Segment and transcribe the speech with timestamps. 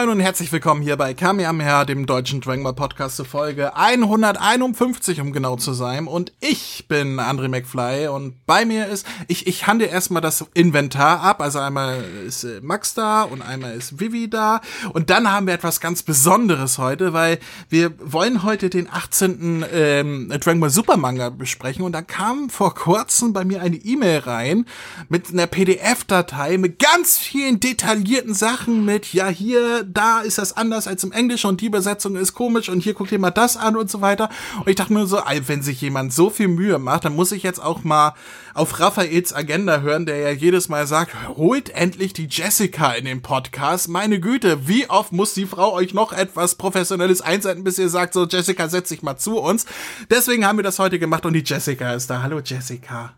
[0.00, 5.20] Moin und herzlich willkommen hier bei Kamehameha, dem deutschen Dragon Ball Podcast zur Folge 151,
[5.20, 6.06] um genau zu sein.
[6.06, 11.20] Und ich bin André McFly und bei mir ist, ich, ich handle erstmal das Inventar
[11.20, 11.42] ab.
[11.42, 14.62] Also einmal ist äh, Max da und einmal ist Vivi da.
[14.94, 17.38] Und dann haben wir etwas ganz Besonderes heute, weil
[17.68, 19.66] wir wollen heute den 18.
[19.70, 21.84] Ähm, Dragon Ball Super Manga besprechen.
[21.84, 24.64] Und da kam vor kurzem bei mir eine E-Mail rein
[25.10, 30.86] mit einer PDF-Datei mit ganz vielen detaillierten Sachen mit, ja, hier, da ist das anders
[30.86, 33.90] als im Englischen und die Übersetzung ist komisch und hier guckt mal das an und
[33.90, 34.28] so weiter.
[34.58, 37.42] Und ich dachte mir so, wenn sich jemand so viel Mühe macht, dann muss ich
[37.42, 38.14] jetzt auch mal
[38.54, 43.22] auf Raphaels Agenda hören, der ja jedes Mal sagt, holt endlich die Jessica in den
[43.22, 43.88] Podcast.
[43.88, 48.14] Meine Güte, wie oft muss die Frau euch noch etwas Professionelles einsenden, bis ihr sagt,
[48.14, 49.66] so Jessica, setz dich mal zu uns.
[50.10, 52.22] Deswegen haben wir das heute gemacht und die Jessica ist da.
[52.22, 53.14] Hallo Jessica.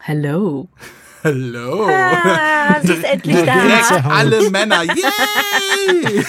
[0.00, 0.68] Hallo.
[1.24, 1.88] Hallo.
[1.88, 3.60] Ah, sie ist endlich da.
[3.60, 4.82] Direkt alle Männer.
[4.84, 6.24] Yay!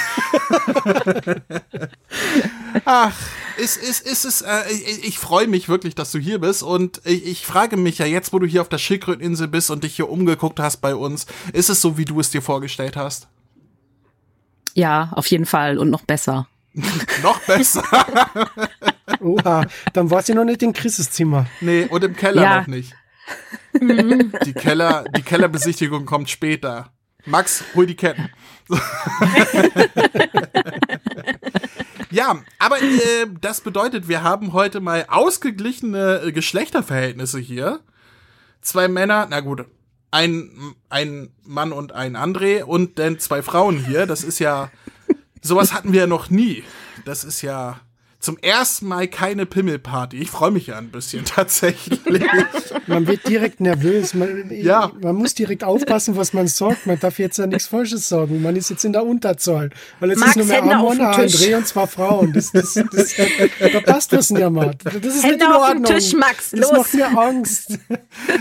[2.85, 3.13] Ach,
[3.57, 7.01] ist, ist, ist es, äh, ich, ich freue mich wirklich, dass du hier bist und
[7.03, 9.95] ich, ich frage mich ja jetzt, wo du hier auf der Schildkröteninsel bist und dich
[9.95, 13.27] hier umgeguckt hast bei uns, ist es so, wie du es dir vorgestellt hast?
[14.73, 16.47] Ja, auf jeden Fall und noch besser.
[17.23, 17.83] noch besser.
[19.19, 21.47] Oha, dann war sie noch nicht in Chris' Zimmer.
[21.61, 22.59] Nee, und im Keller ja.
[22.59, 22.95] noch nicht.
[23.73, 26.91] Die Keller, die Kellerbesichtigung kommt später.
[27.25, 28.29] Max, hol die Ketten.
[32.09, 37.81] ja, aber äh, das bedeutet, wir haben heute mal ausgeglichene äh, Geschlechterverhältnisse hier.
[38.61, 39.65] Zwei Männer, na gut,
[40.11, 44.05] ein, ein Mann und ein André und dann zwei Frauen hier.
[44.05, 44.71] Das ist ja,
[45.41, 46.63] sowas hatten wir ja noch nie.
[47.05, 47.79] Das ist ja
[48.19, 50.17] zum ersten Mal keine Pimmelparty.
[50.17, 51.99] Ich freue mich ja ein bisschen tatsächlich.
[52.87, 54.13] Man wird direkt nervös.
[54.13, 54.91] Man, ja.
[55.01, 56.85] man muss direkt aufpassen, was man sagt.
[56.85, 58.41] Man darf jetzt ja nichts Falsches sagen.
[58.41, 59.69] Man ist jetzt in der Unterzahl.
[59.99, 62.33] Weil jetzt Max ist nur mehr Amona, André und zwei Frauen.
[62.33, 64.73] Das, das, das, da passt was nicht mehr.
[64.83, 65.85] Das ist Hände nicht in Ordnung.
[65.85, 66.51] Auf den Tisch, Max.
[66.51, 66.69] Los.
[66.69, 67.79] Das macht mir Angst.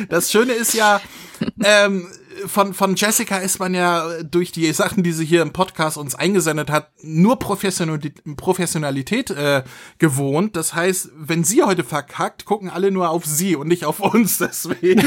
[0.08, 1.00] Das Schöne ist ja,
[1.62, 2.08] ähm,
[2.46, 6.14] von, von Jessica ist man ja durch die Sachen, die sie hier im Podcast uns
[6.14, 9.62] eingesendet hat, nur Professionalität, Professionalität äh,
[9.98, 10.56] gewohnt.
[10.56, 14.38] Das heißt, wenn sie heute verkackt, gucken alle nur auf sie und nicht auf uns.
[14.38, 15.00] Deswegen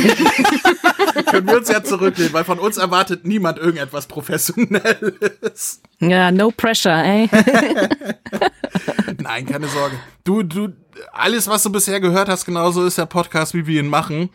[1.25, 5.81] können wir uns ja zurücklehnen, weil von uns erwartet niemand irgendetwas Professionelles.
[6.00, 7.30] Ja, no pressure, ey.
[9.18, 9.96] Nein, keine Sorge.
[10.24, 10.69] Du, du,
[11.12, 14.30] alles, was du bisher gehört hast, genauso ist der Podcast, wie wir ihn machen.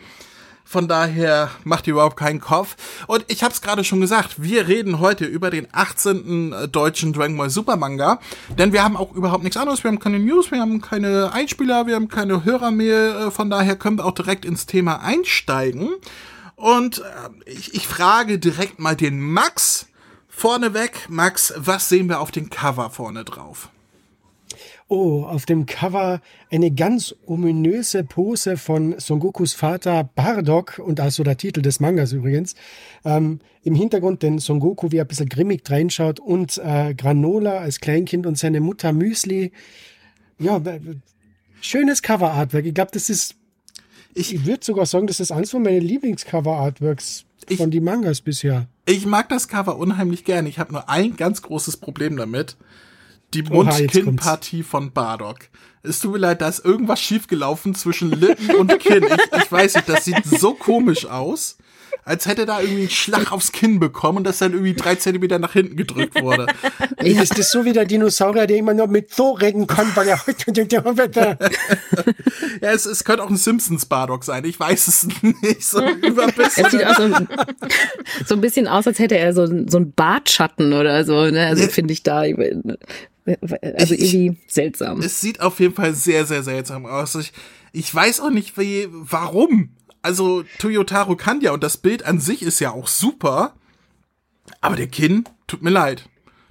[0.69, 2.77] Von daher macht ihr überhaupt keinen Kopf.
[3.06, 6.53] Und ich habe es gerade schon gesagt, wir reden heute über den 18.
[6.53, 8.19] Äh, deutschen Dragon Ball Super Manga,
[8.59, 9.84] denn wir haben auch überhaupt nichts anderes.
[9.84, 13.28] Wir haben keine News, wir haben keine Einspieler, wir haben keine Hörermail.
[13.28, 15.91] Äh, von daher können wir auch direkt ins Thema einsteigen.
[16.56, 19.87] Und äh, ich, ich frage direkt mal den Max
[20.28, 21.06] vorneweg.
[21.09, 23.69] Max, was sehen wir auf dem Cover vorne drauf?
[24.89, 31.25] Oh, auf dem Cover eine ganz ominöse Pose von Son Gokus Vater Bardock und also
[31.25, 32.55] der Titel des Mangas übrigens.
[33.05, 37.59] Ähm, Im Hintergrund den Son Goku, wie er ein bisschen grimmig reinschaut und äh, Granola
[37.59, 39.51] als Kleinkind und seine Mutter Müsli.
[40.39, 40.63] Ja,
[41.61, 42.67] schönes Cover-Artwork.
[42.67, 43.34] Ich glaube, das ist,
[44.15, 47.25] ich, ich würde sogar sagen, das ist eines von meinen Lieblingscover-Artworks
[47.57, 48.69] von die Mangas bisher.
[48.84, 50.47] Ich mag das Cover unheimlich gern.
[50.47, 52.57] Ich habe nur ein ganz großes Problem damit
[53.34, 55.39] die Mund-Kinn-Partie von Bardock.
[55.83, 59.05] Es tut mir leid, da ist irgendwas schiefgelaufen zwischen Lippen und Kinn.
[59.05, 61.59] Ich, ich weiß nicht, das sieht so komisch aus
[62.07, 64.95] als hätte er da irgendwie einen Schlag aufs Kinn bekommen und das dann irgendwie drei
[64.95, 66.47] Zentimeter nach hinten gedrückt wurde.
[67.21, 70.21] ist das so wie der Dinosaurier, der immer noch mit so reden kann, weil er
[72.63, 75.65] Ja, es, es könnte auch ein Simpsons Bardock sein, ich weiß es nicht.
[75.65, 77.09] So, es sieht auch so,
[78.25, 81.47] so ein bisschen aus, als hätte er so, so einen Bartschatten oder so, ne?
[81.47, 82.25] Also finde ich da
[83.27, 85.01] also irgendwie ich, seltsam.
[85.01, 87.15] Es sieht auf jeden Fall sehr, sehr seltsam aus.
[87.17, 87.33] Ich,
[87.73, 89.71] ich weiß auch nicht, wie, warum
[90.07, 93.55] also Toyotaro kann ja und das Bild an sich ist ja auch super,
[94.61, 96.09] aber der Kinn, tut mir leid.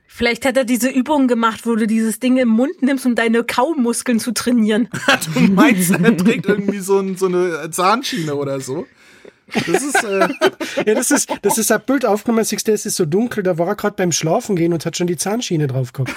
[0.08, 3.46] Vielleicht hat er diese Übung gemacht, wo du dieses Ding im Mund nimmst, um deine
[3.46, 4.90] Kaumuskeln zu trainieren.
[5.34, 8.88] du meinst, er trägt irgendwie so, ein, so eine Zahnschiene oder so?
[9.54, 10.28] Das ist, äh,
[10.86, 13.58] ja, das ist, das ist ein Bild aufgenommen, siehst du, es ist so dunkel, da
[13.58, 16.14] war er gerade beim Schlafen gehen und hat schon die Zahnschiene drauf gehabt.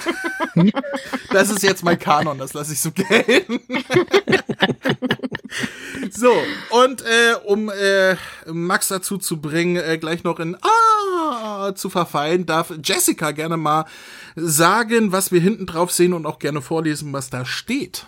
[1.31, 3.59] Das ist jetzt mein Kanon, das lasse ich so gelten.
[6.11, 6.33] so,
[6.71, 8.15] und äh, um äh,
[8.47, 13.85] Max dazu zu bringen, äh, gleich noch in Ah zu verfallen, darf Jessica gerne mal
[14.35, 18.07] sagen, was wir hinten drauf sehen und auch gerne vorlesen, was da steht.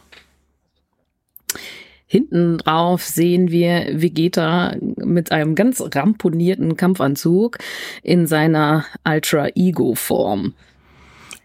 [2.11, 7.57] Hinten drauf sehen wir Vegeta mit einem ganz ramponierten Kampfanzug
[8.03, 10.53] in seiner Ultra-Ego-Form.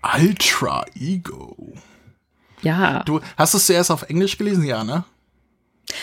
[0.02, 1.72] Ultra Ego.
[2.62, 3.04] Ja.
[3.04, 5.04] Du hast es zuerst auf Englisch gelesen, ja, ne?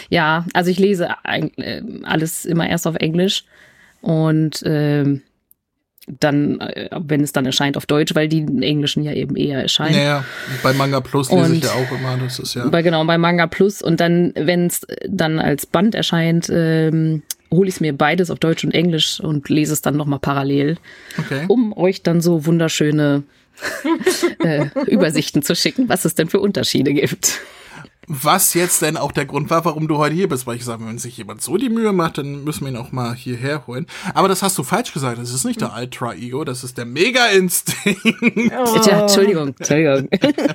[0.07, 3.43] Ja, also ich lese äh, alles immer erst auf Englisch
[3.99, 5.23] und ähm,
[6.19, 9.95] dann, äh, wenn es dann erscheint, auf Deutsch, weil die Englischen ja eben eher erscheinen.
[9.95, 10.25] Naja,
[10.61, 12.67] bei Manga Plus lese ich Und- ja auch immer, das ist ja.
[12.67, 17.69] Bei, genau, bei Manga Plus und dann, wenn es dann als Band erscheint, ähm, hole
[17.69, 20.77] ich es mir beides auf Deutsch und Englisch und lese es dann nochmal parallel,
[21.19, 21.45] Okay.
[21.47, 23.23] um euch dann so wunderschöne
[24.43, 27.39] äh, Übersichten zu schicken, was es denn für Unterschiede gibt.
[28.07, 30.85] Was jetzt denn auch der Grund war, warum du heute hier bist, weil ich sage,
[30.85, 33.87] wenn sich jemand so die Mühe macht, dann müssen wir ihn auch mal hierher holen.
[34.13, 35.17] Aber das hast du falsch gesagt.
[35.19, 38.01] Das ist nicht der Ultra Ego, das ist der Mega Instinct.
[38.83, 40.09] Tja, Entschuldigung, Entschuldigung.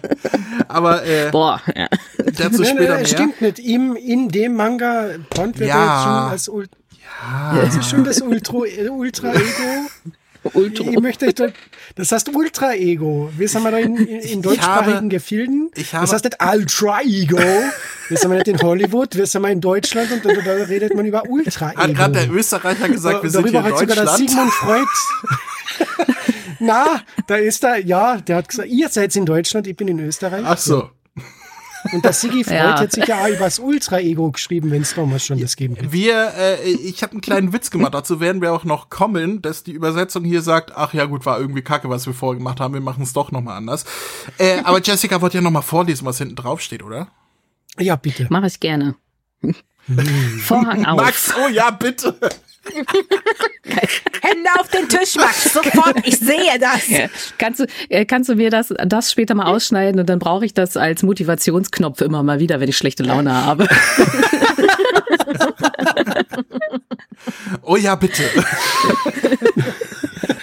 [0.68, 1.88] Aber äh, Boah, ja.
[2.18, 3.06] dazu Nein, später nein, mehr.
[3.06, 3.58] stimmt nicht.
[3.58, 5.76] Im, in dem Manga Pond wird Ja.
[5.84, 6.02] ja.
[6.02, 6.70] schon als Ult
[7.00, 7.62] ja.
[7.62, 8.58] Das ist schon das Ultra,
[8.90, 9.42] Ultra Ego.
[10.54, 10.84] Ultra.
[10.90, 11.48] Ich möchte, da-
[11.96, 13.30] das heißt Ultra Ego.
[13.36, 15.70] Wir sind wir da in, in, in deutschsprachigen habe- Gefilden.
[15.74, 17.38] ich habe- das heißt nicht Ultra Ego.
[18.08, 21.04] Wir sind wir nicht in Hollywood, wir sind wir in Deutschland und da, redet man
[21.06, 21.80] über Ultra Ego.
[21.82, 24.30] Hat gerade der Österreicher gesagt, wir sind Darüber hier in hat sogar der Deutschland.
[24.30, 24.88] Sigmund Freud.
[26.60, 30.00] Na, da ist er, ja, der hat gesagt, ihr seid in Deutschland, ich bin in
[30.00, 30.42] Österreich.
[30.44, 30.90] Ach so.
[31.92, 32.80] Und der Sigi Freud Ja.
[32.80, 35.92] hat sich ja auch über das Ultra-Ego geschrieben, wenn es damals schon das geben hätte.
[35.92, 37.94] Wir, äh, ich habe einen kleinen Witz gemacht.
[37.94, 41.38] Dazu werden wir auch noch kommen, dass die Übersetzung hier sagt, ach ja gut, war
[41.40, 42.74] irgendwie kacke, was wir vorher gemacht haben.
[42.74, 43.84] Wir machen es doch noch mal anders.
[44.38, 47.08] Äh, aber Jessica wollte ja noch mal vorlesen, was hinten drauf steht, oder?
[47.78, 48.26] Ja, bitte.
[48.30, 48.94] Mache ich gerne.
[50.42, 50.96] Vorhang auf.
[51.00, 52.14] Max, oh ja, bitte.
[54.22, 56.88] Hände auf den Tisch, Max, sofort, ich sehe das.
[56.88, 57.06] Ja.
[57.38, 60.54] Kannst du, äh, kannst du mir das, das später mal ausschneiden und dann brauche ich
[60.54, 63.68] das als Motivationsknopf immer mal wieder, wenn ich schlechte Laune habe.
[67.62, 68.22] Oh ja, bitte.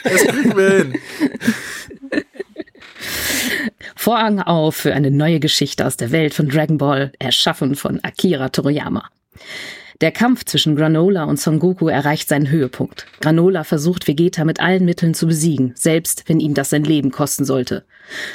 [0.04, 0.94] das kriegen wir hin.
[3.95, 8.50] Vorhang auf für eine neue Geschichte aus der Welt von Dragon Ball, erschaffen von Akira
[8.50, 9.10] Toriyama.
[10.01, 13.06] Der Kampf zwischen Granola und Son Goku erreicht seinen Höhepunkt.
[13.21, 17.45] Granola versucht Vegeta mit allen Mitteln zu besiegen, selbst wenn ihm das sein Leben kosten
[17.45, 17.86] sollte.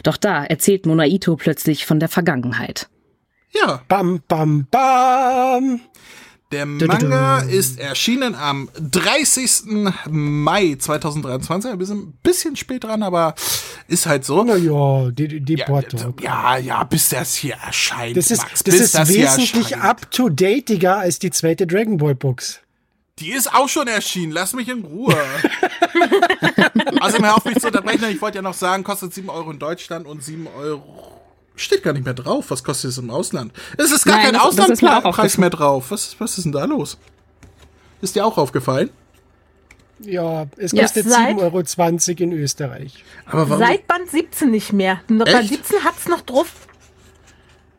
[0.03, 2.89] Doch da erzählt Monaito plötzlich von der Vergangenheit.
[3.53, 5.81] Ja, Bam, bam, bam.
[6.51, 9.63] Der Manga ist erschienen am 30.
[10.09, 11.79] Mai 2023.
[11.79, 13.35] Wir sind ein bisschen spät dran, aber
[13.87, 14.43] ist halt so.
[14.43, 16.15] Naja, die, die Ja, Porto.
[16.21, 18.65] ja, ja, bis das hier erscheint, Das ist, Max.
[18.65, 19.85] das ist das wesentlich erscheint.
[19.85, 22.61] up-to-dateiger als die zweite Dragon Ball Box.
[23.21, 24.33] Die ist auch schon erschienen.
[24.33, 25.15] Lass mich in Ruhe.
[27.01, 28.05] also, hör auf mich zu unterbrechen.
[28.11, 31.20] Ich wollte ja noch sagen, kostet 7 Euro in Deutschland und 7 Euro.
[31.57, 32.47] Steht gar nicht mehr drauf.
[32.51, 33.53] Was kostet es im Ausland?
[33.77, 35.91] Es ist gar Nein, kein Auslandpreis mehr drauf.
[35.91, 36.97] Was, was ist denn da los?
[38.01, 38.91] Ist dir auch aufgefallen?
[40.03, 43.05] Ja, es Ja, kostet seit- 7,20 Euro in Österreich.
[43.27, 43.63] Aber warum?
[43.63, 45.01] Seit Band 17 nicht mehr.
[45.09, 45.49] Band Echt?
[45.51, 46.51] 17 hat's noch drauf,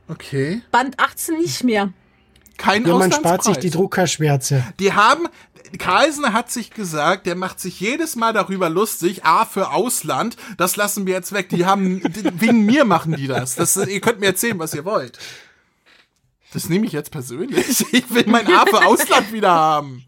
[0.07, 0.61] okay.
[0.71, 1.91] Band 18 nicht mehr.
[2.57, 4.63] Kein Ja, man spart sich die Druckerschwärze.
[4.79, 5.27] Die haben,
[5.77, 10.75] Carlsen hat sich gesagt, der macht sich jedes Mal darüber lustig, A, für Ausland, das
[10.75, 11.49] lassen wir jetzt weg.
[11.49, 12.01] Die haben,
[12.39, 13.55] wegen mir machen die das.
[13.55, 13.75] das.
[13.77, 15.17] Ihr könnt mir erzählen, was ihr wollt.
[16.53, 17.85] Das nehme ich jetzt persönlich.
[17.93, 20.03] Ich will mein A für Ausland wieder haben.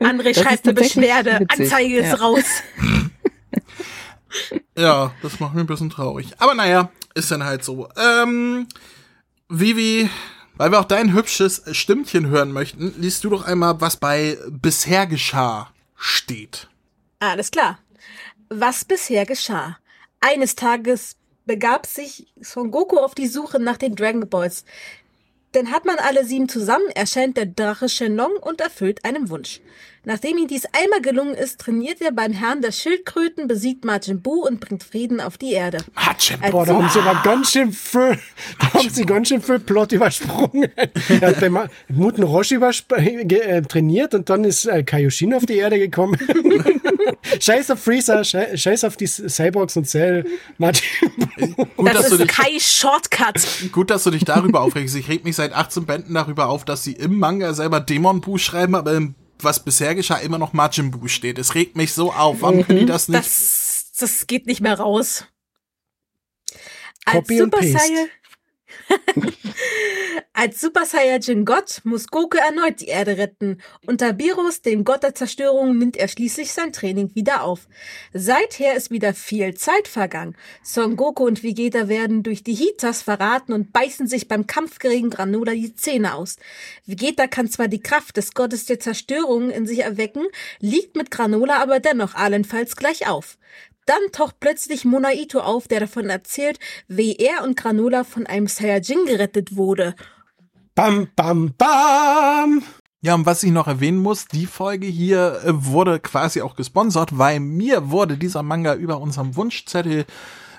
[0.00, 1.40] André Das schreibt eine Beschwerde.
[1.40, 2.14] witzig, Anzeige ist ja.
[2.14, 2.44] raus.
[4.76, 6.32] Ja, das macht mir ein bisschen traurig.
[6.38, 7.88] Aber naja, ist dann halt so.
[7.96, 8.66] Ähm,
[9.48, 10.10] Vivi,
[10.56, 15.06] weil wir auch dein hübsches Stimmchen hören möchten, liest du doch einmal, was bei bisher
[15.06, 16.68] geschah steht.
[17.20, 17.78] Alles klar.
[18.48, 19.78] Was bisher geschah?
[20.20, 24.64] Eines Tages begab sich Son Goku auf die Suche nach den Dragon Balls.
[25.54, 29.60] Denn hat man alle sieben zusammen, erscheint der Drache Shenlong und erfüllt einen Wunsch.
[30.06, 34.46] Nachdem ihm dies einmal gelungen ist, trainiert er beim Herrn der Schildkröten, besiegt Majin Buu
[34.46, 35.78] und bringt Frieden auf die Erde.
[35.96, 36.40] Hatschem.
[36.50, 38.18] Boah, da haben sie aber ganz schön viel,
[38.60, 40.68] da haben sie ganz schön viel Plot übersprungen.
[41.08, 45.56] Er hat bei Ma- Muten Roshi äh, trainiert und dann ist äh, Kaioshin auf die
[45.56, 46.18] Erde gekommen.
[47.40, 50.24] Scheiß auf Freezer, schei- scheiß auf die Cyborgs und Cell.
[50.58, 50.82] Martin.
[51.76, 53.34] Gut, Das dass du ist dich Kai Shortcut.
[53.72, 54.94] Gut, dass du dich darüber aufregst.
[54.96, 58.38] Ich reg mich seit 18 Bänden darüber auf, dass sie im Manga selber Dämon Bu
[58.38, 61.38] schreiben, aber im, was bisher geschah, immer noch Majin Bu steht.
[61.38, 62.40] Es regt mich so auf.
[62.40, 63.24] Warum können die das nicht?
[63.24, 65.24] Das, das geht nicht mehr raus.
[67.04, 67.78] Als Copy and Super paste.
[67.78, 68.08] Saiyan
[70.32, 73.60] Als Super Saiyajin Gott muss Goku erneut die Erde retten.
[73.86, 77.68] Unter Beerus, dem Gott der Zerstörung, nimmt er schließlich sein Training wieder auf.
[78.12, 80.36] Seither ist wieder viel Zeit vergangen.
[80.62, 85.10] Son Goku und Vegeta werden durch die Hitas verraten und beißen sich beim Kampf gegen
[85.10, 86.36] Granola die Zähne aus.
[86.84, 90.26] Vegeta kann zwar die Kraft des Gottes der Zerstörung in sich erwecken,
[90.58, 93.38] liegt mit Granola aber dennoch allenfalls gleich auf.
[93.86, 99.04] Dann taucht plötzlich Monaito auf, der davon erzählt, wie er und Granola von einem Saiyajin
[99.06, 99.94] gerettet wurde.
[100.74, 102.62] Bam, bam, bam!
[103.04, 107.18] Ja, und was ich noch erwähnen muss, die Folge hier äh, wurde quasi auch gesponsert,
[107.18, 110.06] weil mir wurde dieser Manga über unserem Wunschzettel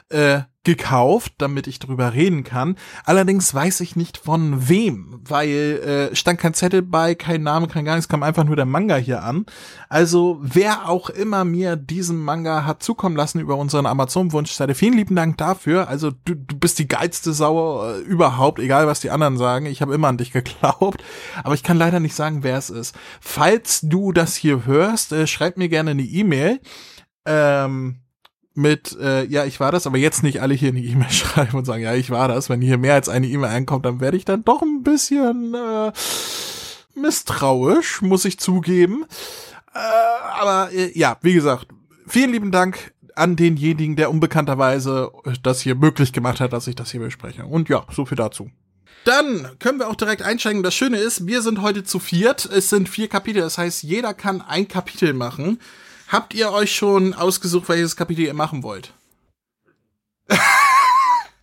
[0.10, 2.76] äh, gekauft, damit ich drüber reden kann.
[3.06, 7.86] Allerdings weiß ich nicht von wem, weil äh, stand kein Zettel bei, kein Name, kein
[7.86, 9.46] gar nichts, kam einfach nur der Manga hier an.
[9.90, 15.16] Also wer auch immer mir diesen Manga hat zukommen lassen über unseren Amazon-Wunschzettel, vielen lieben
[15.16, 15.88] Dank dafür.
[15.88, 19.68] Also du, du bist die geilste Sau äh, überhaupt, egal was die anderen sagen.
[19.68, 21.04] Ich habe immer an dich geglaubt,
[21.44, 22.96] aber ich kann leider nicht sagen, wer es ist.
[23.22, 26.60] Falls du das hier hörst, äh, schreib mir gerne eine E-Mail.
[27.28, 28.02] Ähm,
[28.56, 31.66] mit, äh, ja, ich war das, aber jetzt nicht alle hier eine E-Mail schreiben und
[31.66, 32.50] sagen, ja, ich war das.
[32.50, 35.92] Wenn hier mehr als eine E-Mail einkommt, dann werde ich dann doch ein bisschen äh,
[36.96, 39.06] misstrauisch, muss ich zugeben.
[39.74, 41.68] Äh, aber äh, ja, wie gesagt,
[42.08, 46.92] vielen lieben Dank an denjenigen, der unbekannterweise das hier möglich gemacht hat, dass ich das
[46.92, 47.46] hier bespreche.
[47.46, 48.50] Und ja, so viel dazu.
[49.06, 50.64] Dann können wir auch direkt einsteigen.
[50.64, 52.46] Das Schöne ist, wir sind heute zu viert.
[52.46, 53.42] Es sind vier Kapitel.
[53.42, 55.60] Das heißt, jeder kann ein Kapitel machen.
[56.08, 58.94] Habt ihr euch schon ausgesucht, welches Kapitel ihr machen wollt?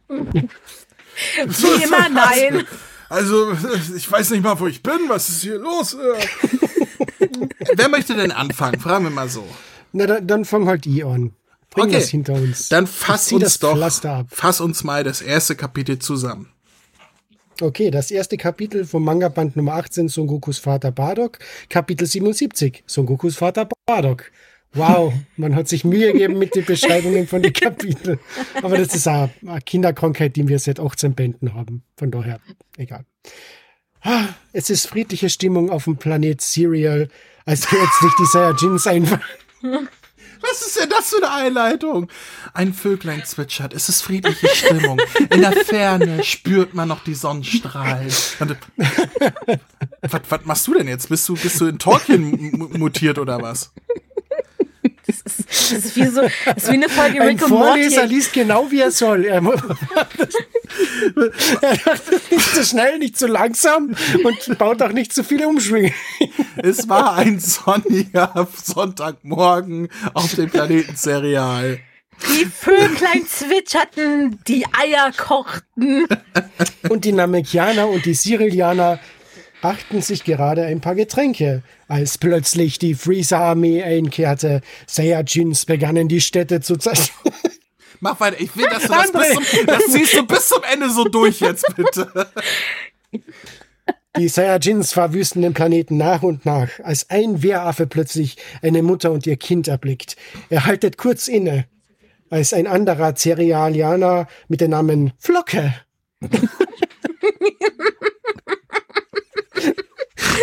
[0.08, 2.66] Wie immer nein.
[3.08, 3.52] Also,
[3.96, 4.98] ich weiß nicht mal, wo ich bin.
[5.08, 5.96] Was ist hier los?
[7.74, 8.80] Wer möchte denn anfangen?
[8.80, 9.46] Fragen wir mal so.
[9.92, 11.32] Na, dann, dann fang halt die an.
[11.70, 11.92] Bring Okay.
[11.94, 12.68] das hinter uns.
[12.68, 13.78] Dann fass uns doch,
[14.30, 16.50] fass uns mal das erste Kapitel zusammen.
[17.60, 21.38] Okay, das erste Kapitel vom Manga-Band Nummer 18, Son Gokus Vater Bardock.
[21.68, 24.30] Kapitel 77, Son Gokus Vater Bardock.
[24.74, 28.18] Wow, man hat sich Mühe gegeben mit den Beschreibungen von den Kapiteln.
[28.62, 31.82] Aber das ist eine eine Kinderkrankheit, die wir seit 18 Bänden haben.
[31.96, 32.40] Von daher,
[32.78, 33.04] egal.
[34.00, 37.08] Ah, Es ist friedliche Stimmung auf dem Planet Serial,
[37.44, 39.20] als plötzlich die Saiyajins einfach.
[40.44, 42.08] Was ist denn das für eine Einleitung?
[42.52, 44.98] Ein Vöglein zwitschert, es ist friedliche Stimmung.
[45.30, 48.08] In der Ferne spürt man noch die Sonnenstrahlen.
[48.40, 48.56] Und-
[50.00, 51.08] Was, was machst du denn jetzt?
[51.08, 53.72] Bist du, bist du in Tolkien mu- mutiert oder was?
[55.24, 58.14] Das ist wie so, das ist wie eine Folge Ein Rick und Vorleser Morty.
[58.14, 59.24] liest genau, wie er soll.
[59.24, 59.64] Er, macht
[61.60, 65.92] es nicht zu schnell, nicht zu langsam und baut auch nicht zu viele Umschwünge.
[66.56, 71.80] Es war ein sonniger Sonntagmorgen auf dem Planeten Serial.
[72.28, 76.06] Die Vöglein zwitscherten, die Eier kochten.
[76.88, 79.00] Und die Namekianer und die Cyrilianer
[79.62, 84.60] achten sich gerade ein paar Getränke, als plötzlich die Freezer-Armee einkehrte.
[84.86, 87.34] Saiyajins begannen die Städte zu zerstören.
[88.00, 88.40] Mach weiter.
[88.40, 91.40] Ich will, dass du das bis zum, das ziehst du bis zum Ende so durch
[91.40, 92.28] jetzt, bitte.
[94.18, 99.26] Die Saiyajins verwüsten den Planeten nach und nach, als ein Wehraffe plötzlich eine Mutter und
[99.26, 100.16] ihr Kind erblickt.
[100.50, 101.66] Er haltet kurz inne,
[102.28, 105.74] als ein anderer Cerealianer mit dem Namen Flocke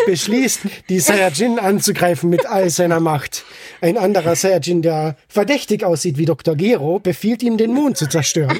[0.05, 3.45] beschließt, die Saiyajin anzugreifen mit all seiner Macht.
[3.81, 6.55] Ein anderer Saiyajin, der verdächtig aussieht wie Dr.
[6.55, 8.59] Gero, befiehlt ihm, den Mond zu zerstören.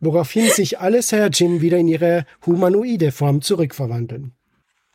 [0.00, 4.32] Woraufhin sich alle Saiyajin wieder in ihre humanoide Form zurückverwandeln.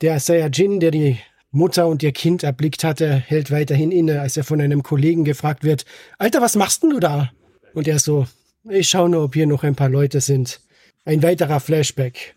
[0.02, 1.18] Der Saiyajin, der die
[1.52, 5.64] Mutter und ihr Kind erblickt hatte, hält weiterhin inne, als er von einem Kollegen gefragt
[5.64, 5.86] wird,
[6.18, 7.32] Alter, was machst denn du da?
[7.74, 8.28] Und er so,
[8.70, 10.62] ich schaue nur, ob hier noch ein paar Leute sind.
[11.06, 12.36] Ein weiterer Flashback.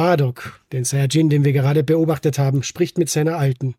[0.00, 3.74] Bardock, den Saiyajin, den wir gerade beobachtet haben, spricht mit seiner Alten.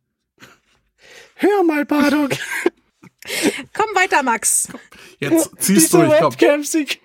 [1.33, 2.33] Hör mal, Bardock,
[3.73, 4.67] Komm weiter, Max.
[5.17, 6.31] Jetzt ziehst diese du, komm.
[6.31, 7.01] Webcams, ich,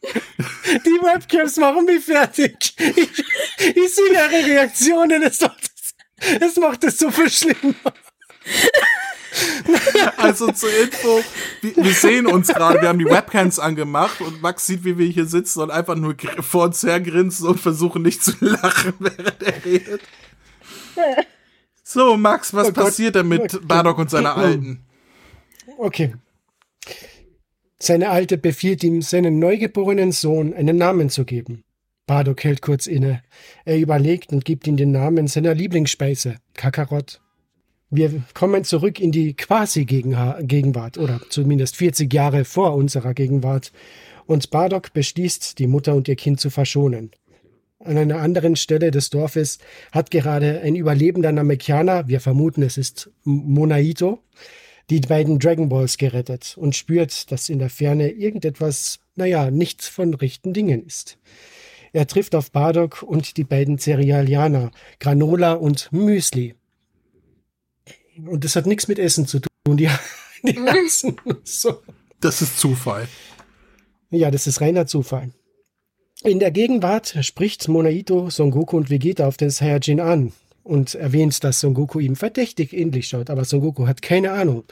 [0.02, 2.74] die Webcams machen mich fertig.
[2.78, 7.74] Ich, ich sehe ihre Reaktionen, es macht, es, es macht es so viel schlimmer.
[10.16, 11.22] Also zur Info,
[11.62, 15.26] wir, sehen uns gerade, wir haben die Webcams angemacht und Max sieht, wie wir hier
[15.26, 19.64] sitzen und einfach nur vor uns her grinsen und versuchen nicht zu lachen, während er
[19.64, 20.00] redet.
[21.82, 23.66] So, Max, was Oh passiert denn mit.
[23.66, 24.84] Bardock und seiner Alten?
[25.78, 26.14] Okay.
[27.78, 31.64] Seine Alte befiehlt ihm, seinem neugeborenen Sohn einen Namen zu geben.
[32.06, 33.22] Bardock hält kurz inne.
[33.64, 37.20] Er überlegt und gibt ihm den Namen seiner Lieblingsspeise, Kakarott.
[37.92, 43.72] Wir kommen zurück in die Quasi-Gegenwart, oder zumindest 40 Jahre vor unserer Gegenwart.
[44.26, 47.10] Und Bardock beschließt, die Mutter und ihr Kind zu verschonen.
[47.80, 49.58] An einer anderen Stelle des Dorfes
[49.90, 54.20] hat gerade ein überlebender Namekianer, wir vermuten es ist Monaito,
[54.88, 60.14] die beiden Dragon Balls gerettet und spürt, dass in der Ferne irgendetwas, naja, nichts von
[60.14, 61.18] rechten Dingen ist.
[61.92, 64.70] Er trifft auf Bardock und die beiden Cerealianer,
[65.00, 66.54] Granola und Müsli.
[68.26, 69.76] Und das hat nichts mit Essen zu tun.
[69.76, 69.88] Die
[70.42, 71.16] die Herzen.
[71.44, 71.82] So.
[72.20, 73.08] Das ist Zufall.
[74.10, 75.30] Ja, das ist reiner Zufall.
[76.22, 81.42] In der Gegenwart spricht Monaito Son Goku und Vegeta auf den Saiyajin an und erwähnt,
[81.44, 84.64] dass Son Goku ihm verdächtig ähnlich schaut, aber Son Goku hat keine Ahnung.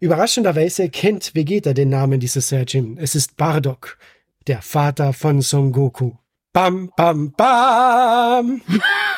[0.00, 2.98] Überraschenderweise kennt Vegeta den Namen dieses Saiyajin.
[2.98, 3.98] Es ist Bardock,
[4.46, 6.14] der Vater von Son Goku.
[6.52, 8.62] Bam, bam, bam!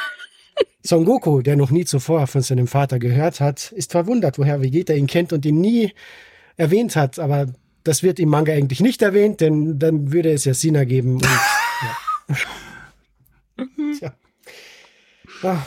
[0.83, 4.95] Son Goku, der noch nie zuvor von seinem Vater gehört hat, ist verwundert, woher Vegeta
[4.95, 5.93] ihn kennt und ihn nie
[6.57, 7.47] erwähnt hat, aber
[7.85, 11.15] das wird im Manga eigentlich nicht erwähnt, denn dann würde es ja Sinn ergeben.
[11.15, 11.25] Und,
[12.29, 12.37] ja.
[13.99, 14.15] Tja.
[15.43, 15.67] Ah,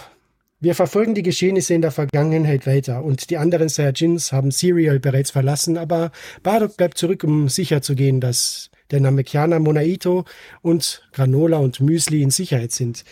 [0.60, 5.32] wir verfolgen die Geschehnisse in der Vergangenheit weiter und die anderen Saiyajins haben Serial bereits
[5.32, 10.26] verlassen, aber Bardock bleibt zurück, um sicher zu gehen, dass der Namekianer Monaito
[10.62, 13.04] und Granola und Müsli in Sicherheit sind.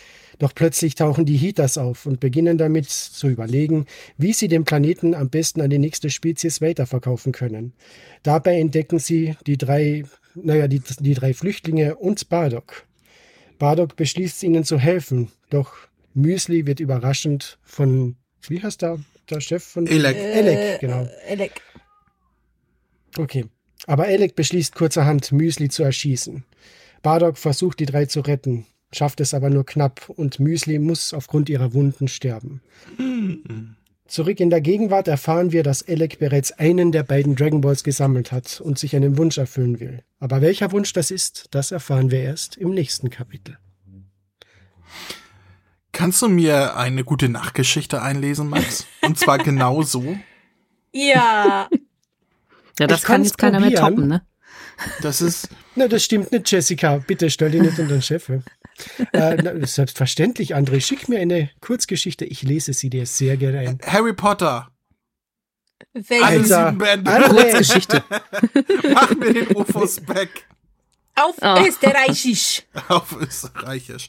[0.42, 3.86] Doch plötzlich tauchen die Hitas auf und beginnen damit zu überlegen,
[4.18, 7.74] wie sie den Planeten am besten an die nächste Spezies weiterverkaufen können.
[8.24, 10.02] Dabei entdecken sie die drei,
[10.34, 12.88] naja, die, die drei Flüchtlinge und Bardock.
[13.60, 15.76] Bardock beschließt ihnen zu helfen, doch
[16.12, 18.16] Müsli wird überraschend von,
[18.48, 18.98] wie heißt der,
[19.30, 19.86] der Chef von?
[19.86, 21.04] Elec, genau.
[21.04, 21.52] Äh, Elec.
[23.16, 23.44] Okay.
[23.86, 26.42] Aber Elec beschließt kurzerhand, Müsli zu erschießen.
[27.00, 31.48] Bardock versucht, die drei zu retten, schafft es aber nur knapp und Müsli muss aufgrund
[31.48, 32.60] ihrer Wunden sterben.
[34.06, 38.30] Zurück in der Gegenwart erfahren wir, dass Elec bereits einen der beiden Dragon Balls gesammelt
[38.30, 40.02] hat und sich einen Wunsch erfüllen will.
[40.20, 43.58] Aber welcher Wunsch das ist, das erfahren wir erst im nächsten Kapitel.
[45.92, 48.86] Kannst du mir eine gute Nachtgeschichte einlesen, Max?
[49.02, 50.16] Und zwar genau so.
[50.92, 51.68] Ja.
[52.78, 54.22] Ja, das Ich kann jetzt keiner mehr toppen, ne?
[55.00, 55.48] Das ist.
[55.74, 56.98] Na, das stimmt nicht, Jessica.
[56.98, 58.28] Bitte stell dich nicht unter den Chef.
[59.12, 60.80] äh, na, selbstverständlich, André.
[60.80, 62.24] Schick mir eine Kurzgeschichte.
[62.24, 63.78] Ich lese sie dir sehr gerne ein.
[63.86, 64.68] Harry Potter.
[65.94, 66.52] Alle Welches?
[66.52, 66.66] Alter.
[66.66, 67.10] sieben Bände.
[67.10, 68.04] André, Geschichte.
[68.94, 70.46] Mach mir den Rufus Beck
[71.14, 71.62] Auf Ah.
[71.66, 72.62] Österreichisch.
[72.88, 74.08] auf Österreichisch.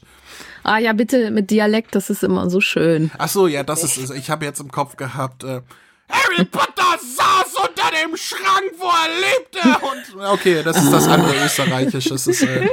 [0.62, 3.10] Ah ja, bitte mit Dialekt, das ist immer so schön.
[3.18, 4.10] Ach so, ja, das ist es.
[4.10, 5.60] Ich habe jetzt im Kopf gehabt, äh,
[6.08, 9.86] Harry Potter saß unter dem Schrank, wo er lebte.
[9.86, 12.04] Und okay, das ist das andere Österreichisch.
[12.06, 12.70] Das ist, äh, Das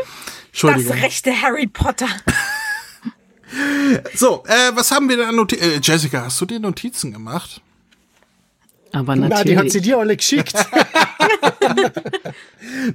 [0.47, 0.93] Entschuldigung.
[0.99, 2.07] rechte Harry Potter.
[4.15, 5.63] So, äh, was haben wir denn an Notizen?
[5.63, 7.61] Äh, Jessica, hast du dir Notizen gemacht?
[8.93, 9.73] Aber na, die hat natürlich.
[9.73, 10.53] sie dir alle geschickt.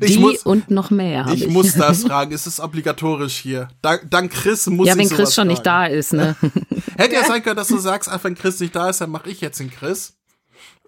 [0.01, 1.27] Ich die muss, und noch mehr.
[1.33, 1.49] ich ich.
[1.49, 2.33] muss das fragen.
[2.33, 3.69] Es ist obligatorisch hier.
[3.83, 5.93] Dank, dank Chris muss ja, ich wenn sowas Chris schon nicht fragen.
[5.93, 6.37] da ist, ne?
[6.97, 9.29] Hätte ja sein können, dass du sagst, ach, wenn Chris nicht da ist, dann mache
[9.29, 10.15] ich jetzt den Chris.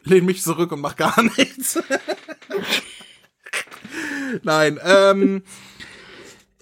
[0.09, 1.79] Lehn mich zurück und mach gar nichts.
[4.43, 5.43] Nein, ähm.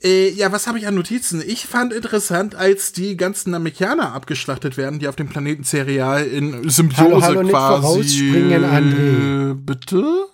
[0.02, 1.42] Äh, ja, was habe ich an Notizen?
[1.44, 6.68] Ich fand interessant, als die ganzen Namekianer abgeschlachtet werden, die auf dem Planeten Cereal in
[6.68, 7.80] Symbiose Hallo, hallo, nicht quasi.
[7.82, 9.54] vorausspringen, André.
[9.54, 10.26] Bitte?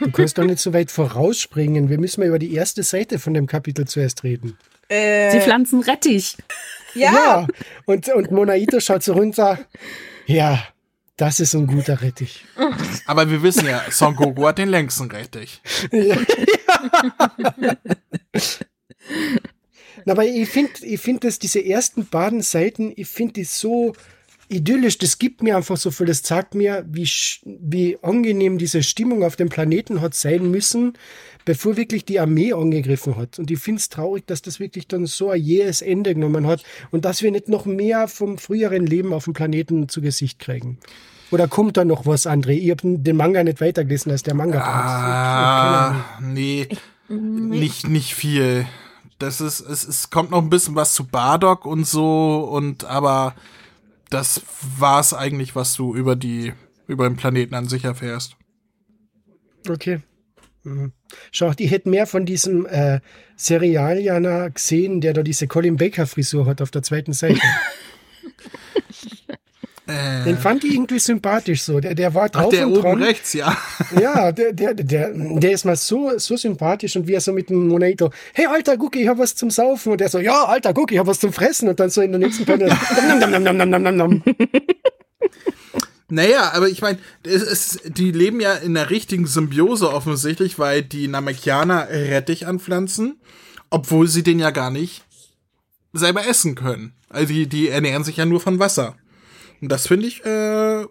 [0.00, 1.90] Du kannst doch nicht so weit vorausspringen.
[1.90, 4.56] Wir müssen mal über die erste Seite von dem Kapitel zuerst reden.
[4.88, 6.36] Äh, Sie pflanzen Rettich.
[6.94, 7.46] ja.
[7.86, 9.58] Und, und Monaito schaut so runter.
[10.26, 10.62] Ja,
[11.20, 12.46] das ist ein guter Rettich.
[13.06, 15.60] Aber wir wissen ja, Son Goku hat den längsten Rettich.
[20.06, 23.92] Na, Aber ich finde, ich finde, dass diese ersten beiden Seiten, ich finde die so
[24.50, 24.98] idyllisch.
[24.98, 26.06] Das gibt mir einfach so viel.
[26.06, 27.08] Das zeigt mir, wie,
[27.44, 30.94] wie angenehm diese Stimmung auf dem Planeten hat sein müssen,
[31.44, 33.38] bevor wirklich die Armee angegriffen hat.
[33.38, 36.64] Und ich finde es traurig, dass das wirklich dann so ein jähes Ende genommen hat
[36.90, 40.78] und dass wir nicht noch mehr vom früheren Leben auf dem Planeten zu Gesicht kriegen.
[41.30, 42.52] Oder kommt da noch was, André?
[42.52, 44.60] Ich habe den Manga nicht weitergelesen als der Manga.
[44.60, 46.68] Ah, nee,
[47.08, 48.66] nicht, nicht viel.
[49.18, 53.34] Das ist, es, es kommt noch ein bisschen was zu Bardock und so und aber
[54.08, 54.42] das
[54.78, 56.52] war's eigentlich, was du über die,
[56.86, 58.36] über den Planeten an sich erfährst.
[59.68, 60.00] Okay.
[60.64, 60.92] Mhm.
[61.30, 63.00] Schau, die hätten mehr von diesem äh,
[63.36, 67.40] Serialianer gesehen, der da diese Colin Baker Frisur hat auf der zweiten Seite.
[69.90, 70.24] Äh.
[70.24, 71.80] Den fand ich irgendwie sympathisch so.
[71.80, 73.56] Der, der war drauf Ach, der und oben rechts, ja.
[74.00, 77.50] Ja, der, der, der, der ist mal so, so sympathisch und wie er so mit
[77.50, 79.92] dem Monito, hey alter Guck, ich hab was zum Saufen.
[79.92, 81.68] Und er so, ja, alter Guck, ich hab was zum Fressen.
[81.68, 82.66] Und dann so in der nächsten Panne,
[86.12, 86.98] Naja, aber ich meine,
[87.84, 93.20] die leben ja in einer richtigen Symbiose offensichtlich, weil die Namekianer Rettich anpflanzen,
[93.70, 95.04] obwohl sie den ja gar nicht
[95.92, 96.94] selber essen können.
[97.08, 98.96] Also die, die ernähren sich ja nur von Wasser.
[99.60, 100.82] Und das finde ich, äh,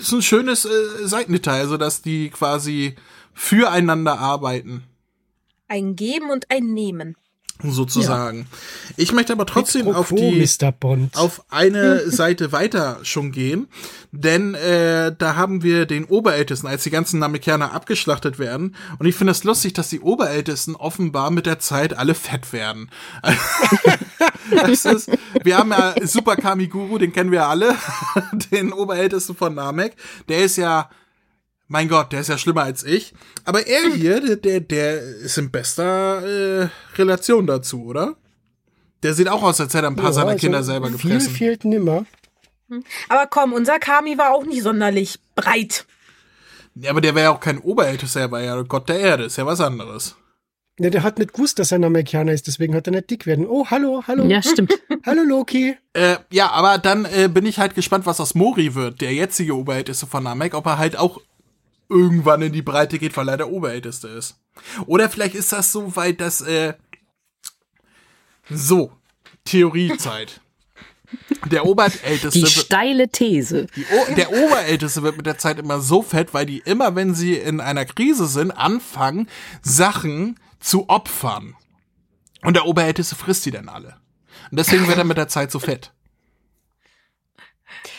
[0.00, 2.96] ist ein schönes äh, Seitendetail, also dass die quasi
[3.34, 4.84] füreinander arbeiten.
[5.68, 7.16] Ein Geben und ein Nehmen.
[7.62, 8.40] Sozusagen.
[8.40, 8.94] Ja.
[8.96, 10.46] Ich möchte aber trotzdem auf die
[11.14, 13.68] auf eine Seite weiter schon gehen,
[14.12, 18.74] denn äh, da haben wir den Oberältesten, als die ganzen Namekianer abgeschlachtet werden.
[18.98, 22.52] Und ich finde es das lustig, dass die Oberältesten offenbar mit der Zeit alle fett
[22.52, 22.90] werden.
[24.84, 25.10] ist,
[25.42, 27.74] wir haben ja Super Kamiguru, den kennen wir alle,
[28.52, 29.96] den Oberältesten von Namek.
[30.28, 30.88] Der ist ja
[31.68, 33.12] mein Gott, der ist ja schlimmer als ich.
[33.44, 38.16] Aber er hier, der, der, ist in bester äh, Relation dazu, oder?
[39.02, 41.20] Der sieht auch aus, als hätte er ein paar ja, seiner also Kinder selber gefressen.
[41.20, 42.06] Viel fehlt nimmer.
[42.68, 42.82] Hm.
[43.08, 45.86] Aber komm, unser Kami war auch nicht sonderlich breit.
[46.74, 49.36] Ja, aber der wäre ja auch kein Oberältester, er war ja Gott der Erde, ist
[49.36, 50.16] ja was anderes.
[50.78, 53.24] Ja, der hat nicht gewusst, dass er ein Amerikaner ist, deswegen hat er nicht dick
[53.24, 53.46] werden.
[53.46, 54.24] Oh, hallo, hallo.
[54.26, 54.74] Ja, stimmt.
[55.06, 55.74] hallo, Loki.
[55.94, 59.56] Äh, ja, aber dann äh, bin ich halt gespannt, was aus Mori wird, der jetzige
[59.56, 61.22] Oberälteste von Namek, ob er halt auch
[61.88, 64.38] irgendwann in die Breite geht, weil er der Oberälteste ist.
[64.86, 66.74] Oder vielleicht ist das so, weil das, äh,
[68.48, 68.92] so,
[69.44, 70.40] Theoriezeit.
[71.50, 72.40] Der Oberälteste.
[72.40, 73.66] Die steile These.
[74.16, 77.60] Der Oberälteste wird mit der Zeit immer so fett, weil die immer, wenn sie in
[77.60, 79.28] einer Krise sind, anfangen,
[79.62, 81.54] Sachen zu opfern.
[82.42, 83.96] Und der Oberälteste frisst die dann alle.
[84.50, 85.92] Und deswegen wird er mit der Zeit so fett.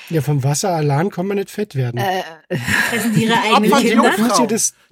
[0.09, 1.97] Ja, vom Wasser allein kann man nicht fett werden.
[1.97, 2.23] Äh,
[3.15, 4.11] ihre eigenen Opfern Kinder?
[4.15, 4.47] Die, Jungfrauen.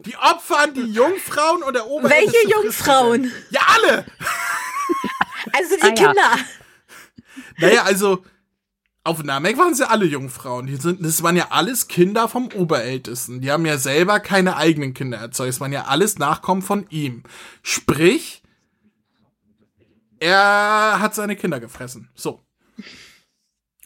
[0.05, 2.33] die opfern die Jungfrauen und der Oberälteste.
[2.33, 3.31] Welche Jungfrauen?
[3.49, 4.05] Ja, alle!
[5.53, 6.37] Also die ah, Kinder.
[7.59, 7.67] Ja.
[7.67, 8.23] Naja, also
[9.03, 10.65] auf Namek waren sie alle Jungfrauen.
[10.65, 13.39] Die sind, das waren ja alles Kinder vom Oberältesten.
[13.41, 15.51] Die haben ja selber keine eigenen Kinder erzeugt.
[15.51, 17.23] Es waren ja alles Nachkommen von ihm.
[17.61, 18.41] Sprich,
[20.19, 22.09] er hat seine Kinder gefressen.
[22.15, 22.44] So.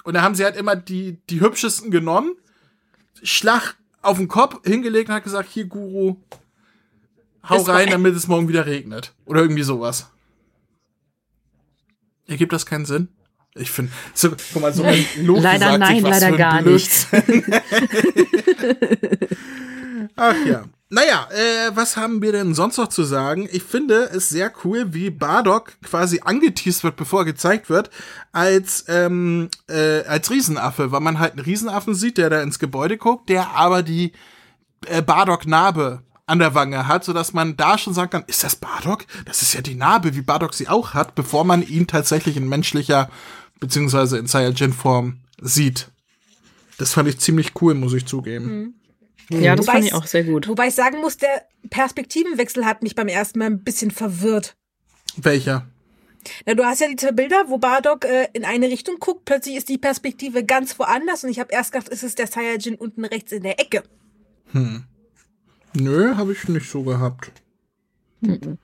[0.04, 2.36] Und da haben sie halt immer die, die hübschesten genommen,
[3.24, 6.16] Schlag auf den Kopf hingelegt und hat gesagt, hier Guru,
[7.48, 9.14] hau rein, damit es morgen wieder regnet.
[9.26, 10.10] Oder irgendwie sowas.
[12.28, 13.10] Ergibt das keinen Sinn?
[13.56, 17.08] Ich finde, so, guck mal, so ein Lob Leider nein, leider gar nicht.
[20.16, 20.66] Ach ja.
[20.92, 23.48] Naja, äh, was haben wir denn sonst noch zu sagen?
[23.52, 27.92] Ich finde es sehr cool, wie Bardock quasi angeteased wird, bevor er gezeigt wird,
[28.32, 32.98] als, ähm, äh, als Riesenaffe, weil man halt einen Riesenaffen sieht, der da ins Gebäude
[32.98, 34.14] guckt, der aber die
[34.88, 39.06] äh, Bardock-Narbe an der Wange hat, sodass man da schon sagen kann, ist das Bardock?
[39.26, 42.50] Das ist ja die Narbe, wie Bardock sie auch hat, bevor man ihn tatsächlich in
[42.50, 43.10] menschlicher
[43.60, 45.90] beziehungsweise in Saiyajin-Form sieht.
[46.80, 48.46] Das fand ich ziemlich cool, muss ich zugeben.
[48.46, 48.74] Mhm.
[49.30, 50.48] Ja, das wobei fand ich auch sehr gut.
[50.48, 54.56] Wobei ich sagen muss, der Perspektivenwechsel hat mich beim ersten Mal ein bisschen verwirrt.
[55.18, 55.68] Welcher?
[56.46, 59.56] Na, du hast ja die zwei Bilder, wo Bardock äh, in eine Richtung guckt, plötzlich
[59.56, 63.06] ist die Perspektive ganz woanders und ich habe erst gedacht, ist es der Saiyajin unten
[63.06, 63.84] rechts in der Ecke.
[64.52, 64.84] Hm.
[65.74, 67.32] Nö, habe ich nicht so gehabt.
[68.22, 68.58] Mhm.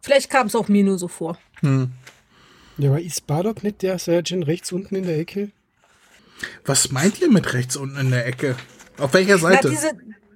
[0.00, 1.38] Vielleicht kam es auch mir nur so vor.
[1.60, 1.90] Hm.
[2.78, 5.50] Ja, aber ist Bardock nicht der Saiyajin rechts unten in der Ecke?
[6.64, 8.56] Was meint ihr mit rechts unten in der Ecke?
[9.00, 9.68] Auf welcher Seite?
[9.68, 9.90] Na, diese,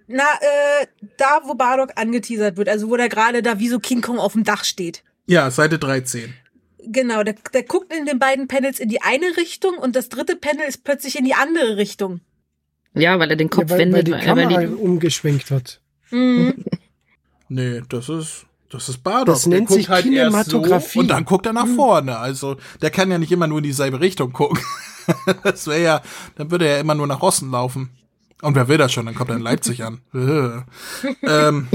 [0.07, 4.01] na äh, da, wo Bardock angeteasert wird, also wo der gerade da wie so King
[4.01, 5.03] Kong auf dem Dach steht.
[5.27, 6.35] Ja, Seite 13.
[6.87, 10.37] Genau, der, der guckt in den beiden Panels in die eine Richtung und das dritte
[10.37, 12.21] Panel ist plötzlich in die andere Richtung.
[12.95, 15.81] Ja, weil er den Kopf ja, weil, wendet, weil die Kamera weil die umgeschwenkt hat.
[16.11, 16.65] Mhm.
[17.49, 19.27] nee, das ist das ist Bardock.
[19.27, 20.95] Das nennt sich halt Kinematografie.
[20.95, 22.19] So und dann guckt er nach vorne.
[22.19, 24.59] Also der kann ja nicht immer nur in dieselbe Richtung gucken.
[25.45, 26.03] das wäre ja,
[26.37, 27.91] dann würde er ja immer nur nach Osten laufen.
[28.45, 29.07] Und wer will das schon?
[29.07, 30.03] Dann kommt er in Leipzig an.
[31.23, 31.69] ähm,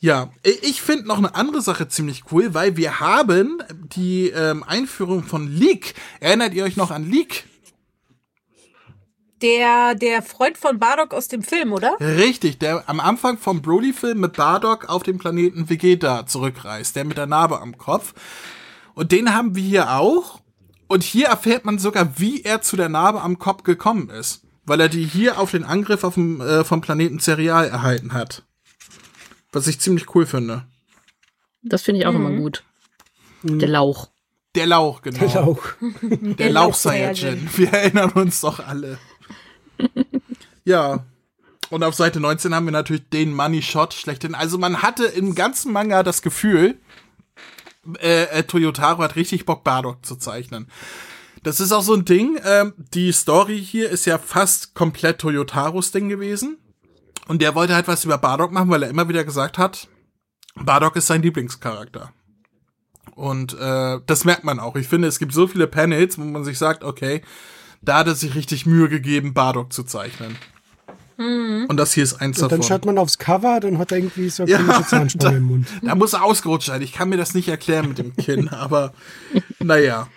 [0.00, 5.22] ja, ich finde noch eine andere Sache ziemlich cool, weil wir haben die ähm, Einführung
[5.22, 5.94] von Leak.
[6.20, 7.46] Erinnert ihr euch noch an Leak?
[9.40, 11.96] Der, der Freund von Bardock aus dem Film, oder?
[11.98, 17.16] Richtig, der am Anfang vom Broly-Film mit Bardock auf den Planeten Vegeta zurückreist, der mit
[17.16, 18.12] der Narbe am Kopf.
[18.92, 20.42] Und den haben wir hier auch.
[20.86, 24.42] Und hier erfährt man sogar, wie er zu der Narbe am Kopf gekommen ist.
[24.64, 28.44] Weil er die hier auf den Angriff auf dem, äh, vom Planeten Cereal erhalten hat.
[29.50, 30.64] Was ich ziemlich cool finde.
[31.62, 32.26] Das finde ich auch mhm.
[32.26, 32.64] immer gut.
[33.42, 34.08] Der Lauch.
[34.54, 35.18] Der Lauch, genau.
[35.18, 35.62] Der Lauch.
[36.02, 37.48] Der, Der Lauch Saiyajin.
[37.56, 38.98] Wir erinnern uns doch alle.
[40.64, 41.04] ja.
[41.70, 44.34] Und auf Seite 19 haben wir natürlich den Money Shot schlechthin.
[44.34, 46.76] Also man hatte im ganzen Manga das Gefühl,
[48.00, 50.68] äh, äh, Toyotaro hat richtig Bock, Bardock zu zeichnen.
[51.42, 52.38] Das ist auch so ein Ding.
[52.44, 56.58] Ähm, die Story hier ist ja fast komplett Toyotaros Ding gewesen.
[57.28, 59.88] Und der wollte halt was über Bardock machen, weil er immer wieder gesagt hat,
[60.54, 62.12] Bardock ist sein Lieblingscharakter.
[63.14, 64.76] Und äh, das merkt man auch.
[64.76, 67.22] Ich finde, es gibt so viele Panels, wo man sich sagt, okay,
[67.80, 70.36] da hat er sich richtig Mühe gegeben, Bardock zu zeichnen.
[71.18, 72.68] Und das hier ist eins Und dann davon.
[72.68, 75.68] schaut man aufs Cover, dann hat er irgendwie so eine Ja, Zahnspange da, im Mund.
[75.82, 76.82] da muss er ausgerutscht sein.
[76.82, 78.92] Ich kann mir das nicht erklären mit dem Kinn, aber
[79.60, 80.08] naja.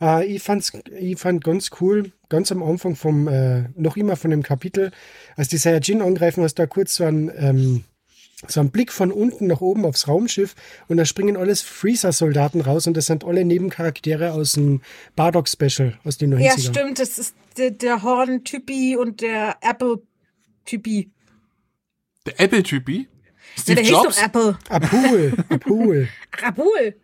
[0.00, 4.30] Äh, ich, fand's, ich fand ganz cool, ganz am Anfang vom, äh, noch immer von
[4.30, 4.90] dem Kapitel,
[5.36, 7.84] als die Saiyajin angreifen, hast du da kurz so einen, ähm,
[8.46, 10.54] so einen Blick von unten nach oben aufs Raumschiff
[10.88, 14.82] und da springen alles Freezer-Soldaten raus und das sind alle Nebencharaktere aus dem
[15.16, 16.42] Bardock-Special aus den 90ern.
[16.42, 16.98] Ja, stimmt.
[16.98, 21.10] Das ist der, der Horn-Typi und der Apple-Typi.
[22.26, 23.08] Der Apple-Typi?
[23.08, 24.16] Ja, Steve der hieß Jobs?
[24.16, 24.58] doch Apple.
[24.68, 26.08] Abul, Abul.
[26.38, 26.94] Rabul.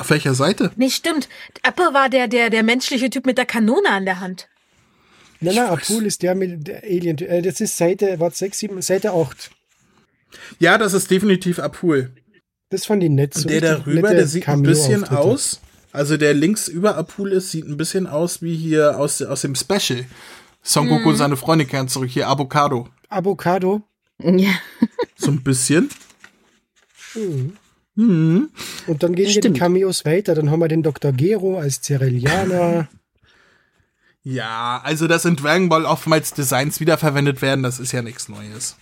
[0.00, 0.72] Auf welcher Seite?
[0.76, 1.28] Nee, stimmt.
[1.62, 4.48] Apple war der, der, der menschliche Typ mit der Kanone an der Hand.
[5.40, 7.18] Nein, nein, Abul ist der mit der Alien.
[7.18, 9.50] Äh, das ist Seite, warte, 6, 7, Seite 8.
[10.58, 12.12] Ja, das ist definitiv Apul.
[12.70, 13.34] Das fand ich nett.
[13.34, 15.60] So Der darüber, der sieht ein bisschen aus.
[15.92, 19.54] Also der links über Apul ist, sieht ein bisschen aus wie hier aus, aus dem
[19.54, 20.06] Special.
[20.62, 22.08] Son Goku und seine Freunde kehren zurück.
[22.08, 22.88] Hier Avocado.
[23.10, 23.82] Avocado.
[24.18, 24.54] Ja.
[25.16, 25.90] So ein bisschen.
[27.96, 28.50] Und
[28.86, 29.52] dann gehen hier die.
[29.52, 30.34] Cameos weiter.
[30.34, 31.12] Dann haben wir den Dr.
[31.12, 32.88] Gero als Cerelianer.
[34.22, 38.76] Ja, also dass in Dragon Ball oftmals Designs wiederverwendet werden, das ist ja nichts Neues.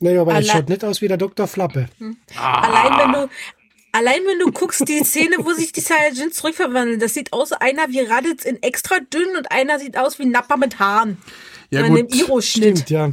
[0.00, 1.46] naja, aber er Alle- schaut nicht aus wie der Dr.
[1.46, 1.88] Flappe.
[2.36, 3.28] Allein wenn du,
[3.92, 7.88] allein wenn du guckst, die Szene, wo sich die Saiyajins zurückverwandeln, das sieht aus, einer
[7.90, 11.16] wie Raditz in extra dünn und einer sieht aus wie Nappa mit Haaren.
[11.70, 12.78] Ja An dem gut, Iro-Schnitt.
[12.80, 13.12] Stimmt, ja.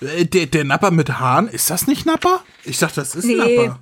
[0.00, 2.42] Äh, der, der Napper mit Haaren, ist das nicht Napper?
[2.64, 3.34] Ich dachte, das ist Nee.
[3.36, 3.80] Napper.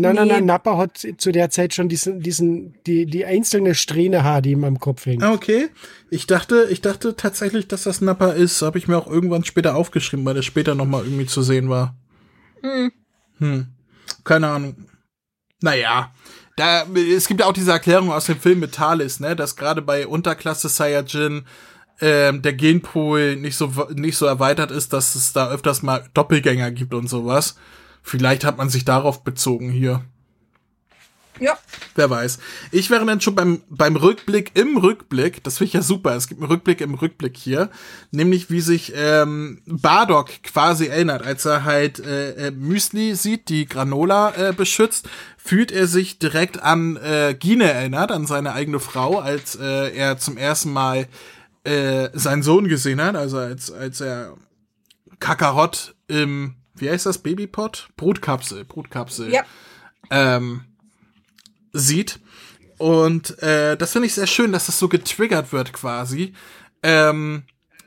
[0.00, 0.32] Nein, nein, Nee.
[0.34, 4.52] nein, Nappa hat zu der Zeit schon diesen, diesen, die, die einzelne Strähne Haar, die
[4.52, 5.24] ihm am Kopf hängt.
[5.24, 5.70] Ah, Okay,
[6.08, 8.62] ich dachte, ich dachte tatsächlich, dass das Napper ist.
[8.62, 11.68] Habe ich mir auch irgendwann später aufgeschrieben, weil das später noch mal irgendwie zu sehen
[11.68, 11.96] war.
[13.38, 13.66] Hm.
[14.22, 14.76] Keine Ahnung.
[15.62, 16.12] Naja,
[16.56, 19.82] da, es gibt ja auch diese Erklärung aus dem Film mit Talis, ne, dass gerade
[19.82, 21.44] bei Unterklasse Saiyajin
[22.00, 26.70] ähm, der Genpool nicht so nicht so erweitert ist, dass es da öfters mal Doppelgänger
[26.70, 27.56] gibt und sowas.
[28.02, 30.02] Vielleicht hat man sich darauf bezogen hier.
[31.40, 31.58] Ja.
[31.94, 32.38] Wer weiß.
[32.72, 36.28] Ich wäre dann schon beim, beim Rückblick im Rückblick, das finde ich ja super, es
[36.28, 37.70] gibt einen Rückblick im Rückblick hier,
[38.10, 43.66] nämlich wie sich ähm, Bardock quasi erinnert, als er halt äh, äh, Müsli sieht, die
[43.66, 49.18] Granola äh, beschützt, fühlt er sich direkt an äh, Gine erinnert, an seine eigene Frau,
[49.18, 51.08] als äh, er zum ersten Mal
[51.64, 54.36] äh, seinen Sohn gesehen hat, also als, als er
[55.20, 57.88] Kakarott im, wie heißt das, Babypot?
[57.96, 59.42] Brutkapsel, Brutkapsel Ja.
[60.10, 60.64] ähm,
[61.72, 62.20] sieht.
[62.78, 66.34] Und äh, das finde ich sehr schön, dass das so getriggert wird quasi.
[66.82, 67.42] Ähm,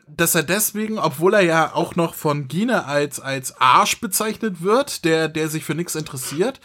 [0.08, 5.06] dass er deswegen, obwohl er ja auch noch von Gine als, als Arsch bezeichnet wird,
[5.06, 6.60] der, der sich für nichts interessiert,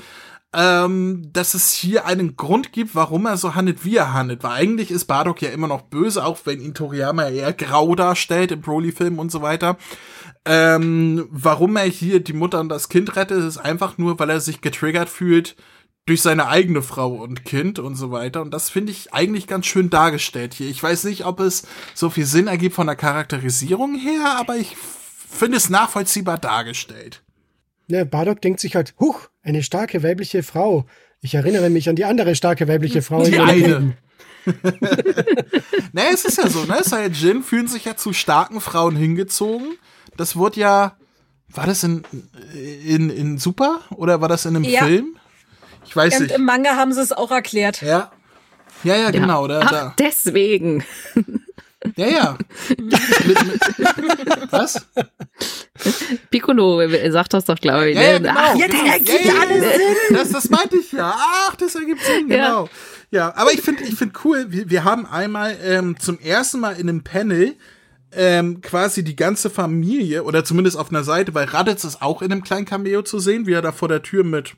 [0.53, 4.43] ähm, dass es hier einen Grund gibt, warum er so handelt, wie er handelt.
[4.43, 8.53] Weil eigentlich ist Bardock ja immer noch böse, auch wenn ihn Toriyama eher grau darstellt
[8.53, 9.77] im Broly-Film und so weiter.
[10.45, 14.41] Ähm, warum er hier die Mutter und das Kind rettet, ist einfach nur, weil er
[14.41, 15.57] sich getriggert fühlt
[16.07, 18.41] durch seine eigene Frau und Kind und so weiter.
[18.41, 20.71] Und das finde ich eigentlich ganz schön dargestellt hier.
[20.71, 24.77] Ich weiß nicht, ob es so viel Sinn ergibt von der Charakterisierung her, aber ich
[24.77, 27.26] finde es nachvollziehbar dargestellt.
[27.89, 30.87] Ja, Bardock denkt sich halt, huch, eine starke weibliche Frau.
[31.21, 33.23] Ich erinnere mich an die andere starke weibliche Frau.
[33.23, 33.53] in Die eine.
[33.55, 33.97] Leben.
[35.93, 36.83] naja, es ist ja so, ne?
[36.83, 39.77] Saiyajin fühlen sich ja zu starken Frauen hingezogen.
[40.17, 40.97] Das wurde ja,
[41.49, 42.03] war das in,
[42.85, 44.85] in, in Super oder war das in einem Ja.
[44.85, 45.17] Film?
[45.85, 46.35] Ich weiß Und nicht.
[46.35, 47.83] im Manga haben sie es auch erklärt.
[47.83, 48.11] Ja.
[48.85, 49.47] Ja, ja, genau.
[49.49, 49.95] Da, Ach, da.
[49.99, 50.85] deswegen.
[51.97, 52.39] Ja, ja.
[54.51, 54.87] was?
[56.31, 57.97] Piccolo sagt das doch, glaube ich.
[57.97, 58.29] Ja, ja, ne?
[58.29, 58.35] genau.
[58.37, 58.83] Ach, ja, genau.
[58.83, 59.65] das ergibt alles
[60.11, 61.15] Das, das meinte ich ja.
[61.17, 62.37] Ach, das ergibt Sinn, Ja.
[62.37, 62.69] genau.
[63.11, 66.73] Ja, aber ich finde ich find cool, wir, wir haben einmal ähm, zum ersten Mal
[66.73, 67.55] in einem Panel
[68.13, 72.33] ähm, quasi die ganze Familie, oder zumindest auf einer Seite, weil Raditz ist auch in
[72.33, 74.55] einem kleinen Cameo zu sehen, wie er da vor der Tür mit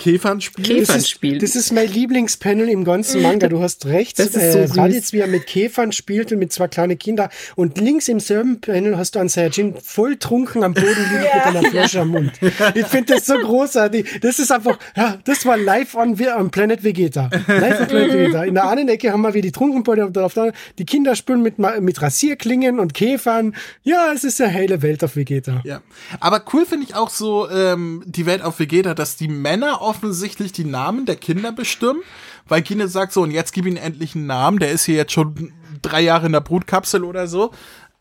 [0.00, 0.66] Käfern spielt.
[0.66, 1.42] Käfern Das ist, spielt.
[1.42, 3.48] das ist mein Lieblingspanel im ganzen Manga.
[3.48, 4.18] Du hast recht.
[4.18, 4.76] Das ist so äh, süß.
[4.78, 7.28] Raditz, wie er mit Käfern spielt und mit zwei kleinen Kindern.
[7.54, 11.44] Und links im selben Panel hast du einen Saiyajin voll trunken am Boden liegen mit
[11.44, 12.32] einer Flasche am Mund.
[12.74, 14.20] Ich finde das so großartig.
[14.22, 17.28] Das ist einfach, ja, das war live on, on Planet Vegeta.
[17.46, 18.44] Live on Planet Vegeta.
[18.44, 21.14] In der einen Ecke haben wir wie die Trunkenbeute und auf der anderen die Kinder
[21.14, 23.54] spülen mit, mit Rasierklingen und Käfern.
[23.82, 25.60] Ja, es ist eine heile Welt auf Vegeta.
[25.64, 25.82] Ja,
[26.20, 30.52] aber cool finde ich auch so ähm, die Welt auf Vegeta, dass die Männer offensichtlich
[30.52, 32.00] die Namen der Kinder bestimmen,
[32.48, 35.12] weil Gine sagt so, und jetzt gib ihm endlich einen Namen, der ist hier jetzt
[35.12, 37.50] schon drei Jahre in der Brutkapsel oder so.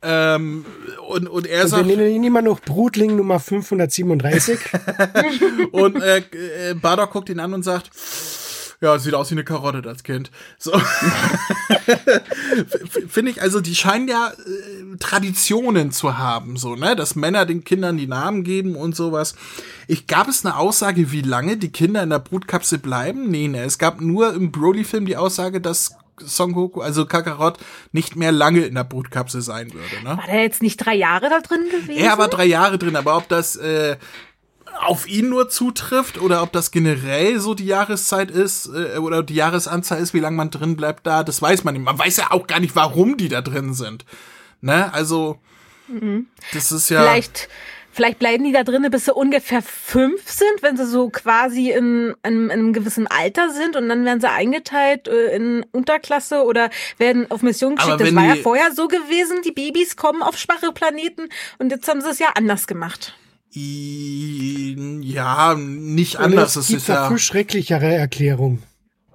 [0.01, 0.65] Ähm,
[1.09, 4.59] und, und er Und wir sagt, nennen ihn immer noch Brutling Nummer 537.
[5.71, 7.89] und äh, äh, Bardock guckt ihn an und sagt,
[8.81, 10.31] ja, sieht aus wie eine Karotte, das Kind.
[10.57, 10.71] So.
[13.09, 17.63] Finde ich, also die scheinen ja äh, Traditionen zu haben, so, ne, dass Männer den
[17.65, 19.35] Kindern die Namen geben und sowas.
[19.87, 23.29] Ich gab es eine Aussage, wie lange die Kinder in der Brutkapsel bleiben?
[23.29, 27.57] Nee, ne, es gab nur im Broly-Film die Aussage, dass Son Goku, also Kakarot,
[27.91, 30.03] nicht mehr lange in der Brutkapsel sein würde.
[30.03, 30.17] Ne?
[30.17, 32.01] War der jetzt nicht drei Jahre da drin gewesen?
[32.01, 33.97] Er war drei Jahre drin, aber ob das äh,
[34.79, 39.35] auf ihn nur zutrifft oder ob das generell so die Jahreszeit ist äh, oder die
[39.35, 41.83] Jahresanzahl ist, wie lange man drin bleibt da, das weiß man nicht.
[41.83, 44.05] Man weiß ja auch gar nicht, warum die da drin sind.
[44.61, 44.93] Ne?
[44.93, 45.39] Also,
[45.87, 46.27] mhm.
[46.53, 47.01] das ist ja.
[47.01, 47.49] Vielleicht
[47.91, 52.15] Vielleicht bleiben die da drinnen, bis sie ungefähr fünf sind, wenn sie so quasi in,
[52.23, 56.69] in, in einem gewissen Alter sind und dann werden sie eingeteilt äh, in Unterklasse oder
[56.97, 57.99] werden auf Mission geschickt.
[57.99, 61.99] Das war ja vorher so gewesen, die Babys kommen auf schwache Planeten und jetzt haben
[61.99, 63.15] sie es ja anders gemacht.
[63.51, 66.55] Ja, nicht anders.
[66.55, 68.61] Es gibt ja viel schrecklichere Erklärung.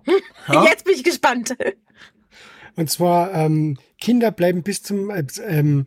[0.04, 0.64] Hm?
[0.64, 1.56] Jetzt bin ich gespannt.
[2.76, 5.86] Und zwar ähm, Kinder bleiben bis zum äh, ähm,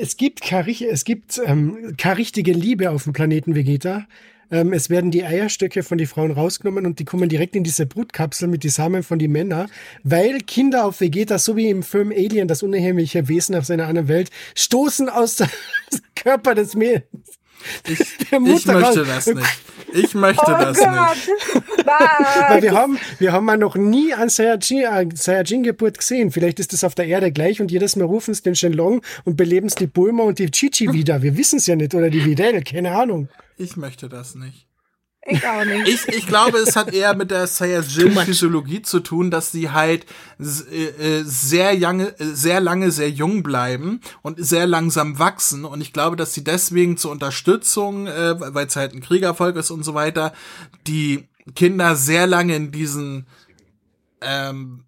[0.00, 4.06] es gibt keine, es gibt ähm, keine richtige Liebe auf dem Planeten Vegeta.
[4.50, 7.86] Ähm, es werden die Eierstöcke von den Frauen rausgenommen und die kommen direkt in diese
[7.86, 9.70] Brutkapsel mit den Samen von den Männern,
[10.02, 14.08] weil Kinder auf Vegeta, so wie im Film Alien, das unheimliche Wesen auf seiner anderen
[14.08, 15.48] Welt, stoßen aus dem
[16.14, 17.38] Körper des Mädels.
[17.86, 18.00] Ich,
[18.30, 19.46] ich möchte das nicht.
[19.92, 21.16] Ich möchte oh das Gott.
[21.16, 21.88] nicht.
[22.48, 26.32] Weil wir haben, wir haben mal noch nie ein Saiyajin-Geburt gesehen.
[26.32, 29.36] Vielleicht ist das auf der Erde gleich und jedes Mal rufen es den Shenlong und
[29.36, 31.22] beleben es die Bulma und die Chichi wieder.
[31.22, 31.94] Wir wissen es ja nicht.
[31.94, 33.28] Oder die Videl, keine Ahnung.
[33.56, 34.66] Ich möchte das nicht.
[35.26, 35.88] Ich auch nicht.
[35.88, 40.04] Ich, ich glaube, es hat eher mit der Saiyajin-Physiologie zu tun, dass sie halt
[40.38, 45.64] äh, äh, sehr lange, äh, sehr lange sehr jung bleiben und sehr langsam wachsen.
[45.64, 49.70] Und ich glaube, dass sie deswegen zur Unterstützung, äh, weil es halt ein Kriegervolk ist
[49.70, 50.34] und so weiter,
[50.86, 53.26] die Kinder sehr lange in diesen
[54.20, 54.84] ähm,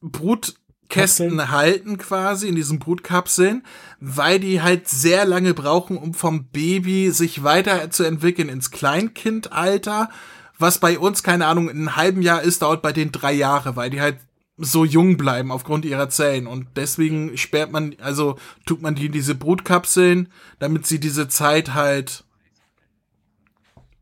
[0.00, 0.54] Brut
[0.88, 1.50] Kästen Kapseln.
[1.50, 3.64] halten quasi in diesen Brutkapseln,
[4.00, 10.10] weil die halt sehr lange brauchen, um vom Baby sich weiterzuentwickeln ins Kleinkindalter.
[10.58, 13.76] Was bei uns, keine Ahnung, in einem halben Jahr ist, dauert bei denen drei Jahre,
[13.76, 14.18] weil die halt
[14.56, 16.46] so jung bleiben aufgrund ihrer Zellen.
[16.46, 21.74] Und deswegen sperrt man, also tut man die in diese Brutkapseln, damit sie diese Zeit
[21.74, 22.24] halt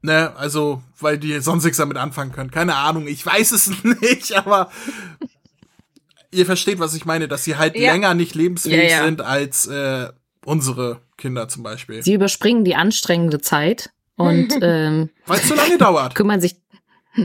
[0.05, 2.51] Ne, also, weil die sonst nichts damit anfangen können.
[2.51, 4.71] Keine Ahnung, ich weiß es nicht, aber
[6.35, 7.93] ihr versteht, was ich meine, dass sie halt ja.
[7.93, 9.05] länger nicht lebensfähig ja, ja.
[9.05, 10.09] sind als äh,
[10.45, 12.03] unsere Kinder zum Beispiel.
[12.03, 16.15] Sie überspringen die anstrengende Zeit und ähm, weil es zu lange dauert.
[16.15, 16.57] Kümmern sich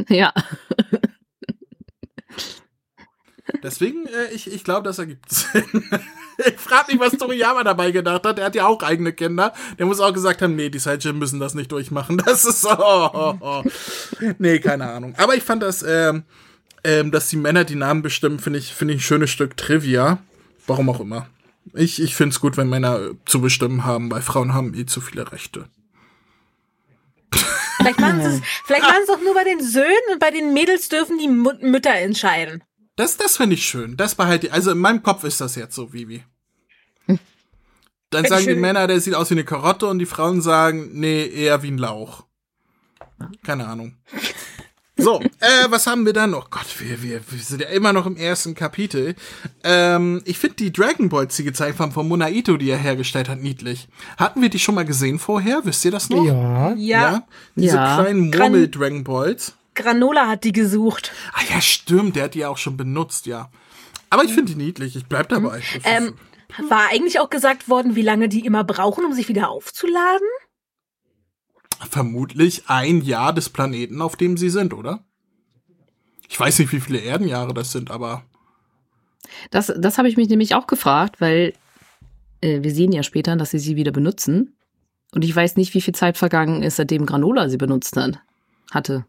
[0.07, 0.31] ja.
[3.63, 5.65] Deswegen, äh, ich, ich glaube, das ergibt Sinn.
[6.37, 8.39] ich frage mich, was Toriyama dabei gedacht hat.
[8.39, 9.53] Er hat ja auch eigene Kinder.
[9.77, 12.17] Der muss auch gesagt haben, nee, die Sidejim müssen das nicht durchmachen.
[12.25, 12.69] Das ist so.
[12.69, 13.63] Oh, oh, oh.
[14.37, 15.15] Nee, keine Ahnung.
[15.17, 16.23] Aber ich fand das, ähm,
[16.83, 20.19] ähm, dass die Männer die Namen bestimmen, finde ich, finde ich ein schönes Stück Trivia.
[20.67, 21.27] Warum auch immer.
[21.73, 25.01] Ich, ich finde es gut, wenn Männer zu bestimmen haben, weil Frauen haben eh zu
[25.01, 25.65] viele Rechte.
[27.77, 28.41] Vielleicht machen sie
[28.73, 32.63] es auch nur bei den Söhnen und bei den Mädels dürfen die Mut Mütter entscheiden.
[32.95, 33.95] Das, das finde ich schön.
[33.95, 36.23] Das behalte also in meinem Kopf ist das jetzt so, Vivi.
[38.09, 41.27] Dann sagen die Männer, der sieht aus wie eine Karotte und die Frauen sagen, nee,
[41.27, 42.25] eher wie ein Lauch.
[43.43, 43.97] Keine Ahnung.
[44.99, 46.49] So, äh, was haben wir da noch?
[46.49, 49.15] Gott, wir, wir, wir sind ja immer noch im ersten Kapitel.
[49.63, 53.39] Ähm, ich finde die Dragon Balls, die gezeigt haben von Monaito, die er hergestellt hat,
[53.39, 53.87] niedlich.
[54.17, 55.61] Hatten wir die schon mal gesehen vorher?
[55.63, 56.25] Wisst ihr das noch?
[56.25, 56.73] Ja.
[56.73, 56.75] Ja.
[56.75, 57.27] ja?
[57.55, 58.01] Diese ja.
[58.01, 59.53] kleinen Murmel-Dragon Balls.
[59.75, 61.13] Granola hat die gesucht.
[61.33, 63.49] Ah ja, stimmt, der hat die auch schon benutzt, ja.
[64.09, 65.61] Aber ich finde die niedlich, ich bleib dabei.
[65.83, 66.15] Ähm,
[66.67, 70.27] war eigentlich auch gesagt worden, wie lange die immer brauchen, um sich wieder aufzuladen?
[71.89, 75.03] Vermutlich ein Jahr des Planeten, auf dem sie sind, oder?
[76.27, 78.23] Ich weiß nicht, wie viele Erdenjahre das sind, aber.
[79.51, 81.53] Das, das habe ich mich nämlich auch gefragt, weil
[82.41, 84.55] äh, wir sehen ja später, dass sie sie wieder benutzen.
[85.13, 88.19] Und ich weiß nicht, wie viel Zeit vergangen ist, seitdem Granola sie benutzt hat,
[88.71, 89.05] hatte.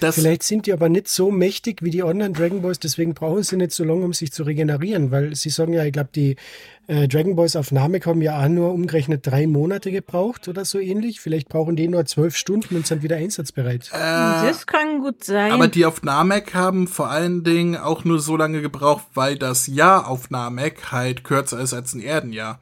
[0.00, 3.42] Das Vielleicht sind die aber nicht so mächtig wie die anderen Dragon Balls, deswegen brauchen
[3.42, 6.36] sie nicht so lange, um sich zu regenerieren, weil sie sagen ja, ich glaube, die
[6.86, 10.78] äh, Dragon Balls auf Namek haben ja auch nur umgerechnet drei Monate gebraucht oder so
[10.78, 11.20] ähnlich.
[11.20, 13.90] Vielleicht brauchen die nur zwölf Stunden und sind wieder einsatzbereit.
[13.92, 13.98] Äh,
[14.46, 15.52] das kann gut sein.
[15.52, 19.66] Aber die auf Namek haben vor allen Dingen auch nur so lange gebraucht, weil das
[19.66, 22.60] Jahr auf Namek halt kürzer ist als ein Erdenjahr.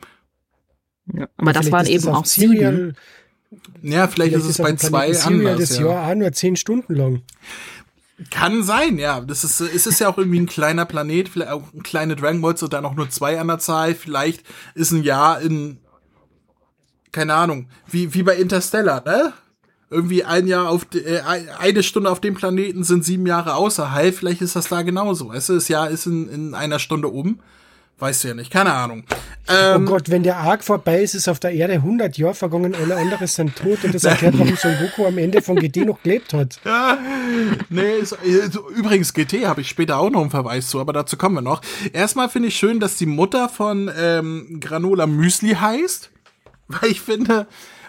[1.12, 2.96] Ja, aber das waren eben auch sieben.
[3.82, 5.58] Ja, vielleicht, vielleicht ist es bei zwei anders.
[5.58, 5.86] Das ja.
[5.86, 7.22] Jahr nur zehn Stunden lang.
[8.30, 9.20] Kann sein, ja.
[9.20, 12.40] Das ist, es ist ja auch irgendwie ein kleiner Planet, vielleicht auch ein kleine Dragon
[12.40, 13.94] Balls und dann auch nur zwei an der Zahl.
[13.94, 14.44] Vielleicht
[14.74, 15.78] ist ein Jahr in,
[17.10, 19.32] keine Ahnung, wie, wie bei Interstellar, ne?
[19.90, 21.20] irgendwie ein Jahr auf äh,
[21.58, 24.14] eine Stunde auf dem Planeten sind sieben Jahre außerhalb.
[24.14, 25.28] Vielleicht ist das da genauso.
[25.28, 27.40] Weißt du, das Jahr ist in, in einer Stunde um.
[27.98, 29.04] Weißt du ja nicht, keine Ahnung.
[29.46, 32.74] Ähm, oh Gott, wenn der Arc vorbei ist, ist auf der Erde 100 Jahre vergangen,
[32.74, 36.02] alle anderen sind tot und das erklärt, warum Son Goku am Ende von GT noch
[36.02, 36.60] gelebt hat.
[36.64, 36.98] Ja,
[37.68, 38.16] nee, ist,
[38.76, 41.60] übrigens GT habe ich später auch noch einen Verweis zu, aber dazu kommen wir noch.
[41.92, 46.10] Erstmal finde ich schön, dass die Mutter von ähm, Granola Müsli heißt,
[46.68, 47.46] weil ich finde,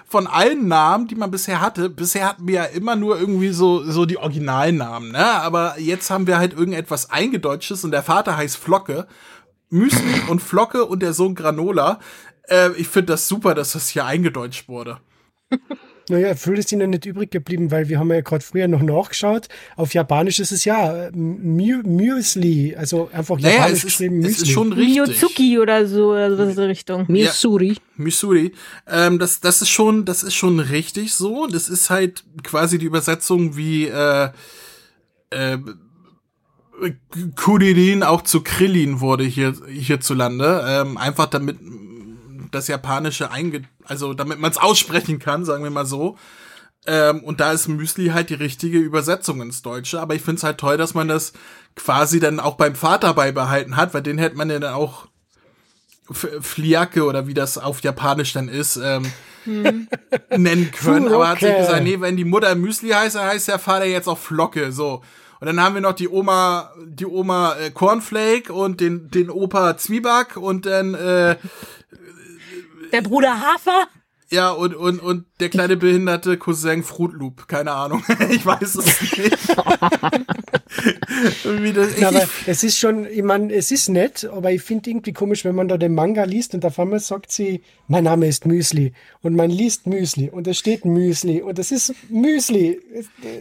[0.08, 3.84] von allen Namen, die man bisher hatte, bisher hatten wir ja immer nur irgendwie so,
[3.84, 5.26] so die Originalnamen, ne?
[5.26, 9.08] Aber jetzt haben wir halt irgendetwas Eingedeutschtes und der Vater heißt Flocke.
[9.70, 12.00] Müsli und Flocke und der Sohn Granola.
[12.48, 15.00] Äh, ich finde das super, dass das hier eingedeutscht wurde.
[16.10, 19.48] Naja, viel ist ihnen nicht übrig geblieben, weil wir haben ja gerade früher noch nachgeschaut.
[19.76, 24.32] Auf Japanisch ist es ja Müsli, also einfach naja, Japanisch es ist, geschrieben Müsli.
[24.32, 24.94] Es ist schon richtig.
[24.94, 27.06] Miyozuki oder so, also was in der Richtung.
[27.08, 27.70] Misuri.
[27.70, 28.52] Ja, Missouri.
[28.88, 31.48] Ähm, das, das ist schon, das ist schon richtig so.
[31.48, 34.30] Das ist halt quasi die Übersetzung wie äh,
[35.32, 35.58] äh,
[37.36, 40.64] Kuririn auch zu Krillin wurde hier hierzulande.
[40.68, 41.58] Ähm, einfach damit
[42.52, 46.18] das Japanische einge also damit man es aussprechen kann, sagen wir mal so.
[46.88, 50.00] Ähm, und da ist Müsli halt die richtige Übersetzung ins Deutsche.
[50.00, 51.34] Aber ich finde es halt toll, dass man das
[51.76, 55.08] quasi dann auch beim Vater beibehalten hat, weil den hätte man ja dann auch
[56.12, 59.12] Fliake oder wie das auf Japanisch dann ist, ähm,
[59.46, 59.88] hm.
[60.30, 61.12] nennen können.
[61.12, 64.08] Aber hat sich gesagt, nee, wenn die Mutter Müsli heißt, dann heißt der Vater jetzt
[64.08, 65.02] auch Flocke, so.
[65.46, 69.78] Und dann haben wir noch die Oma, die Oma äh, Cornflake und den, den Opa
[69.78, 71.36] Zwieback und dann äh,
[72.92, 73.88] der Bruder Hafer?
[74.36, 77.48] Ja, und, und, und der kleine behinderte Cousin Fruit Loop.
[77.48, 78.04] Keine Ahnung.
[78.30, 79.32] ich weiß es nicht.
[81.76, 85.14] das, ich, aber es ist schon, ich meine, es ist nett, aber ich finde irgendwie
[85.14, 88.46] komisch, wenn man da den Manga liest und auf einmal sagt sie, mein Name ist
[88.46, 88.92] Müsli.
[89.22, 92.82] Und man liest Müsli und es steht Müsli und es ist Müsli.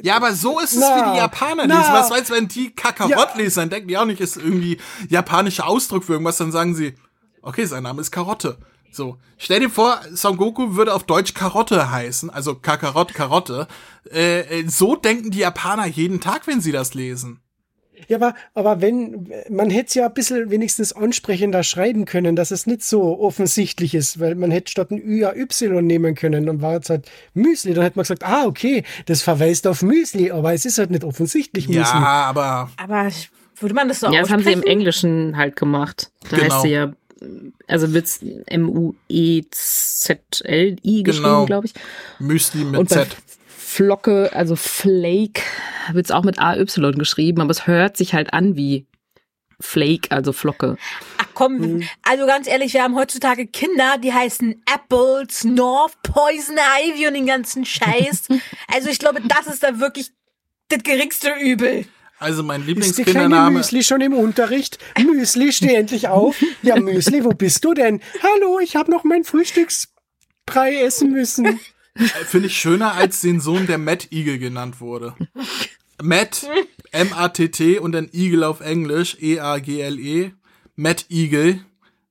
[0.03, 1.83] Ja, aber so ist es, na, wie die Japaner lesen.
[1.91, 3.37] Was weißt du, wenn die Kakarott ja.
[3.37, 4.79] lesen, denken die auch nicht, ist irgendwie
[5.09, 6.95] japanischer Ausdruck für irgendwas, dann sagen sie,
[7.43, 8.59] okay, sein Name ist Karotte.
[8.95, 13.67] So, stell dir vor, Son Goku würde auf Deutsch Karotte heißen, also Kakarott, Karotte.
[14.09, 17.41] Äh, äh, so denken die Japaner jeden Tag, wenn sie das lesen.
[18.07, 22.53] Ja, aber, aber wenn, man hätte es ja ein bisschen wenigstens ansprechender schreiben können, dass
[22.53, 26.49] es nicht so offensichtlich ist, weil man hätte statt ein Ü ja Y nehmen können
[26.49, 30.31] und war jetzt halt Müsli, dann hätte man gesagt, ah, okay, das verweist auf Müsli,
[30.31, 31.83] aber es ist halt nicht offensichtlich Müsli.
[31.83, 32.71] Ja, aber.
[32.77, 33.09] Aber
[33.59, 36.13] würde man das so Ja, das haben sie im Englischen halt gemacht.
[36.31, 36.55] Da genau.
[36.55, 36.93] heißt sie ja
[37.67, 39.53] also wird's M-U-E-Z-L-I
[41.03, 41.47] geschrieben, genau.
[41.47, 41.75] glaube ich.
[42.19, 43.09] Müsli mit Und Z.
[43.47, 45.43] Flocke, also Flake,
[45.93, 48.87] wird's auch mit A-Y geschrieben, aber es hört sich halt an wie
[49.61, 50.77] Flake, also Flocke.
[51.19, 51.89] Ach komm, mhm.
[52.03, 57.27] also ganz ehrlich, wir haben heutzutage Kinder, die heißen Apples, North, Poison Ivy und den
[57.27, 58.29] ganzen Scheiß.
[58.73, 60.13] also ich glaube, das ist da wirklich
[60.69, 61.87] das geringste Übel.
[62.25, 63.61] Also mein Lieblingskindername.
[63.61, 64.79] Ist Müsli schon im Unterricht?
[64.99, 66.43] Müsli, steh endlich auf.
[66.63, 68.01] Ja, Müsli, wo bist du denn?
[68.23, 71.61] Hallo, ich habe noch mein Frühstücksbrei essen müssen.
[71.97, 75.15] Äh, finde ich schöner als den Sohn, der Matt Eagle genannt wurde.
[76.03, 76.49] Matt,
[76.93, 80.25] M-A-T-T und dann Eagle auf Englisch, E-A-G-L-E.
[80.25, 80.33] -E.
[80.77, 81.61] Matt Eagle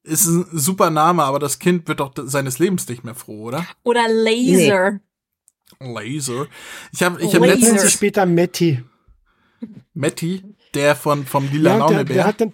[0.04, 3.66] ist ein super Name, aber das Kind wird doch seines Lebens nicht mehr froh, oder?
[3.82, 5.00] Oder Laser.
[5.80, 5.94] Nee.
[5.94, 6.48] Laser.
[6.94, 8.84] Ich habe ich hab letztens später Matty.
[9.94, 12.04] Matti, der von, vom Lila ja, Launebär.
[12.04, 12.54] Der, der hat dann,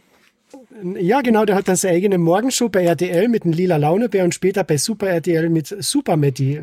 [0.96, 4.34] ja, genau, der hat dann seine eigene Morgenshow bei RTL mit dem Lila Launebär und
[4.34, 6.62] später bei Super RTL mit Super Matti.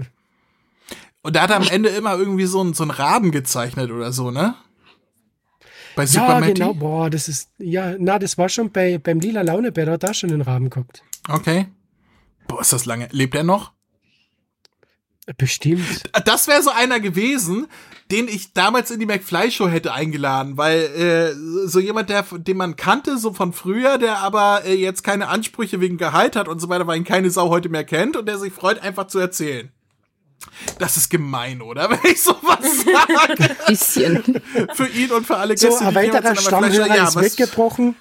[1.23, 4.31] Und der hat am Ende immer irgendwie so einen, so einen Raben gezeichnet oder so,
[4.31, 4.55] ne?
[5.97, 6.55] Bei Super ja, Matti?
[6.55, 10.03] genau, boah, das ist, ja, na, das war schon bei, beim Lila Launebär, da hat
[10.03, 11.03] da schon einen Raben gehabt.
[11.29, 11.67] Okay.
[12.47, 13.09] Boah, ist das lange.
[13.11, 13.73] Lebt er noch?
[15.39, 16.05] Bestimmt.
[16.25, 17.67] Das wäre so einer gewesen,
[18.11, 22.57] den ich damals in die McFly Show hätte eingeladen, weil äh, so jemand, der, den
[22.57, 26.61] man kannte, so von früher, der aber äh, jetzt keine Ansprüche wegen Gehalt hat und
[26.61, 29.19] so weiter, weil ihn keine Sau heute mehr kennt und der sich freut, einfach zu
[29.19, 29.73] erzählen.
[30.79, 31.91] Das ist gemein, oder?
[32.03, 33.57] Wenn ich sowas sage.
[33.67, 34.43] Bisschen.
[34.75, 35.73] für ihn und für alle Gäste.
[35.73, 37.97] So, ein weiterer Stammhörer ja, ist weggebrochen.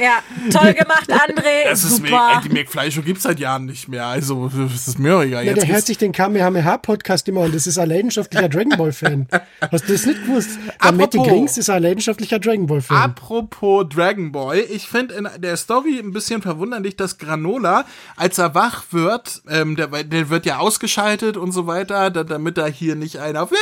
[0.00, 1.64] Ja, toll gemacht, André.
[1.70, 2.40] Das ist Super.
[2.44, 4.06] die McFly Show gibt's seit Jahren nicht mehr.
[4.06, 5.44] Also, das ist mir egal.
[5.44, 8.92] Ja, der hört sich den Kamehameha Podcast immer und das ist ein leidenschaftlicher Dragon Ball
[8.92, 9.26] Fan.
[9.60, 10.50] Hast du das nicht gewusst?
[10.82, 12.96] Der Matty Grings ist ein leidenschaftlicher Dragon Ball Fan.
[12.96, 17.84] Apropos Dragon Ball, ich finde in der Story ein bisschen verwunderlich, dass Granola,
[18.16, 22.68] als er wach wird, ähm, der, der wird ja ausgeschaltet und so weiter, damit er
[22.68, 23.52] hier nicht einer auf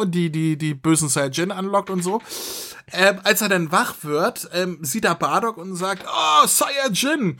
[0.00, 2.20] und die, die, die bösen Saiyajin anlockt und so.
[2.92, 7.38] Ähm, als er dann wach wird, ähm, sieht er Bardock und sagt, oh, Saiyajin.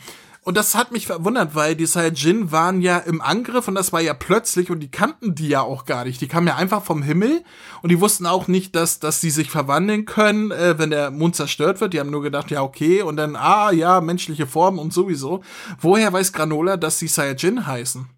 [0.49, 4.01] Und das hat mich verwundert, weil die Saiyajin waren ja im Angriff und das war
[4.01, 6.23] ja plötzlich und die kannten die ja auch gar nicht.
[6.23, 7.45] Die kamen ja einfach vom Himmel
[7.83, 11.37] und die wussten auch nicht, dass, dass die sich verwandeln können, äh, wenn der Mond
[11.37, 11.93] zerstört wird.
[11.93, 15.43] Die haben nur gedacht, ja, okay, und dann, ah, ja, menschliche Form und sowieso.
[15.81, 18.09] Woher weiß Granola, dass die Saiyajin heißen?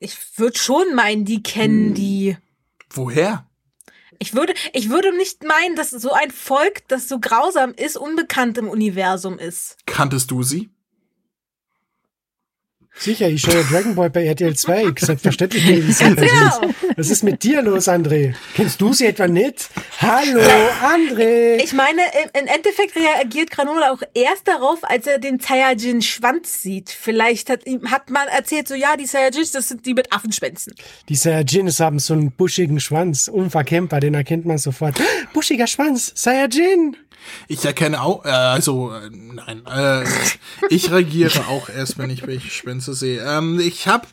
[0.00, 1.94] Ich würde schon meinen, die kennen hm.
[1.94, 2.36] die.
[2.90, 3.45] Woher?
[4.18, 8.58] Ich würde, ich würde nicht meinen, dass so ein Volk, das so grausam ist, unbekannt
[8.58, 9.76] im Universum ist.
[9.86, 10.70] Kanntest du sie?
[12.98, 14.94] Sicher, ich schaue Dragon Ball bei RTL 2.
[14.98, 15.64] Selbstverständlich
[15.98, 16.72] genau.
[16.96, 18.34] Was ist mit dir los, André?
[18.54, 19.68] Kennst du sie etwa nicht?
[20.00, 20.40] Hallo,
[20.82, 21.62] André!
[21.62, 26.90] Ich meine, im Endeffekt reagiert Granola auch erst darauf, als er den Saiyajin-Schwanz sieht.
[26.90, 30.74] Vielleicht hat, hat man erzählt, so ja, die Saiyajins, das sind die mit Affenschwänzen.
[31.08, 34.96] Die Saiyajins haben so einen buschigen Schwanz, unverkennbar, den erkennt man sofort.
[35.34, 36.96] Buschiger Schwanz, Saiyajin!
[37.48, 40.04] Ich erkenne auch, äh, also, äh, nein, äh,
[40.68, 43.22] ich reagiere auch erst, wenn ich welche Schwänze sehe.
[43.22, 44.06] Ähm, ich habe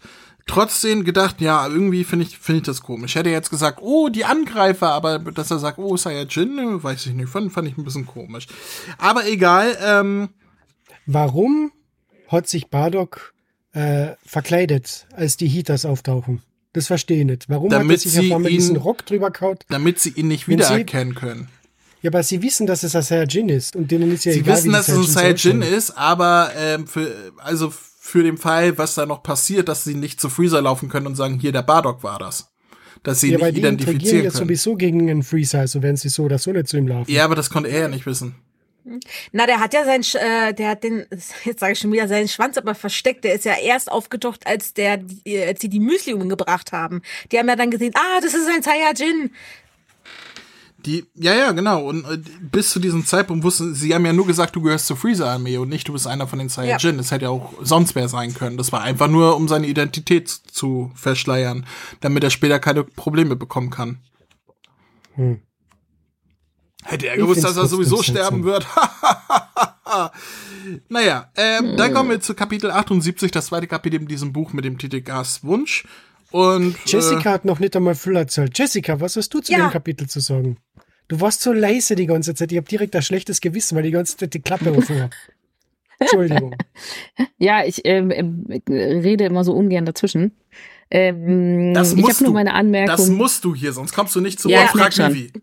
[0.46, 3.12] trotzdem gedacht, ja, irgendwie finde ich, finde ich das komisch.
[3.12, 7.14] Ich hätte jetzt gesagt, oh, die Angreifer, aber dass er sagt, oh, Saiyajin, weiß ich
[7.14, 8.48] nicht, fand, fand ich ein bisschen komisch.
[8.98, 10.30] Aber egal, ähm.
[11.06, 11.72] Warum
[12.30, 13.34] hat sich Bardock
[13.74, 16.42] äh, verkleidet, als die Heaters auftauchen?
[16.74, 17.50] Das verstehe ich nicht.
[17.50, 19.66] Warum damit hat er sich ja mit diesem Rock drüber kaut?
[19.70, 21.48] Damit sie ihn nicht wiedererkennen können.
[22.04, 24.58] Ja, aber sie wissen, dass es ein Saiyajin ist und denen ist ja sie egal,
[24.58, 29.06] wissen, dass es ein Saiyajin ist, aber ähm, für also für den Fall, was da
[29.06, 32.20] noch passiert, dass sie nicht zu Freezer laufen können und sagen, hier der Bardock war
[32.20, 32.52] das.
[33.04, 36.10] Dass sie ja, nicht weil die identifizieren jetzt sowieso gegen einen Freezer, also werden sie
[36.10, 37.10] so oder so nicht zu ihm laufen.
[37.10, 38.36] Ja, aber das konnte er ja nicht wissen.
[39.32, 41.06] Na, der hat ja sein, äh, der hat den,
[41.46, 43.24] jetzt sage ich schon wieder, seinen Schwanz aber versteckt.
[43.24, 45.00] Der ist ja erst aufgetaucht, als der,
[45.48, 47.02] als sie die Müsli umgebracht haben.
[47.32, 49.32] Die haben ja dann gesehen, ah, das ist ein Saiyajin.
[50.86, 51.88] Die, ja, ja, genau.
[51.88, 54.98] Und äh, bis zu diesem Zeitpunkt wussten sie haben ja nur gesagt, du gehörst zur
[54.98, 56.92] Freezer-Armee und nicht, du bist einer von den Saiyajin.
[56.92, 56.98] Ja.
[56.98, 58.58] Das hätte ja auch sonst wer sein können.
[58.58, 61.66] Das war einfach nur, um seine Identität zu verschleiern,
[62.02, 64.00] damit er später keine Probleme bekommen kann.
[65.16, 65.40] Hm.
[66.84, 68.68] Hätte er gewusst, dass er sowieso sterben wird.
[70.90, 71.78] naja, ähm, hm.
[71.78, 75.00] dann kommen wir zu Kapitel 78, das zweite Kapitel in diesem Buch mit dem Titel
[75.00, 75.86] Gas Wunsch.
[76.34, 78.58] Und Jessica äh, hat noch nicht einmal viel erzählt.
[78.58, 79.60] Jessica, was hast du zu ja.
[79.60, 80.58] dem Kapitel zu sagen?
[81.14, 82.52] Du warst so leise die ganze Zeit.
[82.52, 85.16] Ich habe direkt ein schlechtes Gewissen, weil die ganze Zeit die Klappe offen habe.
[86.00, 86.56] Entschuldigung.
[87.38, 90.36] Ja, ich ähm, ähm, rede immer so ungern dazwischen.
[90.90, 92.98] Ähm, das ich habe nur meine Anmerkung.
[92.98, 95.32] Das musst du hier, sonst kommst du nicht zu ja, Frag wie.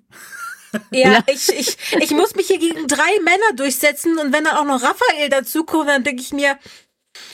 [0.91, 4.57] Ja, ja, Ich, ich, ich muss mich hier gegen drei Männer durchsetzen und wenn dann
[4.57, 6.59] auch noch Raphael dazukommt, dann denke ich mir,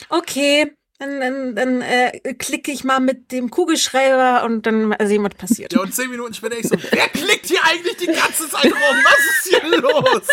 [0.09, 5.35] okay, dann, dann, dann äh, klicke ich mal mit dem Kugelschreiber und dann sehen, was
[5.35, 5.73] passiert.
[5.73, 8.73] Ja, und zehn Minuten später ich so, wer klickt hier eigentlich die ganze Zeit rum?
[9.03, 10.27] Was ist hier los?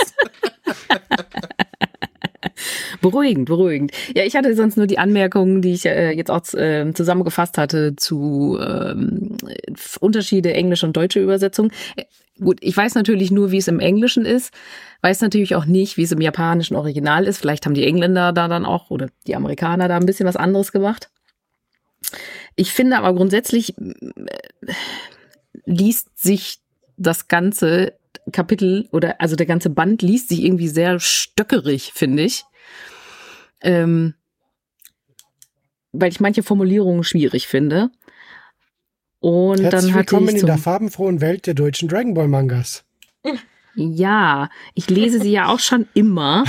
[3.01, 3.93] beruhigend, beruhigend.
[4.15, 7.97] Ja, ich hatte sonst nur die Anmerkungen, die ich äh, jetzt auch äh, zusammengefasst hatte
[7.97, 9.37] zu ähm,
[10.01, 11.71] Unterschiede englische und deutsche Übersetzung.
[11.97, 12.05] Äh,
[12.43, 14.53] gut, ich weiß natürlich nur, wie es im Englischen ist,
[15.05, 17.37] weiß natürlich auch nicht, wie es im japanischen Original ist.
[17.37, 20.73] Vielleicht haben die Engländer da dann auch oder die Amerikaner da ein bisschen was anderes
[20.73, 21.11] gemacht.
[22.57, 24.73] Ich finde aber grundsätzlich äh,
[25.67, 26.61] liest sich
[26.97, 27.93] das ganze
[28.33, 32.45] Kapitel oder also der ganze Band liest sich irgendwie sehr stöckerig, finde ich.
[33.61, 34.15] Ähm,
[35.93, 37.91] weil ich manche Formulierungen schwierig finde.
[39.21, 42.85] Und Herzlich dann hatte willkommen ich in der farbenfrohen Welt der deutschen Dragon Ball Mangas.
[43.75, 46.45] Ja, ich lese sie ja auch schon immer.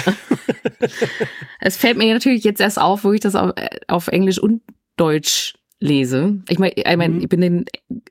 [1.60, 3.54] es fällt mir natürlich jetzt erst auf, wo ich das auf,
[3.88, 4.62] auf Englisch und
[4.98, 6.42] Deutsch lese.
[6.50, 7.22] Ich meine, ich, mein, mhm.
[7.22, 7.66] ich bin in,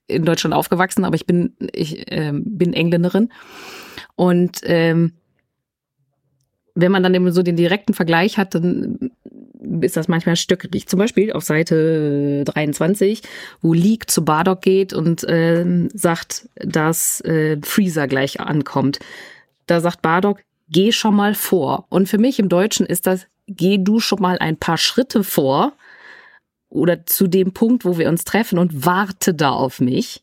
[0.06, 3.32] in Deutschland aufgewachsen, aber ich bin ich äh, bin Engländerin
[4.16, 5.14] und ähm,
[6.74, 9.10] wenn man dann eben so den direkten Vergleich hat, dann
[9.80, 10.86] ist das manchmal stöckrig.
[10.88, 13.22] Zum Beispiel auf Seite 23,
[13.60, 18.98] wo Leak zu Bardock geht und äh, sagt, dass äh, Freezer gleich ankommt.
[19.66, 21.86] Da sagt Bardock, geh schon mal vor.
[21.88, 25.72] Und für mich im Deutschen ist das, geh du schon mal ein paar Schritte vor
[26.68, 30.22] oder zu dem Punkt, wo wir uns treffen und warte da auf mich.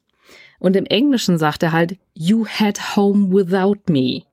[0.60, 4.24] Und im Englischen sagt er halt, you head home without me.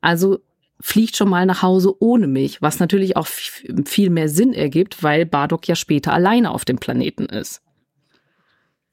[0.00, 0.40] Also
[0.80, 5.26] fliegt schon mal nach Hause ohne mich, was natürlich auch viel mehr Sinn ergibt, weil
[5.26, 7.62] Bardock ja später alleine auf dem Planeten ist.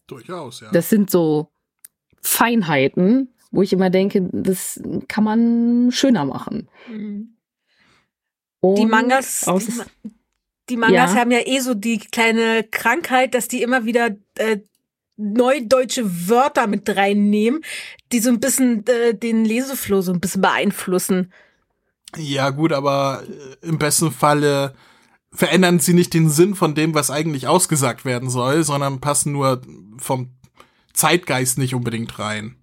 [0.07, 0.71] Durchaus, ja.
[0.71, 1.51] Das sind so
[2.21, 6.69] Feinheiten, wo ich immer denke, das kann man schöner machen.
[6.89, 7.33] Mhm.
[8.63, 10.11] Die Mangas, die,
[10.69, 11.19] die, Mangas ja.
[11.19, 14.57] haben ja eh so die kleine Krankheit, dass die immer wieder äh,
[15.15, 17.63] neudeutsche Wörter mit reinnehmen,
[18.11, 21.31] die so ein bisschen äh, den Leseflow so ein bisschen beeinflussen.
[22.16, 23.24] Ja, gut, aber
[23.62, 24.74] äh, im besten Falle
[25.34, 29.62] verändern sie nicht den Sinn von dem, was eigentlich ausgesagt werden soll, sondern passen nur
[29.97, 30.30] vom
[30.93, 32.55] Zeitgeist nicht unbedingt rein,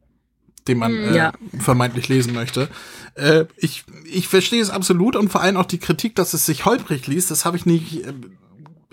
[0.67, 1.33] den man äh, Ja.
[1.61, 2.69] vermeintlich lesen möchte.
[3.15, 6.65] Äh, ich, ich verstehe es absolut und vor allem auch die Kritik, dass es sich
[6.65, 8.13] holprig liest, das habe ich nicht äh,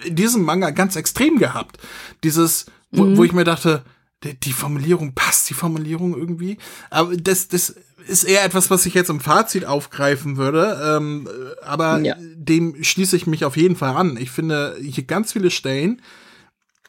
[0.03, 1.77] in diesem Manga ganz extrem gehabt.
[2.23, 3.83] Dieses, wo, wo ich mir dachte,
[4.23, 6.57] die, die Formulierung passt, die Formulierung irgendwie.
[6.89, 7.75] Aber das, das
[8.07, 10.97] ist eher etwas, was ich jetzt im Fazit aufgreifen würde.
[10.97, 12.15] Ähm, äh, aber Ja.
[12.19, 14.17] dem schließe ich mich auf jeden Fall an.
[14.17, 16.01] Ich finde hier ganz viele Stellen,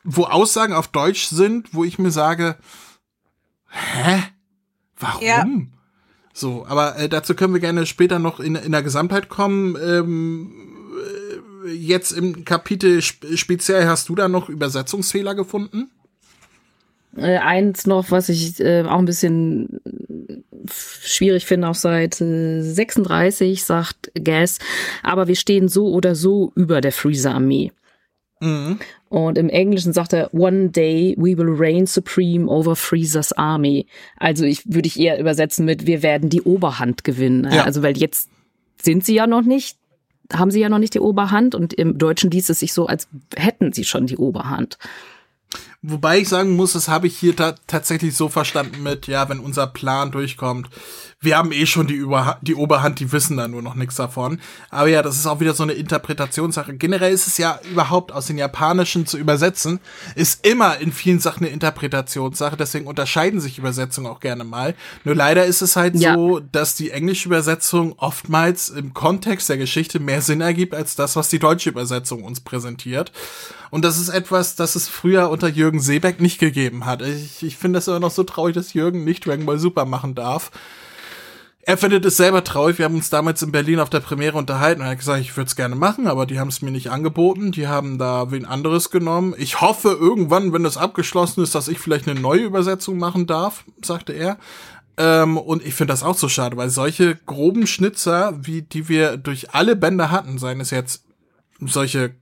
[0.05, 2.57] wo Aussagen auf Deutsch sind, wo ich mir sage,
[3.69, 4.23] hä?
[4.99, 5.23] Warum?
[5.25, 5.45] Ja.
[6.35, 9.77] So, aber äh, dazu können wir gerne später noch in, in der Gesamtheit kommen.
[9.77, 10.53] Ähm,
[11.67, 15.91] äh, jetzt im Kapitel sp speziell hast du da noch Übersetzungsfehler gefunden?
[17.17, 19.81] Äh, eins noch, was ich äh, auch ein bisschen
[20.71, 24.59] schwierig finde, auf Seite 36 sagt Gas,
[25.03, 27.73] aber wir stehen so oder so über der Freezer-Armee.
[28.41, 28.79] Mhm.
[29.09, 33.87] Und im Englischen sagt er, one day we will reign supreme over Freezer's army.
[34.17, 37.49] Also ich würde ich eher übersetzen mit, wir werden die Oberhand gewinnen.
[37.53, 37.65] Ja.
[37.65, 38.31] Also weil jetzt
[38.81, 39.79] sind sie ja noch nicht,
[40.33, 43.07] haben sie ja noch nicht die Oberhand und im Deutschen liest es sich so, als
[43.37, 44.79] hätten sie schon die Oberhand.
[45.83, 49.41] Wobei ich sagen muss, das habe ich hier ta tatsächlich so verstanden mit, ja, wenn
[49.41, 50.69] unser Plan durchkommt,
[51.23, 54.41] wir haben eh schon die, Überha die Oberhand, die wissen da nur noch nichts davon.
[54.71, 56.75] Aber ja, das ist auch wieder so eine Interpretationssache.
[56.75, 59.79] Generell ist es ja überhaupt aus den Japanischen zu übersetzen,
[60.17, 64.75] ist immer in vielen Sachen eine Interpretationssache, deswegen unterscheiden sich Übersetzungen auch gerne mal.
[65.05, 66.15] Nur leider ist es halt Ja.
[66.15, 71.15] so, dass die englische Übersetzung oftmals im Kontext der Geschichte mehr Sinn ergibt als das,
[71.17, 73.13] was die deutsche Übersetzung uns präsentiert.
[73.71, 77.01] Und das ist etwas, das es früher unter Jürgen Seebeck nicht gegeben hat.
[77.03, 80.15] Ich, ich finde das immer noch so traurig, dass Jürgen nicht Dragon Ball Super machen
[80.15, 80.51] darf.
[81.65, 82.79] Er findet es selber traurig.
[82.79, 85.37] Wir haben uns damals in Berlin auf der Premiere unterhalten und er hat gesagt, ich
[85.37, 87.53] würde es gerne machen, aber die haben es mir nicht angeboten.
[87.53, 89.33] Die haben da wen anderes genommen.
[89.39, 93.65] Ich hoffe irgendwann, wenn das abgeschlossen ist, dass ich vielleicht eine neue Übersetzung machen darf,
[93.81, 94.39] sagte er.
[94.97, 99.17] Ähm, und ich finde das auch so schade, weil solche groben Schnitzer, wie die wir
[99.17, 101.05] durch alle Bände hatten, seien es jetzt
[101.61, 102.17] solche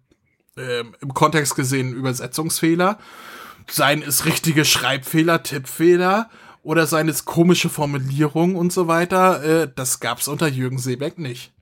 [0.58, 2.98] ähm, im Kontext gesehen Übersetzungsfehler,
[3.70, 6.28] seien es richtige Schreibfehler, Tippfehler
[6.62, 11.52] oder seien es komische Formulierungen und so weiter, äh, das gab's unter Jürgen Seebeck nicht.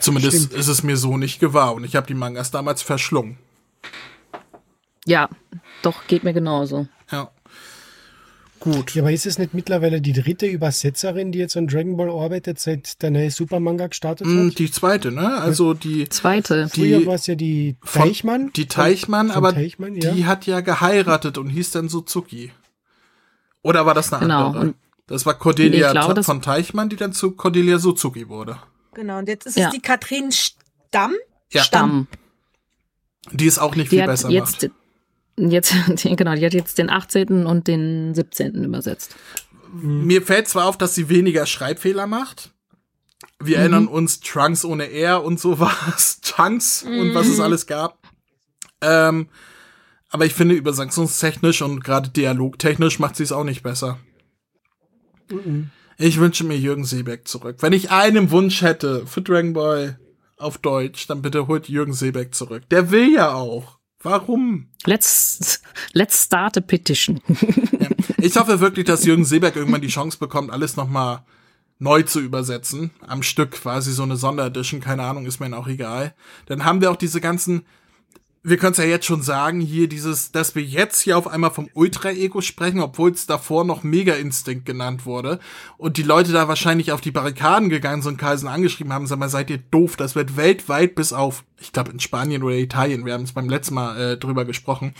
[0.00, 0.52] Zumindest Stimmt.
[0.54, 3.38] ist es mir so nicht gewahr und ich habe die Mangas damals verschlungen.
[5.06, 5.28] Ja,
[5.82, 6.88] doch, geht mir genauso.
[7.10, 7.30] Ja.
[8.60, 8.92] Gut.
[8.96, 12.58] Ja, aber ist es nicht mittlerweile die dritte Übersetzerin, die jetzt an Dragon Ball arbeitet,
[12.58, 14.58] seit der neue Supermanga gestartet Mm, hat?
[14.58, 15.38] Die zweite, ne?
[15.40, 16.68] Also die Zweite.
[16.68, 18.50] Früher die- war es ja die von- Teichmann.
[18.56, 20.10] Die Teichmann, Von aber Teichmann, ja.
[20.10, 22.50] die hat ja geheiratet und hieß dann Suzuki.
[23.62, 24.62] Oder war das eine Genau, andere?
[24.62, 28.58] und- Das war Cordelia das- von Teichmann, die dann zu Cordelia Suzuki wurde.
[28.94, 29.68] Genau, und jetzt ist Ja.
[29.68, 31.14] es die Katrin Stamm.
[31.50, 31.62] Ja.
[31.62, 32.08] Stamm.
[33.32, 35.52] Die es auch nicht Die viel hat besser jetzt, macht.
[35.52, 35.72] jetzt,
[36.04, 37.46] genau, die hat jetzt den 18.
[37.46, 38.64] und den 17.
[38.64, 39.14] übersetzt.
[39.72, 42.52] Mir fällt zwar auf, dass sie weniger Schreibfehler macht.
[43.40, 43.60] Wir Mhm.
[43.62, 47.32] erinnern uns Trunks ohne R und sowas, Chunks und was Mhm.
[47.32, 47.98] es alles gab.
[48.80, 49.28] Ähm,
[50.10, 53.98] aber ich finde, übersetzungstechnisch und gerade dialogtechnisch macht sie es auch nicht besser.
[55.98, 57.56] Ich wünsche mir Jürgen Seebeck zurück.
[57.60, 59.98] Wenn ich einen Wunsch hätte für Dragon Ball
[60.36, 62.62] auf Deutsch, dann bitte holt Jürgen Seebeck zurück.
[62.70, 63.78] Der will ja auch.
[64.00, 64.68] Warum?
[64.84, 65.60] Let's,
[65.92, 67.20] let's start a petition.
[68.20, 71.24] Ich hoffe wirklich, dass Jürgen Seeberg irgendwann die Chance bekommt, alles nochmal
[71.78, 72.90] neu zu übersetzen.
[73.00, 76.14] Am Stück quasi so eine Sonderedition, keine Ahnung, ist mir auch egal.
[76.46, 77.64] Dann haben wir auch diese ganzen,
[78.48, 81.50] wir können es ja jetzt schon sagen, hier dieses, dass wir jetzt hier auf einmal
[81.50, 85.38] vom Ultra-Ego sprechen, obwohl es davor noch Mega-Instinkt genannt wurde.
[85.76, 89.18] Und die Leute da wahrscheinlich auf die Barrikaden gegangen sind und Carlsen angeschrieben haben, sag
[89.18, 93.04] mal, seid ihr doof, das wird weltweit bis auf, ich glaube in Spanien oder Italien,
[93.04, 94.94] wir haben es beim letzten Mal äh, drüber gesprochen,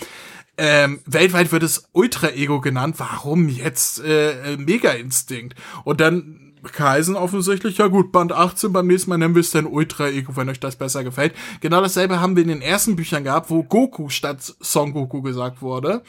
[0.59, 2.97] ähm, weltweit wird es Ultra-Ego genannt.
[2.99, 5.55] Warum jetzt äh, äh, Mega-Instinkt?
[5.85, 9.67] Und dann Kaisen offensichtlich, ja gut, Band 18, beim nächsten Mal nennen wir es dann
[9.67, 11.35] Ultra-Ego, wenn euch das besser gefällt.
[11.61, 15.63] Genau dasselbe haben wir in den ersten Büchern gehabt, wo Goku statt Son Goku gesagt
[15.63, 16.03] wurde.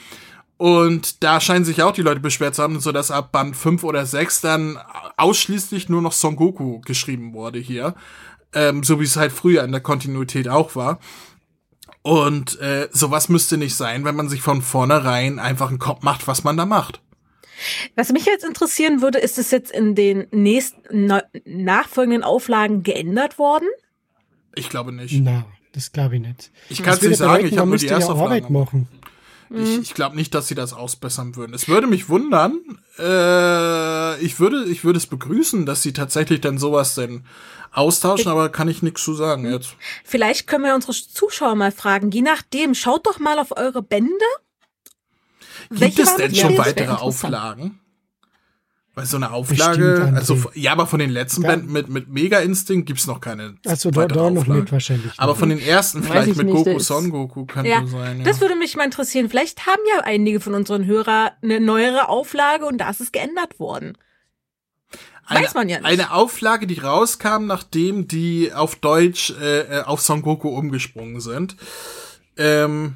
[0.58, 3.84] Und da scheinen sich auch die Leute beschwert zu haben, so dass ab Band 5
[3.84, 4.78] oder 6 dann
[5.16, 7.96] ausschließlich nur noch Son Goku geschrieben wurde hier.
[8.54, 11.00] Ähm, so wie es halt früher in der Kontinuität auch war.
[12.02, 16.28] Und äh, sowas müsste nicht sein, wenn man sich von vornherein einfach einen Kopf macht,
[16.28, 17.02] was man da macht.
[17.96, 23.38] Was mich jetzt interessieren würde, ist es jetzt in den nächsten na, nachfolgenden Auflagen geändert
[23.40, 23.68] worden?
[24.56, 25.20] Ich glaube nicht.
[25.22, 26.52] Na, das glaube ich nicht.
[26.70, 28.54] Ich kann es nicht sagen, bedeuten, ich habe nur die erste Arbeit Auflage.
[28.54, 28.88] machen.
[29.52, 31.56] Ich, ich glaube nicht, dass sie das ausbessern würden.
[31.56, 32.60] Es würde mich wundern,
[33.00, 37.24] Äh, ich würde, ich würde es begrüßen, dass sie tatsächlich dann sowas denn
[37.72, 39.76] austauschen, aber kann ich nichts zu sagen jetzt.
[40.04, 42.12] Vielleicht können wir unsere Zuschauer mal fragen.
[42.12, 44.12] Je nachdem, schaut doch mal auf eure Bände.
[45.70, 46.92] Gibt es denn schon weitere.
[46.94, 47.80] Auflagen?
[48.96, 50.16] Weil so eine Bestimmt, Auflage, André.
[50.16, 51.50] also ja, aber von den letzten Ja.
[51.52, 53.56] Bänden mit, mit Mega Instinct gibt's noch keine.
[53.66, 54.62] Also da, weitere da noch Auflage.
[54.62, 55.14] mit wahrscheinlich.
[55.18, 58.18] Aber von den ersten vielleicht ich mit nicht, Goku Son Goku könnte Ja, sein.
[58.20, 58.24] Ja.
[58.26, 59.30] das würde mich mal interessieren.
[59.30, 63.60] Vielleicht haben ja einige von unseren Hörern eine neuere Auflage und da ist es geändert
[63.60, 63.98] worden.
[65.28, 65.86] eine, weiß man ja nicht.
[65.86, 71.56] Eine Auflage, die rauskam, nachdem die auf Deutsch äh, äh, auf Son Goku umgesprungen sind.
[72.36, 72.96] Ähm,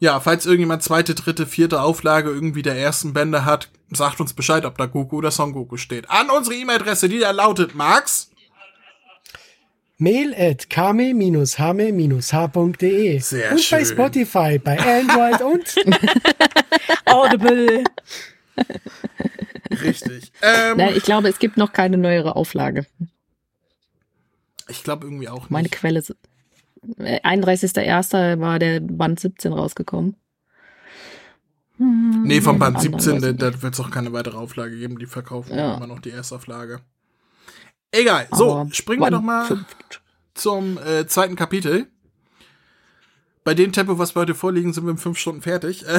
[0.00, 4.64] ja, falls irgendjemand zweite, dritte, vierte Auflage irgendwie der ersten Bände hat, sagt uns Bescheid,
[4.64, 6.10] ob da Goku oder Son Goku steht.
[6.10, 8.30] An unsere E-Mail-Adresse, die da lautet, Max.
[9.96, 13.84] Mail at kame-hame-h.de Sehr und bei schön.
[13.86, 15.74] Spotify, bei Android und
[17.06, 17.84] Audible.
[19.82, 20.32] Richtig.
[20.42, 22.86] ähm, Nein, ich glaube, es gibt noch keine neuere Auflage.
[24.68, 25.50] ich glaube irgendwie auch nicht.
[25.50, 26.02] Meine Quelle
[26.98, 28.40] 31.01.
[28.40, 30.16] war der Band 17 rausgekommen.
[31.78, 34.98] Nee, vom Band Anderen 17, weiß da, wird es auch keine weitere Auflage geben.
[34.98, 35.76] Die verkaufen Ja.
[35.76, 36.80] immer noch die Erstauflage.
[37.90, 38.28] Egal.
[38.32, 39.64] So, Aber springen wir doch mal fünf-
[40.34, 41.86] zum äh, zweiten Kapitel.
[43.44, 45.84] Bei dem Tempo, was wir heute vorliegen, sind wir in fünf Stunden fertig.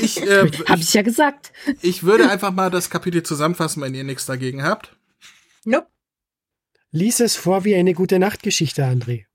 [0.00, 1.52] Ich, äh, Hab ich ja gesagt.
[1.82, 4.96] ich würde einfach mal das Kapitel zusammenfassen, wenn ihr nichts dagegen habt.
[5.64, 5.88] Nope.
[6.92, 9.25] lies es vor wie eine gute Nachtgeschichte, André.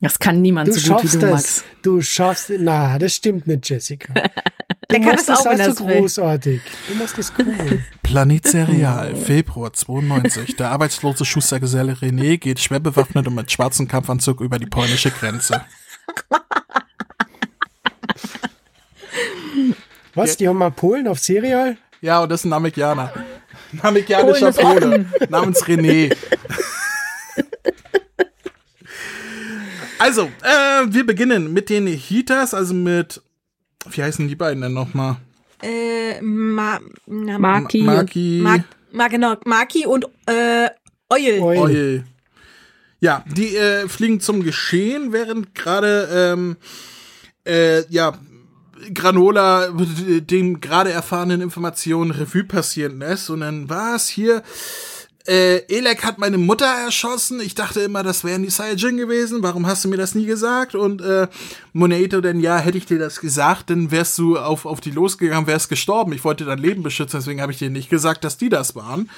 [0.00, 1.26] Das kann niemand Du so gut wie schaffst du.
[1.30, 1.64] Max.
[1.82, 4.12] Du schaffst Na, das stimmt nicht, Jessica.
[4.88, 6.00] Der Du kann machst es auch, wenn also es will.
[6.00, 6.60] großartig.
[6.88, 7.82] Du machst es cool.
[8.04, 10.54] Planet Serial, Februar 92.
[10.56, 15.62] Der arbeitslose Schustergeselle René geht schwer bewaffnet und mit schwarzem Kampfanzug über die polnische Grenze.
[20.14, 21.76] Was, die haben mal Polen auf Serial?
[22.00, 23.12] Ja, und das ist ein Namekianer.
[23.72, 26.14] Ist Pole namens René.
[30.06, 33.20] Also, äh, wir beginnen mit den Heaters, also mit,
[33.90, 35.16] wie heißen die beiden denn nochmal?
[35.60, 37.82] Äh, Ma, na, Maki.
[37.82, 38.58] Maki, Ma,
[38.92, 40.68] Ma, genau, Maki und äh,
[41.10, 41.40] Eul.
[41.40, 41.58] Eul.
[41.58, 42.04] Oil.
[43.00, 46.56] Ja, die äh, fliegen zum Geschehen, während gerade ähm,
[47.44, 48.16] äh, ja
[48.94, 54.44] Granola den gerade erfahrenen Informationen Revue passieren lässt und dann was hier
[55.28, 57.40] äh, Elek hat meine Mutter erschossen.
[57.40, 59.42] Ich dachte immer, das wären die Saiyajin gewesen.
[59.42, 60.74] Warum hast du mir das nie gesagt?
[60.74, 61.28] Und äh,
[61.72, 65.46] Moneto denn ja, hätte ich dir das gesagt, dann wärst du auf, auf die losgegangen,
[65.46, 66.12] wärst gestorben.
[66.12, 69.10] Ich wollte dein Leben beschützen, deswegen habe ich dir nicht gesagt, dass die das waren.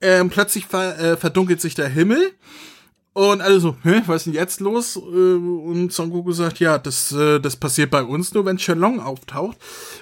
[0.00, 2.32] Ähm, plötzlich ver, äh, verdunkelt sich der Himmel.
[3.14, 4.96] Und alle so, hä, was ist denn jetzt los?
[4.96, 9.00] Äh, Und Son Goku sagt, ja, das, äh, das passiert bei uns nur, wenn Shenlong
[9.00, 9.58] auftaucht.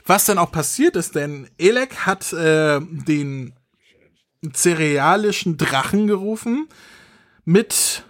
[0.07, 3.53] Was dann auch passiert ist, denn Elek hat äh, den
[4.55, 6.69] cerealischen Drachen gerufen
[7.45, 8.05] mit.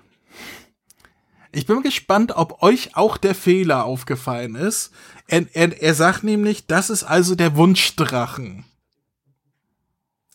[1.53, 4.93] Ich bin gespannt, ob euch auch der Fehler aufgefallen ist.
[5.27, 8.65] Er, er, er sagt nämlich, das ist also der Wunschdrachen.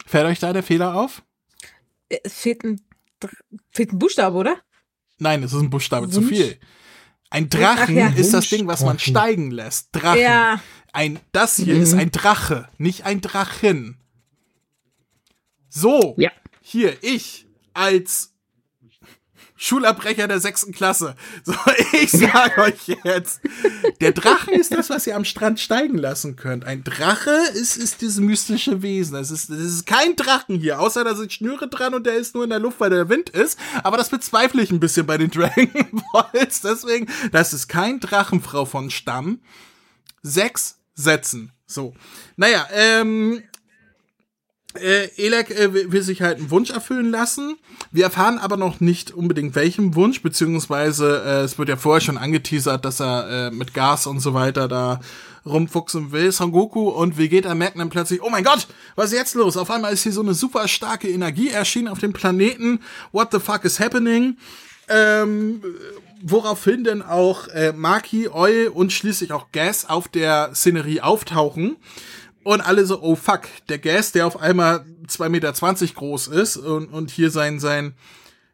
[0.06, 1.24] Fällt euch da der Fehler auf?
[2.10, 2.82] Es fehlt ein,
[3.72, 4.58] fehlt ein Buchstabe, oder?
[5.18, 6.30] Nein, es ist ein Buchstabe zu Wunsch?
[6.30, 6.60] viel.
[7.30, 8.08] Ein Drachen Ach ja.
[8.10, 9.90] ist das Ding, was man steigen lässt.
[9.94, 10.22] Drachen.
[10.22, 10.62] Ja.
[10.94, 13.98] Ein, das hier ist ein Drache, nicht ein Drachen.
[15.76, 16.32] So, Ja.
[16.62, 18.32] hier, ich als
[19.58, 21.16] Schulabbrecher der sechsten Klasse.
[21.44, 21.54] So,
[21.94, 23.42] ich sag euch jetzt,
[24.02, 26.66] der Drachen ist das, was ihr am Strand steigen lassen könnt.
[26.66, 29.16] Ein Drache ist, ist dieses mystische Wesen.
[29.18, 32.36] Es ist, es ist kein Drachen hier, außer da sind Schnüre dran und der ist
[32.36, 33.58] nur in der Luft, weil der Wind ist.
[33.84, 35.70] Aber das bezweifle ich ein bisschen bei den Dragon
[36.14, 36.62] Balls.
[36.62, 39.40] Deswegen, das ist kein Drachenfrau von Stamm.
[40.22, 41.52] Sechs Sätzen.
[41.66, 41.94] So.
[42.36, 43.42] Naja, ähm,
[44.76, 47.58] äh, Elek äh, will sich halt einen Wunsch erfüllen lassen.
[47.92, 52.18] Wir erfahren aber noch nicht unbedingt welchen Wunsch, beziehungsweise äh, es wird ja vorher schon
[52.18, 55.00] angeteasert, dass er äh, mit Gas und so weiter da
[55.46, 56.32] rumfuchsen will.
[56.32, 59.58] Son Goku und Vegeta merken dann plötzlich, oh mein Gott, was ist jetzt los?
[59.58, 62.80] Auf einmal ist hier so eine super starke Energie erschienen auf dem Planeten.
[63.12, 64.38] What the fuck is happening?
[64.88, 65.62] Ähm,
[66.22, 71.78] woraufhin denn auch äh, Maki, Oil und schließlich auch Gas auf der Szenerie auftauchen.
[72.46, 75.52] Und alle so, oh fuck, der Gas, der auf einmal 2,20 Meter
[75.96, 77.96] groß ist und, und hier sein, sein,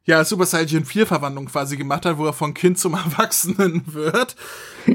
[0.05, 4.37] ja, Super Saiyan 4 Verwandlung quasi gemacht hat, wo er von Kind zum Erwachsenen wird,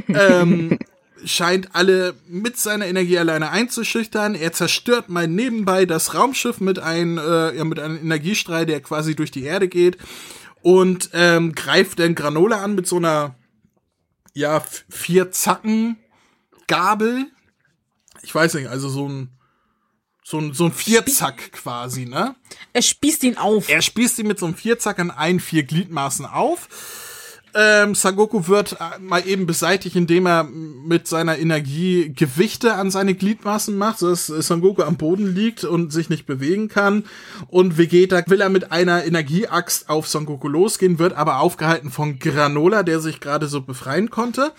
[0.09, 0.79] ähm,
[1.27, 4.35] scheint alle mit seiner Energie alleine einzuschüchtern.
[4.35, 9.15] Er zerstört mal nebenbei das Raumschiff mit einem, äh, ja, mit einem Energiestrahl, der quasi
[9.15, 9.99] durch die Erde geht
[10.63, 13.35] und ähm, greift dann Granola an mit so einer,
[14.33, 15.99] ja, vier Zacken
[16.67, 17.27] Gabel,
[18.27, 19.31] ich weiß nicht, also so ein
[20.25, 22.35] so ein, so ein Vierzack quasi, ne?
[22.73, 23.69] Er spießt ihn auf.
[23.69, 26.69] Er spießt ihn mit so einem Vierzack an allen vier Gliedmaßen auf.
[27.55, 33.15] Ähm, Sangoku wird äh, mal eben beseitigt, indem er mit seiner Energie Gewichte an seine
[33.15, 37.05] Gliedmaßen macht, sodass Sangoku am Boden liegt und sich nicht bewegen kann.
[37.47, 42.83] Und Vegeta will er mit einer Energieaxt auf Sangoku losgehen, wird aber aufgehalten von Granola,
[42.83, 44.53] der sich gerade so befreien konnte.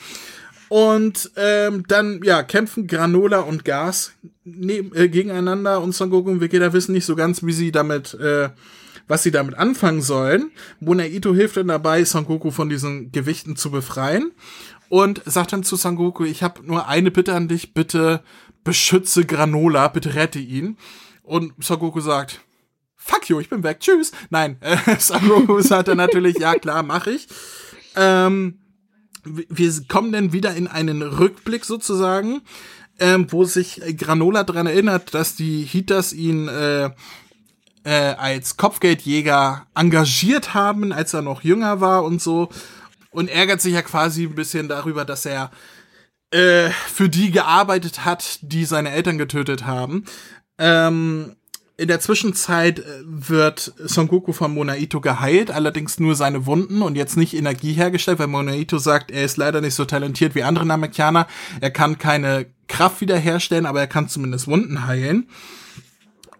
[0.70, 4.13] Und ähm, dann, ja, kämpfen Granola und Gas
[4.43, 8.13] neben, äh, gegeneinander und Son Goku und Vegeta wissen nicht so ganz, wie sie damit,
[8.15, 8.49] äh,
[9.07, 10.51] was sie damit anfangen sollen.
[10.80, 14.32] Monaito hilft dann dabei, Son Goku von diesen Gewichten zu befreien
[14.89, 18.22] und sagt dann zu Son Goku, ich habe nur eine Bitte an dich, bitte
[18.63, 20.78] beschütze Granola, bitte rette ihn.
[21.24, 22.41] Und Son Goku sagt,
[22.95, 24.11] fuck you, ich bin weg, tschüss.
[24.30, 27.28] Nein, äh, Son Goku sagt dann natürlich, ja klar, mach ich.
[27.95, 28.59] Ähm,
[29.50, 32.42] wir kommen dann wieder in einen Rückblick sozusagen,
[33.00, 36.90] ähm, wo sich Granola dran erinnert, dass die Hitas ihn äh,
[37.88, 42.50] äh, als Kopfgeldjäger engagiert haben, als er noch jünger war und so.
[43.12, 45.52] Und ärgert sich ja quasi ein bisschen darüber, dass er
[46.32, 50.04] äh, für die gearbeitet hat, die seine Eltern getötet haben.
[50.58, 51.37] Ähm,
[51.78, 56.96] in der Zwischenzeit äh, wird Son Goku von Monaito geheilt, allerdings nur seine Wunden und
[56.96, 60.66] jetzt nicht Energie hergestellt, weil Monaito sagt, er ist leider nicht so talentiert wie andere
[60.66, 61.28] Namekianer.
[61.62, 65.30] Er kann keine Kraft wiederherstellen, aber er kann zumindest Wunden heilen.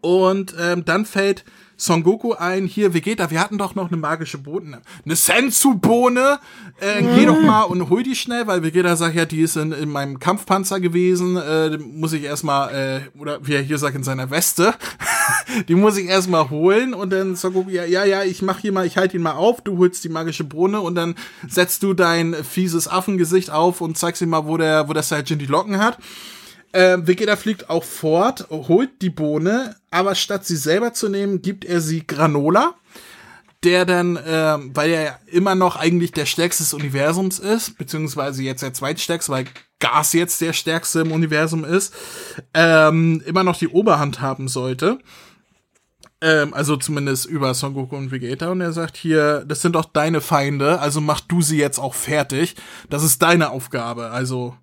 [0.02, 1.46] Und ähm, dann fällt
[1.78, 6.40] Son Goku ein, hier Vegeta, wir hatten doch noch eine magische Bohne, eine Sensu-Bohne,
[6.80, 9.72] äh, geh doch mal und hol die schnell, weil Vegeta sagt ja, die ist in,
[9.72, 14.04] in meinem Kampfpanzer gewesen, äh, muss ich erstmal, äh, oder wie er hier sagt, in
[14.04, 14.74] seiner Weste,
[15.68, 18.72] die muss ich erstmal holen und dann Son Goku, ja, ja, ja, ich mach hier
[18.72, 21.14] mal, ich halte ihn mal auf, du holst die magische Bohne und dann
[21.48, 25.38] setzt du dein fieses Affengesicht auf und zeigst ihm mal, wo der, wo der Saiyajin
[25.38, 26.00] die Locken hat.
[26.72, 31.66] Äh, Vegeta fliegt auch fort, holt die Bohne, aber statt sie selber zu nehmen, gibt
[31.66, 32.76] er sie Granola,
[33.64, 38.44] der dann, äh, weil er ja immer noch eigentlich der stärkste des Universums ist, beziehungsweise
[38.44, 39.46] jetzt der zweitstärkste, weil
[39.80, 41.94] Gas jetzt der stärkste im Universum ist,
[42.54, 45.00] ähm, immer noch die Oberhand haben sollte.
[46.20, 48.50] Ähm, also zumindest über Son Goku und Vegeta.
[48.50, 51.94] Und er sagt hier, das sind doch deine Feinde, also mach du sie jetzt auch
[51.94, 52.56] fertig.
[52.90, 54.10] Das ist deine Aufgabe.
[54.10, 54.56] Also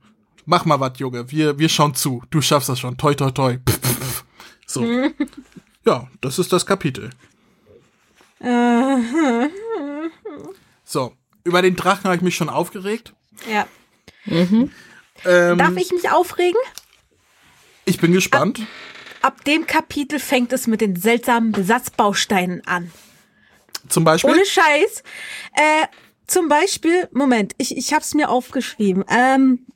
[0.46, 1.30] mach mal was, Junge.
[1.30, 2.22] Wir, wir schauen zu.
[2.30, 2.96] Du schaffst das schon.
[2.96, 3.58] Toi, toi, toi.
[3.68, 4.24] Pff, pff, pff.
[4.66, 4.84] So.
[5.86, 7.10] ja, das ist das Kapitel.
[10.86, 11.14] So.
[11.44, 13.14] Über den Drachen habe ich mich schon aufgeregt.
[13.50, 13.66] Ja.
[14.26, 14.70] Ähm,
[15.24, 16.60] Darf ich mich aufregen?
[17.86, 18.60] ich bin gespannt.
[19.22, 22.90] Ab dem Kapitel fängt es mit den seltsamen Besatzbausteinen an.
[23.88, 24.30] Zum Beispiel.
[24.30, 25.02] Ohne Scheiß.
[25.54, 25.86] Äh,
[26.26, 29.04] zum Beispiel, Moment, ich, ich hab's mir aufgeschrieben.
[29.08, 29.66] Ähm,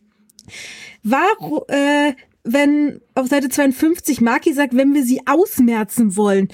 [1.02, 6.48] warum, äh, wenn auf Seite 52 Maki sagt, wenn wir sie ausmerzen wollen,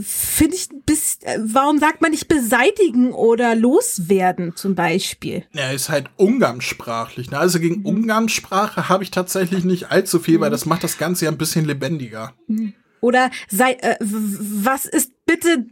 [0.00, 5.44] finde ich, bis, warum sagt man nicht beseitigen oder loswerden zum Beispiel?
[5.52, 7.30] Er ist halt umgangssprachlich.
[7.30, 7.38] Ne?
[7.38, 11.30] Also gegen Umgangssprache habe ich tatsächlich nicht allzu viel, weil das macht das Ganze ja
[11.30, 12.34] ein bisschen lebendiger.
[13.00, 15.66] Oder sei, äh, was ist bitte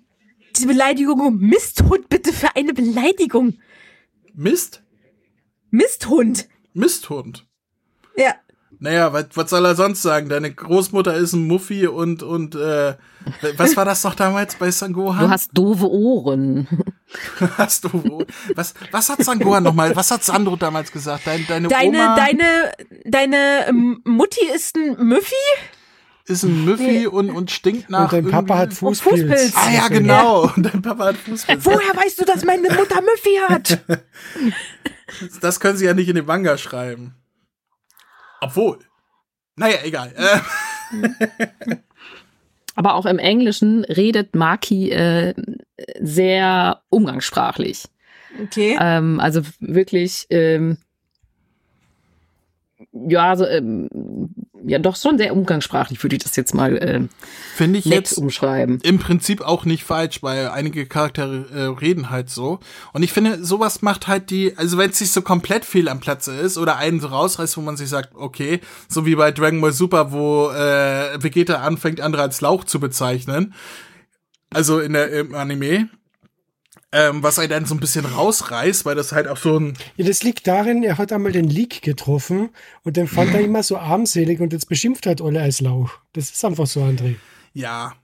[0.59, 3.59] die Beleidigung Misthund bitte für eine Beleidigung?
[4.35, 4.83] Mist?
[5.71, 6.49] Misthund.
[6.75, 7.47] Misthund.
[8.17, 8.35] Ja.
[8.79, 10.29] Naja, was, was soll er sonst sagen?
[10.29, 12.97] Deine Großmutter ist ein Muffi und, und äh,
[13.57, 15.27] was war das noch damals bei Sangohan?
[15.27, 16.67] Du hast doofe Ohren.
[17.57, 18.25] hast du
[18.57, 21.27] was, was hat Sangohan nochmal, was hat Sandro damals gesagt?
[21.27, 22.73] Dein, deine, Deine, Oma deine,
[23.05, 25.35] deine ähm, Mutti ist ein Müffi?
[26.25, 29.21] ist ein Müffi und, und stinkt nach Und dein Papa hat Fußpilz.
[29.21, 29.53] Fußpilz.
[29.57, 30.51] Ah ja, genau.
[30.57, 31.65] Und dein Papa hat Fußpilz.
[31.65, 33.81] Woher weißt du, dass meine Mutter Müffi hat?
[35.43, 37.15] Das können sie ja nicht in den Manga schreiben.
[38.43, 38.81] Obwohl.
[39.57, 40.13] Naja, egal.
[40.93, 41.77] Äh,
[42.75, 45.33] Aber auch im Englischen redet Maki äh,
[46.01, 47.85] sehr umgangssprachlich.
[48.43, 48.77] Okay.
[48.79, 50.77] Ähm, also wirklich, ähm,
[52.93, 53.89] ja, also, ähm,
[54.65, 57.09] ja, doch schon sehr umgangssprachlich, würde ich das jetzt mal ähm,
[57.55, 58.79] Finde ich nett jetzt umschreiben.
[58.83, 62.61] im Prinzip auch nicht falsch, weil einige Charaktere äh, reden halt so.
[62.93, 66.01] Und ich finde, sowas macht halt die, also wenn es nicht so komplett viel am
[66.01, 69.61] Platze ist oder einen so rausreißt, wo man sich sagt, okay, so wie bei Dragon
[69.61, 73.55] Ball Super, wo äh, Vegeta anfängt, andere als Lauch zu bezeichnen.
[74.51, 75.89] Also in der im Anime.
[76.95, 80.05] Ähm, was einen dann so ein bisschen rausreißt, weil das halt auch so ein Ja,
[80.05, 82.51] das liegt darin, er hat einmal den Leak getroffen
[82.85, 85.91] und den fand er immer so armselig und jetzt beschimpft hat Olle als Lauch.
[86.13, 87.15] Das ist einfach so, André.
[87.55, 87.95] Ja,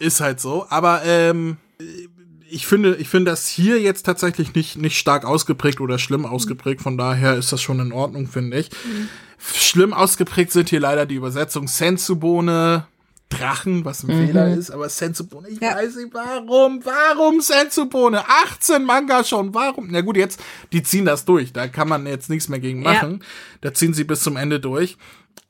[0.00, 0.66] ist halt so.
[0.68, 1.58] Aber ähm,
[2.50, 6.82] ich finde, ich finde das hier jetzt tatsächlich nicht nicht stark ausgeprägt oder schlimm ausgeprägt.
[6.82, 8.70] Von daher ist das schon in Ordnung, finde ich.
[9.38, 12.86] Schlimm ausgeprägt sind hier leider die Übersetzung Sensubone.
[13.30, 15.74] Drachen, was ein Fehler ist, aber Sensubone, ich ja.
[15.74, 18.22] weiß nicht warum, warum Sensubone?
[18.28, 19.88] 18 Manga schon, warum?
[19.90, 20.40] Na gut, jetzt,
[20.72, 23.20] die ziehen das durch, da kann man jetzt nichts mehr gegen machen.
[23.20, 23.26] Ja.
[23.62, 24.98] Da ziehen sie bis zum Ende durch.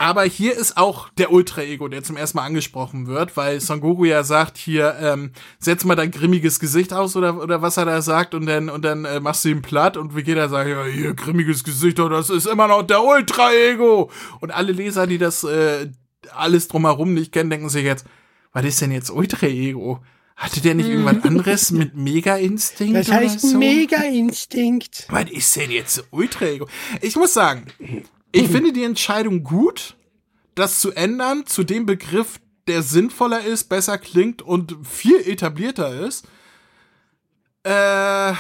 [0.00, 4.06] Aber hier ist auch der Ultra-Ego, der zum ersten Mal angesprochen wird, weil Son Goku
[4.06, 8.00] ja sagt, hier, ähm, setz mal dein grimmiges Gesicht aus oder, oder was er da
[8.00, 11.12] sagt und dann, und dann äh, machst du ihn platt und Vegeta sagt, ja, hier,
[11.12, 14.10] grimmiges Gesicht, oh, das ist immer noch der Ultra-Ego.
[14.40, 15.88] Und alle Leser, die das, äh,
[16.32, 18.04] alles drumherum nicht kennen, denken sich jetzt,
[18.52, 20.00] was ist denn jetzt Ultra-Ego?
[20.36, 21.04] Hatte der nicht mhm.
[21.06, 22.96] irgendwas anderes mit Mega-Instinkt?
[22.96, 23.58] Das heißt so?
[23.58, 25.06] Mega-Instinkt.
[25.10, 26.66] Was ist denn jetzt Ultra-Ego?
[27.00, 27.66] Ich muss sagen,
[28.32, 29.96] ich finde die Entscheidung gut,
[30.54, 36.26] das zu ändern zu dem Begriff, der sinnvoller ist, besser klingt und viel etablierter ist.
[37.62, 38.32] Äh,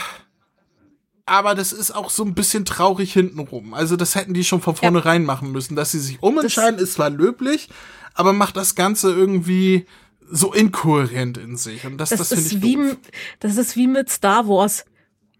[1.30, 3.72] aber das ist auch so ein bisschen traurig hintenrum.
[3.72, 5.26] Also das hätten die schon von vornherein ja.
[5.26, 5.76] machen müssen.
[5.76, 7.68] Dass sie sich umentscheiden, das ist zwar löblich,
[8.14, 9.86] aber macht das Ganze irgendwie
[10.28, 11.86] so inkohärent in sich.
[11.86, 12.96] Und das, das, das finde ich wie, doof.
[13.38, 14.84] Das ist wie mit Star Wars.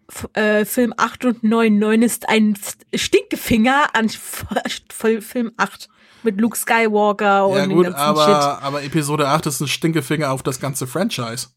[0.08, 1.76] F äh, Film 8 und 9.
[1.76, 2.56] 9 ist ein
[2.94, 5.88] Stinkefinger an Film 8
[6.22, 8.62] mit Luke Skywalker und ja, gut, aber, Shit.
[8.64, 11.48] aber Episode 8 ist ein Stinkefinger auf das ganze Franchise.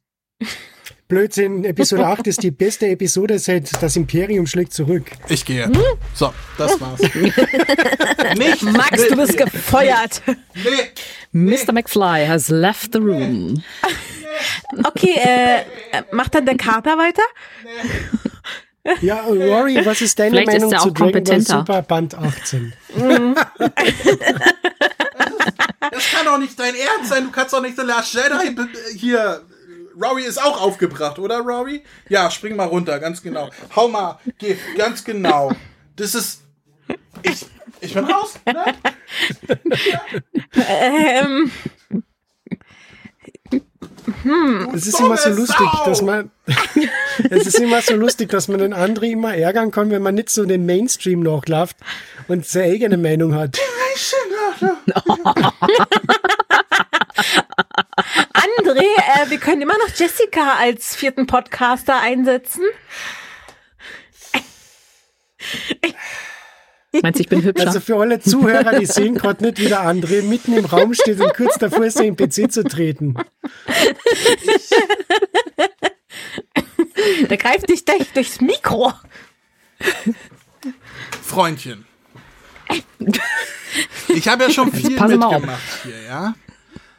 [1.13, 5.11] Blödsinn, Episode 8 ist die beste Episode seit Das Imperium schlägt zurück.
[5.29, 5.65] Ich gehe.
[5.65, 5.77] Hm?
[6.15, 6.99] So, das war's.
[8.35, 10.23] Nicht Max, du bist gefeuert.
[10.55, 10.89] Nee.
[11.31, 11.71] Mr.
[11.71, 13.63] McFly has left the room.
[14.83, 17.21] Okay, äh, macht dann der Kater weiter?
[19.01, 22.73] Ja, Rory, was ist deine Vielleicht Meinung ist zu Dragon Ball Super Band 18?
[22.97, 23.69] das,
[25.91, 27.25] das kann doch nicht dein Ernst sein.
[27.25, 28.55] Du kannst doch nicht The Last Jedi
[28.97, 29.43] hier
[30.01, 31.83] Rory ist auch aufgebracht, oder Rory?
[32.09, 33.49] Ja, spring mal runter, ganz genau.
[33.75, 35.51] Hau mal, geh, ganz genau.
[35.95, 36.41] Das ist.
[37.21, 37.45] Ich,
[37.81, 38.65] ich bin raus, ne?
[40.67, 41.51] ähm.
[44.23, 44.69] Hm.
[44.73, 45.85] Es ist immer so lustig, Sau.
[45.85, 46.31] dass man
[47.29, 50.29] es ist immer so lustig, dass man den anderen immer ärgern kann, wenn man nicht
[50.29, 51.77] so den Mainstream nachläuft
[52.27, 53.59] und seine eigene Meinung hat.
[58.33, 62.63] André, äh, wir können immer noch Jessica als vierten Podcaster einsetzen.
[67.01, 67.67] Meinst du, ich bin hübscher?
[67.67, 71.19] Also für alle Zuhörer, die sehen gerade nicht, wie der André mitten im Raum steht
[71.19, 73.15] und kurz davor ist, in den PC zu treten.
[77.29, 78.93] Der greift dich durchs Mikro.
[81.21, 81.85] Freundchen.
[84.09, 86.35] Ich habe ja schon viel mitgemacht hier, ja?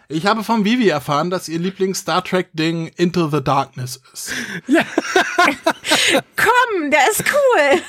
[0.09, 4.33] Ich habe von Vivi erfahren, dass ihr Lieblings-Star Trek-Ding Into the Darkness ist.
[4.67, 4.85] Ja.
[6.37, 7.83] Komm, der ist cool.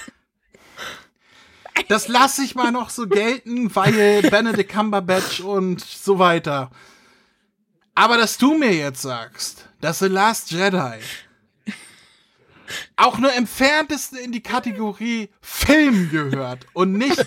[1.88, 6.72] Das lasse ich mal noch so gelten, weil Benedict Cumberbatch und so weiter.
[7.94, 11.00] Aber dass du mir jetzt sagst, dass The Last Jedi
[12.96, 17.26] auch nur entferntesten in die Kategorie Film gehört und nicht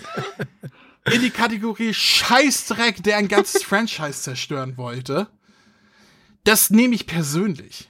[1.11, 5.27] in die Kategorie Scheißdreck, der ein ganzes Franchise zerstören wollte.
[6.43, 7.89] Das nehme ich persönlich.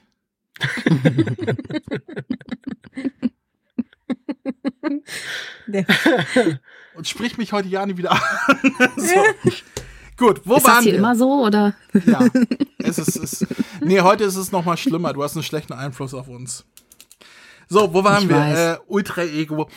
[6.95, 8.20] Und sprich mich heute ja nie wieder an.
[8.97, 9.24] so.
[10.17, 10.99] Gut, wo ist waren das hier wir?
[10.99, 11.76] immer so oder?
[12.05, 12.28] Ja,
[12.80, 13.47] es ist, es,
[13.80, 15.13] nee, heute ist es noch mal schlimmer.
[15.13, 16.65] Du hast einen schlechten Einfluss auf uns.
[17.70, 18.74] So, wo waren ich wir?
[18.74, 19.70] Äh, Ultra Ego.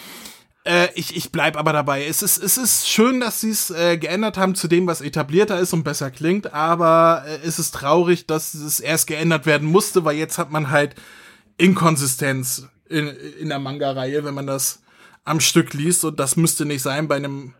[0.64, 2.06] Äh, ich, ich bleib aber dabei.
[2.06, 5.58] Es ist, es ist schön, dass sie es äh, geändert haben zu dem, was etablierter
[5.58, 10.04] ist und besser klingt, aber äh, es ist traurig, dass es erst geändert werden musste,
[10.04, 10.94] weil jetzt hat man halt
[11.56, 14.82] Inkonsistenz in, in der Manga-Reihe, wenn man das
[15.24, 17.54] am Stück liest und das müsste nicht sein bei einem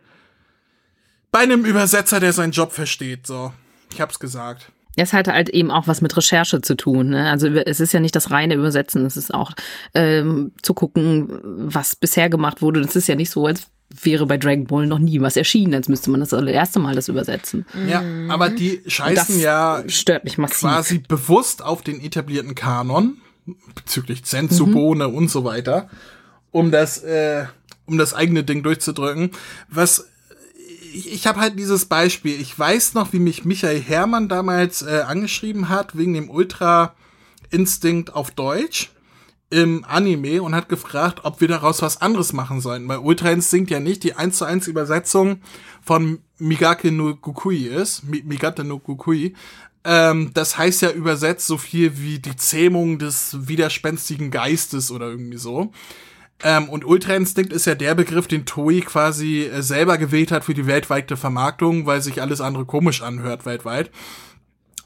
[1.32, 3.26] bei einem Übersetzer, der seinen Job versteht.
[3.26, 3.52] So,
[3.92, 4.70] ich hab's gesagt.
[4.96, 7.10] Es hat halt eben auch was mit Recherche zu tun.
[7.10, 7.30] Ne?
[7.30, 9.52] Also es ist ja nicht das reine Übersetzen, es ist auch
[9.94, 12.82] ähm, zu gucken, was bisher gemacht wurde.
[12.82, 13.68] Das ist ja nicht so, als
[14.02, 17.08] wäre bei Dragon Ball noch nie was erschienen, als müsste man das erste Mal das
[17.08, 17.66] übersetzen.
[17.88, 20.60] Ja, aber die scheißen ja stört mich massiv.
[20.60, 23.18] quasi bewusst auf den etablierten Kanon
[23.74, 25.14] bezüglich Zensubone mhm.
[25.14, 25.88] und so weiter,
[26.50, 27.44] um das äh,
[27.84, 29.32] um das eigene Ding durchzudrücken,
[29.68, 30.08] was
[30.92, 32.40] ich, ich habe halt dieses Beispiel.
[32.40, 38.30] Ich weiß noch, wie mich Michael Herrmann damals äh, angeschrieben hat, wegen dem Ultra-Instinkt auf
[38.30, 38.90] Deutsch
[39.50, 42.88] im Anime und hat gefragt, ob wir daraus was anderes machen sollen.
[42.88, 45.40] Weil Ultra Instinct ja nicht die 1 zu 1 Übersetzung
[45.82, 48.02] von Migake no Gukui ist.
[48.04, 49.34] Migate no Gukui.
[49.84, 55.38] Ähm, das heißt ja übersetzt so viel wie die Zähmung des widerspenstigen Geistes oder irgendwie
[55.38, 55.72] so.
[56.42, 60.44] Ähm, und Ultra Instinct ist ja der Begriff, den Toei quasi äh, selber gewählt hat
[60.44, 63.90] für die weltweite Vermarktung, weil sich alles andere komisch anhört weltweit.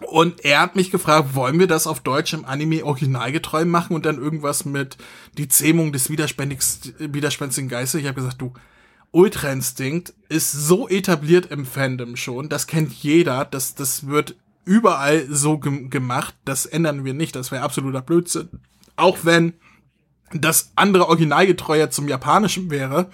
[0.00, 4.04] Und er hat mich gefragt, wollen wir das auf Deutsch im Anime originalgetreu machen und
[4.04, 4.98] dann irgendwas mit
[5.38, 8.00] die Zähmung des widerspenstigen Geistes?
[8.00, 8.52] Ich habe gesagt, du,
[9.12, 14.36] Ultra Instinct ist so etabliert im Fandom schon, das kennt jeder, das, das wird
[14.66, 18.50] überall so ge gemacht, das ändern wir nicht, das wäre absoluter Blödsinn.
[18.96, 19.54] Auch wenn
[20.32, 23.10] das andere Originalgetreuer zum Japanischen wäre.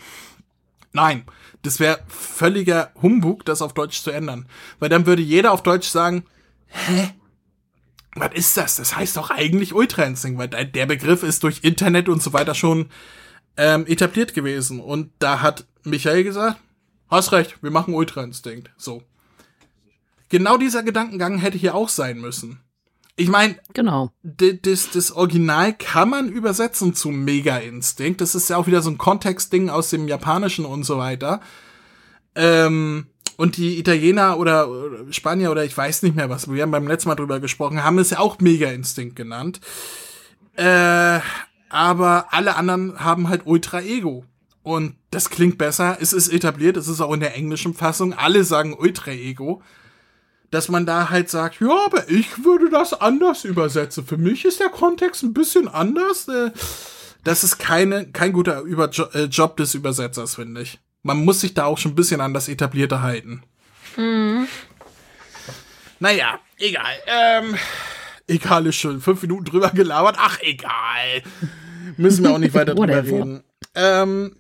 [0.93, 1.25] Nein,
[1.63, 4.47] das wäre völliger Humbug, das auf Deutsch zu ändern.
[4.79, 6.25] Weil dann würde jeder auf Deutsch sagen,
[6.67, 7.11] hä?
[8.15, 8.77] Was ist das?
[8.77, 12.55] Das heißt doch eigentlich Ultra Instinct, weil der Begriff ist durch Internet und so weiter
[12.55, 12.91] schon
[13.57, 14.81] ähm, etabliert gewesen.
[14.81, 16.61] Und da hat Michael gesagt,
[17.09, 18.71] hast recht, wir machen Ultra Instinct.
[18.77, 19.03] So.
[20.29, 22.61] Genau dieser Gedankengang hätte hier auch sein müssen.
[23.17, 24.11] Ich meine, genau.
[24.23, 28.21] Das, das Original kann man übersetzen zu Mega Instinct.
[28.21, 31.41] Das ist ja auch wieder so ein Kontextding aus dem Japanischen und so weiter.
[32.35, 33.07] Ähm,
[33.37, 34.69] und die Italiener oder
[35.11, 37.99] Spanier oder ich weiß nicht mehr was, wir haben beim letzten Mal drüber gesprochen, haben
[37.99, 39.61] es ja auch Mega Instinct genannt.
[40.57, 41.21] Äh,
[41.69, 44.25] aber alle anderen haben halt Ultra Ego.
[44.63, 48.45] Und das klingt besser, es ist etabliert, es ist auch in der englischen Fassung, alle
[48.45, 49.63] sagen Ultra Ego.
[50.53, 54.07] Dass man da halt sagt, ja, aber ich würde das anders übersetzen.
[54.07, 56.29] Für mich ist der Kontext ein bisschen anders.
[56.29, 56.51] Äh,
[57.25, 60.79] das ist keine, kein guter Über äh, Job des Übersetzers, finde ich.
[61.03, 63.43] Man muss sich da auch schon ein bisschen an das Etablierte halten.
[63.97, 64.47] Mhm.
[66.01, 66.97] Naja, egal.
[67.07, 67.55] Ähm,
[68.27, 69.01] egal ist schon.
[69.01, 70.17] Fünf Minuten drüber gelabert.
[70.19, 71.23] Ach, egal.
[71.97, 73.43] Müssen wir auch nicht weiter drüber reden.
[73.75, 74.37] Ähm,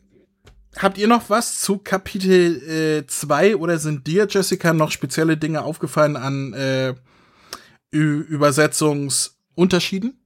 [0.79, 5.63] habt ihr noch was zu Kapitel 2 äh, oder sind dir, Jessica, noch spezielle Dinge
[5.63, 6.95] aufgefallen an äh,
[7.91, 10.19] Übersetzungsunterschieden?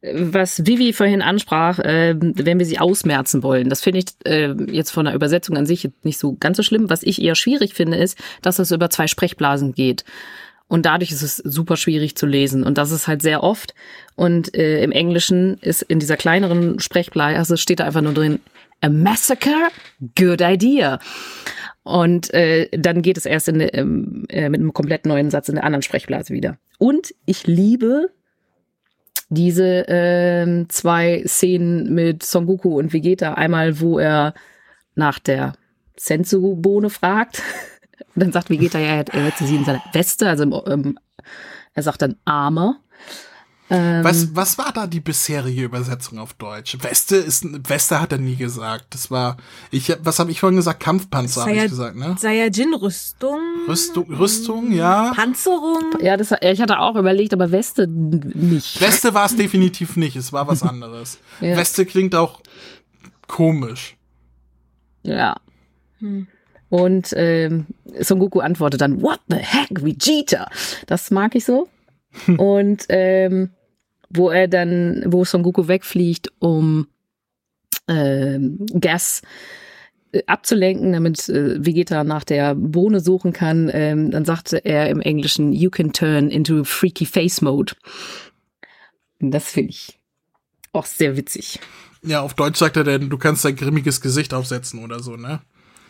[0.00, 4.90] Was Vivi vorhin ansprach, äh, wenn wir sie ausmerzen wollen, das finde ich äh, jetzt
[4.90, 6.88] von der Übersetzung an sich nicht so ganz so schlimm.
[6.88, 10.04] Was ich eher schwierig finde, ist, dass es über zwei Sprechblasen geht.
[10.68, 12.62] Und dadurch ist es super schwierig zu lesen.
[12.62, 13.74] Und das ist halt sehr oft.
[14.14, 18.40] Und äh, im Englischen ist in dieser kleineren Sprechblase steht da einfach nur drin,
[18.80, 19.70] a massacre,
[20.16, 20.98] good idea.
[21.82, 25.54] Und äh, dann geht es erst in, ähm, äh, mit einem komplett neuen Satz in
[25.54, 26.58] der anderen Sprechblase wieder.
[26.78, 28.10] Und ich liebe
[29.30, 33.34] diese äh, zwei Szenen mit Son Goku und Vegeta.
[33.34, 34.34] Einmal, wo er
[34.94, 35.54] nach der
[35.96, 37.42] Sensu-Bohne fragt
[38.14, 40.98] und dann sagt Vegeta, ja, er hätte sie in seiner Weste, also ähm,
[41.74, 42.76] er sagt dann Arme.
[43.70, 46.78] Ähm, was, was war da die bisherige Übersetzung auf Deutsch?
[46.80, 48.86] Weste ist Weste hat er nie gesagt.
[48.94, 49.36] Das war
[49.70, 50.80] ich was habe ich vorhin gesagt?
[50.80, 52.16] Kampfpanzer habe ich gesagt, ne?
[52.18, 53.40] Saiyajin Rüstung.
[53.68, 55.12] Rüstung Rüstung, ja.
[55.14, 55.84] Panzerung.
[56.00, 58.80] Ja, das ich hatte auch überlegt, aber Weste nicht.
[58.80, 61.18] Weste war es definitiv nicht, es war was anderes.
[61.40, 61.56] ja.
[61.56, 62.40] Weste klingt auch
[63.26, 63.96] komisch.
[65.02, 65.36] Ja.
[65.98, 66.26] Hm.
[66.70, 67.66] Und ähm,
[68.00, 70.50] Son Goku antwortet dann, What the heck, Vegeta?
[70.86, 71.68] Das mag ich so.
[72.36, 73.50] Und ähm,
[74.10, 76.88] wo er dann, wo Son Goku wegfliegt, um
[77.88, 79.22] ähm, Gas
[80.12, 85.00] äh, abzulenken, damit äh, Vegeta nach der Bohne suchen kann, ähm, dann sagte er im
[85.00, 87.74] Englischen, you can turn into freaky face mode.
[89.20, 89.98] Und das finde ich
[90.72, 91.60] auch sehr witzig.
[92.02, 95.40] Ja, auf Deutsch sagt er denn, du kannst dein grimmiges Gesicht aufsetzen oder so, ne?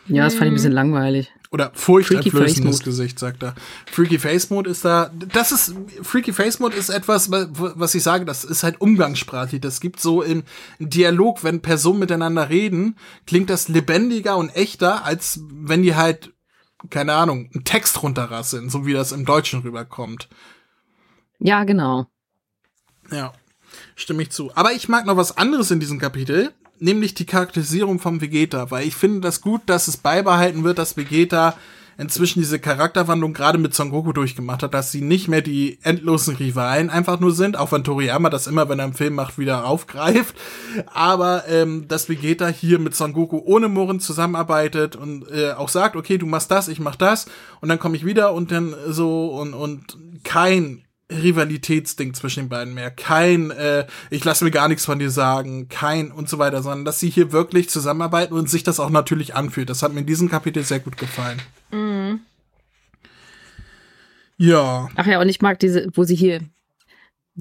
[0.09, 1.31] Ja, das fand ich ein bisschen langweilig.
[1.51, 3.55] Oder furchteinflößendes Gesicht, sagt er.
[3.91, 8.27] Freaky Face Mode ist da, das ist, Freaky Face Mode ist etwas, was ich sage,
[8.27, 9.61] das ist halt umgangssprachlich.
[9.61, 10.43] Das gibt so im
[10.79, 16.33] Dialog, wenn Personen miteinander reden, klingt das lebendiger und echter, als wenn die halt,
[16.91, 20.29] keine Ahnung, einen Text runterrasseln, so wie das im Deutschen rüberkommt.
[21.39, 22.07] Ja, genau.
[23.11, 23.33] Ja,
[23.97, 24.55] stimme ich zu.
[24.55, 28.87] Aber ich mag noch was anderes in diesem Kapitel nämlich die Charakterisierung vom Vegeta, weil
[28.87, 31.57] ich finde das gut, dass es beibehalten wird, dass Vegeta
[31.99, 36.37] inzwischen diese Charakterwandlung gerade mit Son Goku durchgemacht hat, dass sie nicht mehr die endlosen
[36.37, 39.67] Rivalen einfach nur sind, auch wenn Toriyama das immer, wenn er einen Film macht, wieder
[39.67, 40.37] aufgreift,
[40.87, 45.97] aber ähm, dass Vegeta hier mit Son Goku ohne Murren zusammenarbeitet und äh, auch sagt,
[45.97, 47.27] okay, du machst das, ich mach das
[47.61, 52.75] und dann komme ich wieder und dann so und und kein Rivalitätsding zwischen den beiden
[52.75, 52.91] mehr.
[52.91, 56.85] Kein, äh, ich lasse mir gar nichts von dir sagen, kein und so weiter, sondern
[56.85, 59.71] dass sie hier wirklich zusammenarbeiten und sich das auch natürlich anfühlt.
[59.71, 61.41] Das hat mir in diesem Kapitel sehr gut gefallen.
[61.71, 62.21] Mhm.
[64.37, 64.89] Ja.
[64.95, 66.41] Ach ja, und ich mag diese, wo sie hier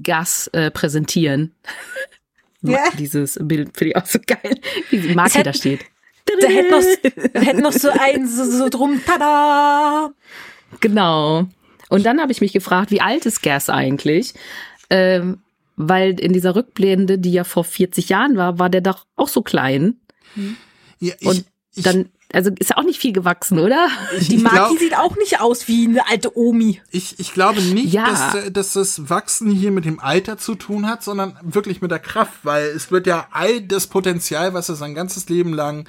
[0.02, 1.54] Gas äh, präsentieren.
[2.62, 2.84] ja.
[2.98, 4.58] Dieses Bild finde ich auch so geil,
[4.90, 5.84] wie die Marke da steht.
[6.40, 6.82] Da hätte noch,
[7.42, 10.10] hätte noch so ein so, so drum, tada!
[10.80, 11.48] Genau.
[11.88, 14.34] Und dann habe ich mich gefragt, wie alt ist Gas eigentlich?
[14.90, 15.38] Ähm,
[15.76, 19.42] weil in dieser Rückblende, die ja vor 40 Jahren war, war der doch auch so
[19.42, 19.96] klein.
[21.00, 21.44] Ja, ich, und
[21.76, 23.88] dann also ist ja auch nicht viel gewachsen, oder?
[24.20, 26.82] Ich, Die Maki glaub- sieht auch nicht aus wie eine alte Omi.
[26.90, 28.04] Ich, ich glaube nicht, Ja.
[28.34, 32.00] dass, dass das Wachsen hier mit dem Alter zu tun hat, sondern wirklich mit der
[32.00, 35.88] Kraft, weil es wird ja all das Potenzial, was er sein ganzes Leben lang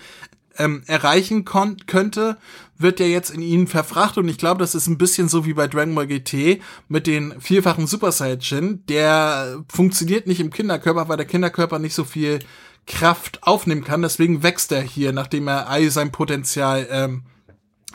[0.60, 2.38] ähm, erreichen könnte,
[2.77, 5.53] wird ja jetzt in ihn verfrachtet und ich glaube, das ist ein bisschen so wie
[5.53, 8.86] bei Dragon Ball GT mit den vierfachen Super Saiyajin.
[8.88, 12.40] Der funktioniert nicht im Kinderkörper, weil der Kinderkörper nicht so viel
[12.86, 14.02] Kraft aufnehmen kann.
[14.02, 17.23] Deswegen wächst er hier, nachdem er all sein Potenzial ähm,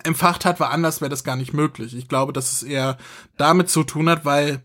[0.03, 1.97] empfacht hat, war anders wäre das gar nicht möglich.
[1.97, 2.99] Ich glaube, dass es eher
[3.37, 4.63] damit zu tun hat, weil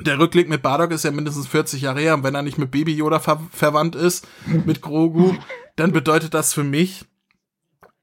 [0.00, 2.70] der Rückblick mit Bardock ist ja mindestens 40 Jahre her und wenn er nicht mit
[2.70, 5.34] Baby Yoda ver verwandt ist, mit Grogu,
[5.76, 7.04] dann bedeutet das für mich,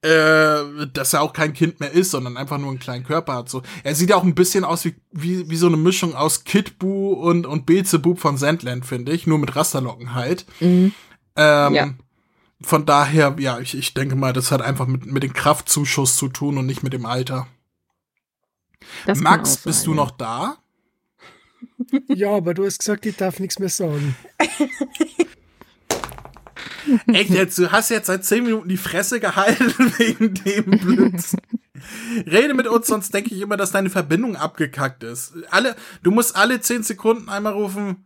[0.01, 3.49] äh, dass er auch kein Kind mehr ist, sondern einfach nur einen kleinen Körper hat.
[3.49, 6.45] So, er sieht ja auch ein bisschen aus wie, wie, wie so eine Mischung aus
[6.45, 10.45] Kid Buu und, und Beelzebub von Sandland, finde ich, nur mit Rasterlocken halt.
[10.61, 11.93] Ähm, Ja.
[12.61, 16.27] Von daher, ja, ich, ich denke mal, das hat einfach mit, mit dem Kraftzuschuss zu
[16.27, 17.47] tun und nicht mit dem Alter.
[19.05, 19.95] Das Max, auch bist sein, du ja.
[19.95, 20.57] noch da?
[22.07, 24.15] Ja, aber du hast gesagt, ich darf nichts mehr sagen.
[27.13, 31.41] Echt jetzt, du hast jetzt seit zehn Minuten die Fresse gehalten wegen dem Blödsinn.
[32.25, 35.33] Rede mit uns, sonst denke ich immer, dass deine Verbindung abgekackt ist.
[35.49, 38.05] Alle, du musst alle zehn Sekunden einmal rufen,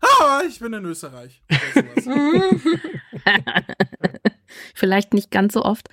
[0.00, 1.42] ah, ich bin in Österreich.
[4.74, 5.88] Vielleicht nicht ganz so oft.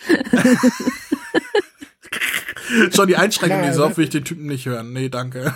[2.93, 4.93] Schon die Einschränkung, die so oft will ich den Typen nicht hören.
[4.93, 5.53] Nee, danke.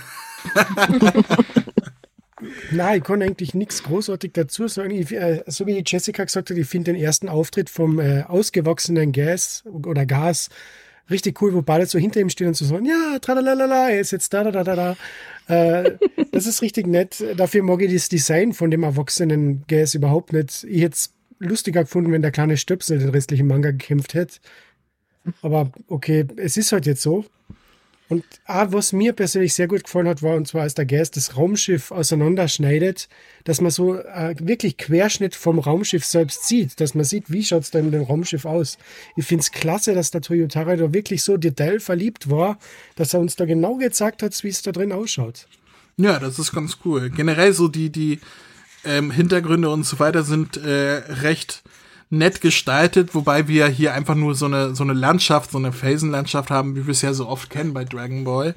[2.72, 4.91] Nein, ich kann eigentlich nichts großartig dazu sagen.
[4.91, 9.11] Ich, äh, so wie Jessica gesagt hat, ich finde den ersten Auftritt vom äh, ausgewachsenen
[9.11, 10.49] Gas oder Gas
[11.09, 14.11] richtig cool, wo beide so hinter ihm stehen und so sagen, ja, tralalala, er ist
[14.11, 14.95] jetzt da, da, da, da,
[15.47, 15.84] da.
[15.84, 15.97] Äh,
[16.31, 17.23] das ist richtig nett.
[17.35, 20.63] Dafür mag ich das Design von dem erwachsenen Gas überhaupt nicht.
[20.63, 24.39] Ich hätte es lustiger gefunden, wenn der kleine Stöpsel den restlichen Manga gekämpft hätte.
[25.41, 27.26] Aber okay, es ist halt jetzt so.
[28.11, 31.15] Und ah, was mir persönlich sehr gut gefallen hat, war, und zwar als der Geist
[31.15, 33.07] das Raumschiff auseinanderschneidet,
[33.45, 37.71] dass man so äh, wirklich Querschnitt vom Raumschiff selbst sieht, dass man sieht, wie schaut's
[37.71, 38.77] da in dem Raumschiff aus.
[39.15, 42.59] Ich find's klasse, dass der Toyotara da wirklich so detailverliebt war,
[42.97, 45.47] dass er uns da genau gezeigt hat, wie es da drin ausschaut.
[45.95, 47.11] Ja, das ist ganz cool.
[47.11, 48.19] Generell so die, die
[48.83, 51.63] ähm, Hintergründe und so weiter sind äh, recht
[52.11, 56.51] nett gestaltet, wobei wir hier einfach nur so eine, so eine Landschaft, so eine Felsenlandschaft
[56.51, 58.53] haben, wie wir es ja so oft kennen bei Dragon Ball.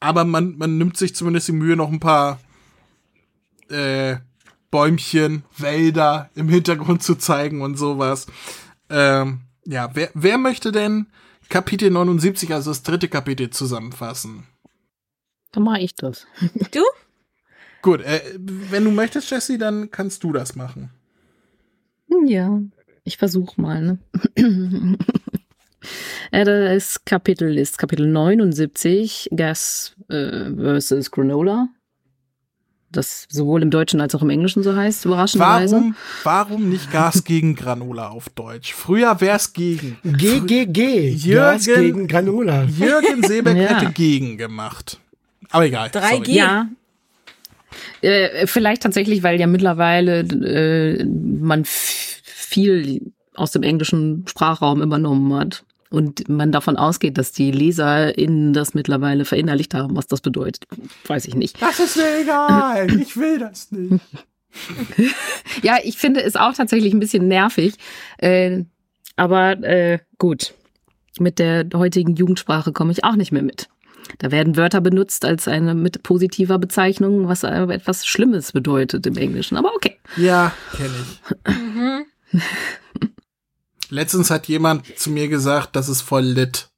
[0.00, 2.40] Aber man, man nimmt sich zumindest die Mühe, noch ein paar
[3.70, 4.16] äh,
[4.70, 8.26] Bäumchen, Wälder im Hintergrund zu zeigen und sowas.
[8.90, 11.06] Ähm, ja, wer, wer möchte denn
[11.48, 14.46] Kapitel 79, also das dritte Kapitel, zusammenfassen?
[15.52, 16.26] Dann mache ich das.
[16.72, 16.82] Du?
[17.80, 20.90] Gut, äh, wenn du möchtest, Jesse, dann kannst du das machen.
[22.24, 22.60] Ja,
[23.04, 23.82] ich versuche mal.
[23.82, 23.98] Ne?
[26.32, 31.68] äh, das Kapitel ist Kapitel 79, Gas äh, versus Granola.
[32.92, 35.76] Das sowohl im Deutschen als auch im Englischen so heißt, überraschenderweise.
[35.76, 38.72] Warum, warum nicht Gas gegen Granola auf Deutsch?
[38.72, 39.98] Früher wär's gegen.
[40.04, 42.62] GGG, Jürgen- Gas gegen Granola.
[42.64, 43.80] Jürgen Seebeck Ja.
[43.80, 44.98] hätte gegen gemacht.
[45.50, 45.88] Aber egal.
[45.88, 46.16] 3G.
[46.16, 46.32] sorry.
[46.32, 46.68] Ja.
[48.00, 55.64] Äh, vielleicht tatsächlich, weil ja mittlerweile äh, man viel aus dem englischen Sprachraum übernommen hat.
[55.88, 60.64] Und man davon ausgeht, dass die LeserInnen das mittlerweile verinnerlicht haben, was das bedeutet.
[61.06, 61.62] Weiß ich nicht.
[61.62, 63.00] Das ist mir egal.
[63.00, 64.04] Ich will das nicht.
[65.62, 67.74] Ja, ich finde es auch tatsächlich ein bisschen nervig.
[68.16, 68.64] Äh,
[69.16, 70.54] aber äh, gut,
[71.18, 73.68] mit der heutigen Jugendsprache komme ich auch nicht mehr mit.
[74.18, 79.16] Da werden Wörter benutzt als eine mit positiver Bezeichnung, was aber etwas Schlimmes bedeutet im
[79.16, 79.56] Englischen.
[79.56, 79.96] Aber okay.
[80.16, 80.94] Ja, kenne
[81.54, 82.40] ich.
[83.90, 86.68] Letztens hat jemand zu mir gesagt, das ist voll lit.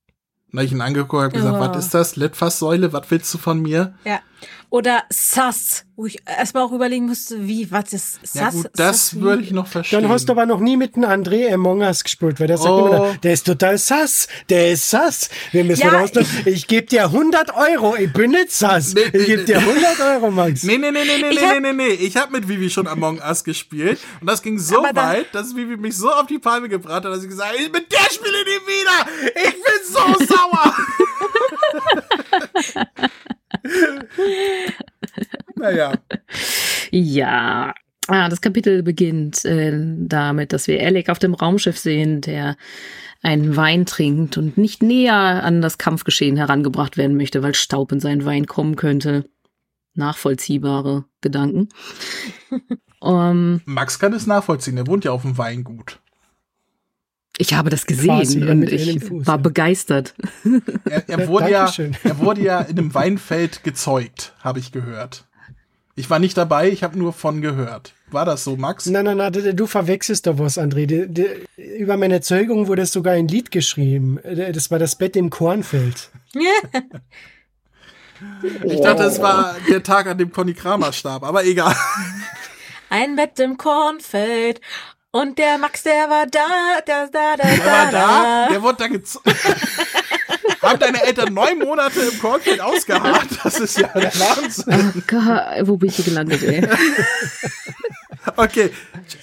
[0.50, 1.60] Da ich ihn angeguckt und gesagt, Oh.
[1.60, 2.16] was ist das?
[2.16, 2.92] Litfaßsäule?
[2.92, 3.94] Was willst du von mir?
[4.04, 4.20] Ja.
[4.70, 8.34] Oder Sass, wo ich erstmal auch überlegen musste, wie, was ist Sass?
[8.34, 10.02] Ja gut, das würde ich noch verstehen.
[10.02, 12.68] Dann hast du aber noch nie mit dem André Among Us gespielt, weil der sagt
[12.68, 12.86] Oh.
[12.86, 15.30] immer, der ist total sass, der ist sass.
[15.52, 16.10] Wir müssen Ja, raus.
[16.44, 18.92] Ich gebe dir 100 Euro, ich bin nicht sass.
[18.92, 20.62] Nee, Ich gebe dir 100 Euro, Max.
[20.64, 21.94] Nee, nee, nee, nee, nee, Ich nee, nee, nee, nee.
[21.94, 25.56] Ich habe mit Vivi schon Among Us gespielt und das ging so dann- weit, dass
[25.56, 28.00] Vivi mich so auf die Palme gebracht hat, dass ich gesagt habe, ich mit der
[28.12, 29.06] spiele ich nie wieder.
[29.34, 30.74] Ich bin so sauer.
[35.56, 35.92] naja.
[36.90, 37.74] Ja.
[38.06, 42.56] Ah, das Kapitel beginnt äh, damit, dass wir Alec auf dem Raumschiff sehen, der
[43.22, 48.00] einen Wein trinkt und nicht näher an das Kampfgeschehen herangebracht werden möchte, weil Staub in
[48.00, 49.28] seinen Wein kommen könnte.
[49.94, 51.68] Nachvollziehbare Gedanken.
[53.00, 56.00] um, Max kann es nachvollziehen, er wohnt ja auf dem Weingut.
[57.40, 58.06] Ich habe das Quasi,
[58.40, 59.42] gesehen ja, und ich Fuß, war ja.
[59.42, 60.14] begeistert.
[60.84, 61.72] Er, er, wurde ja,
[62.04, 65.24] er wurde ja in einem Weinfeld gezeugt, habe ich gehört.
[65.94, 67.92] Ich war nicht dabei, ich habe nur von gehört.
[68.10, 68.86] War das so, Max?
[68.86, 70.86] Nein, nein, nein, du- verwechselst doch was, André.
[70.86, 71.46] Die- die-
[71.78, 74.18] Über meine Zeugung wurde sogar ein Lied geschrieben.
[74.24, 76.10] Das war das Bett im Kornfeld.
[78.64, 81.74] Ich dachte, es war der Tag, an dem Conny Kramer starb, aber egal.
[82.90, 84.60] Ein Bett im Kornfeld.
[85.10, 86.40] Und der Max, der war da,
[86.84, 89.26] da, da, da, Der da, war da, der wurde da gezeugt.
[90.62, 93.28] Haben deine Eltern neun Monate im Kornfeld ausgeharrt?
[93.42, 94.92] Das ist ja der Wahnsinn.
[94.94, 96.68] Oh Gott, wo bin ich hier gelandet, ey?
[98.36, 98.70] Okay,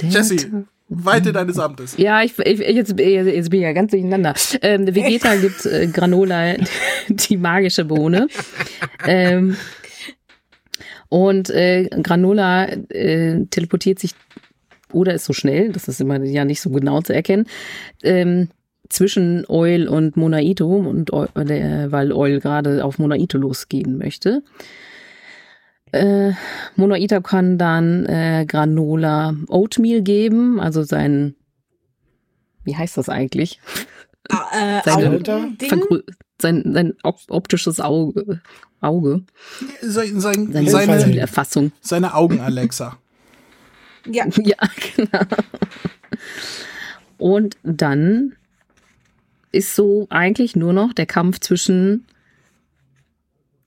[0.01, 1.95] Jesse, weite deines Amtes.
[1.97, 4.33] Ja, ich, ich jetzt, jetzt bin ich ja ganz durcheinander.
[4.61, 6.55] Ähm, Vegeta gibt äh, Granola
[7.07, 8.27] die magische Bohne.
[9.05, 9.57] Ähm,
[11.09, 14.15] und äh, Granola äh, teleportiert sich
[14.91, 17.45] oder ist so schnell, das ist immer ja nicht so genau zu erkennen,
[18.03, 18.49] ähm,
[18.89, 24.43] zwischen Oil und Monaito und der, weil Oil gerade auf Monaito losgehen möchte.
[25.91, 26.33] Äh,
[26.75, 31.35] Monaito kann dann äh, Granola Oatmeal geben, also sein,
[32.63, 33.59] wie heißt das eigentlich?
[34.29, 35.69] Äh, Seine- Augending?
[35.69, 36.01] Vergrö
[36.41, 38.41] sein, sein op optisches Auge,
[38.81, 39.23] Auge,
[39.81, 40.69] Sein, sein, seine
[41.81, 42.97] seine Augen, Alexa.
[44.05, 44.25] Ja.
[44.37, 44.57] Ja,
[44.95, 45.25] genau.
[47.17, 48.33] Und dann
[49.51, 52.05] ist so eigentlich nur noch der Kampf zwischen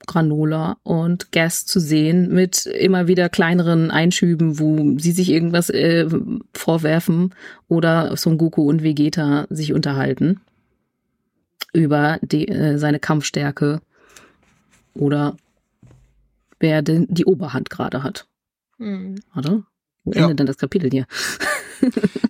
[0.07, 6.09] Granola und Gas zu sehen mit immer wieder kleineren Einschüben, wo sie sich irgendwas äh,
[6.55, 7.35] vorwerfen
[7.69, 10.41] oder Son Goku und Vegeta sich unterhalten
[11.73, 13.81] über die, äh, seine Kampfstärke
[14.95, 15.37] oder
[16.59, 18.27] wer denn die Oberhand gerade hat.
[18.79, 19.17] Hm.
[19.35, 19.65] Warte,
[20.09, 20.23] wo Ja.
[20.25, 21.07] endet denn das Kapitel hier?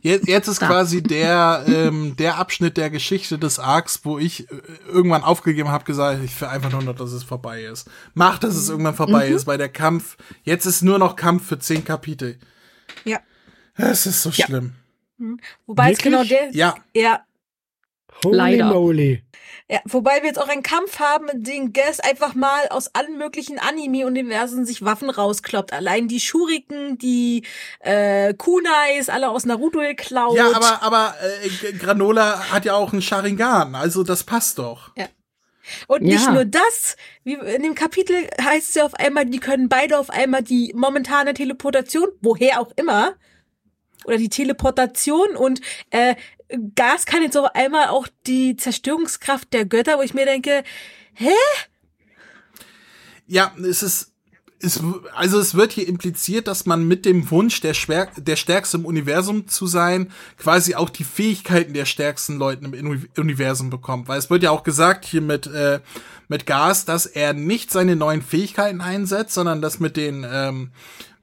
[0.03, 0.67] Jetzt, jetzt ist Da.
[0.67, 4.55] quasi der, ähm, der Abschnitt der Geschichte des Arcs, wo ich äh,
[4.87, 7.89] irgendwann aufgegeben habe, gesagt, ich will einfach nur noch, dass es vorbei ist.
[8.15, 11.59] Mach, dass es irgendwann vorbei ist, weil der Kampf, jetzt ist nur noch Kampf für
[11.59, 12.39] zehn Kapitel.
[13.05, 13.21] Ja.
[13.75, 14.75] Es ist so schlimm.
[15.67, 16.13] Wobei es Wirklich?
[16.13, 17.21] genau der, Ja, ja,
[18.25, 18.67] Holy Leider.
[18.67, 19.23] moly.
[19.71, 23.19] Ja, wobei wir jetzt auch einen Kampf haben, in dem Gas einfach mal aus allen
[23.19, 25.73] möglichen Anime-Universen sich Waffen rauskloppt.
[25.73, 27.45] Allein die Shuriken, die
[27.81, 30.37] äh, Kunais, alle aus Naruto geklaut.
[30.37, 34.91] ja, aber, aber äh, Granola hat ja auch einen Sharingan, also das passt doch.
[35.87, 36.33] Und nicht Ja.
[36.33, 40.09] nur das, wie in dem Kapitel heißt es ja auf einmal, die können beide auf
[40.09, 43.13] einmal die momentane Teleportation, woher auch immer,
[44.05, 45.61] oder die Teleportation und
[45.91, 46.15] äh,
[46.75, 50.65] Gas kann jetzt auf einmal auch die Zerstörungskraft der Götter, wo ich mir denke,
[53.27, 54.13] Ja, es ist,
[54.61, 54.83] es,
[55.15, 58.87] also es wird hier impliziert, dass man mit dem Wunsch, der, Schwer, der Stärkste im
[58.87, 64.09] Universum zu sein, quasi auch die Fähigkeiten der stärksten Leuten im Uni- Universum bekommt.
[64.09, 65.81] Weil es wird ja auch gesagt hier mit, äh,
[66.29, 70.71] mit Gas, dass er nicht seine neuen Fähigkeiten einsetzt, sondern das mit den, ähm,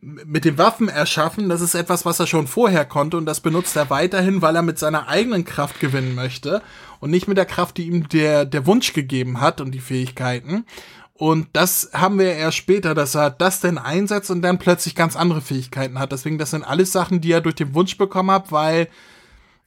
[0.05, 3.75] mit den Waffen erschaffen, das ist etwas, was er schon vorher konnte und das benutzt
[3.75, 6.61] er weiterhin, weil er mit seiner eigenen Kraft gewinnen möchte
[6.99, 10.65] und nicht mit der Kraft, die ihm der, der Wunsch gegeben hat und die Fähigkeiten.
[11.13, 15.15] Und das haben wir erst später, dass er das denn einsetzt und dann plötzlich ganz
[15.15, 16.11] andere Fähigkeiten hat.
[16.11, 18.89] Deswegen, das sind alles Sachen, die er durch den Wunsch bekommen hat, weil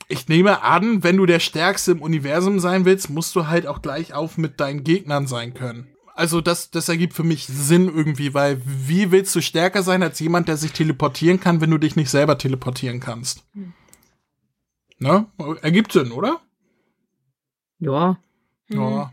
[0.08, 3.82] ich nehme an, wenn du der Stärkste im Universum sein willst, musst du halt auch
[3.82, 5.88] gleich auf mit deinen Gegnern sein können.
[6.18, 10.18] Also das, das ergibt für mich Sinn irgendwie, weil wie willst du stärker sein als
[10.18, 13.44] jemand, der sich teleportieren kann, wenn du dich nicht selber teleportieren kannst?
[14.98, 15.26] Ne?
[15.62, 16.40] Ergibt Sinn, oder?
[17.78, 18.18] Ja.
[18.68, 19.12] Ja.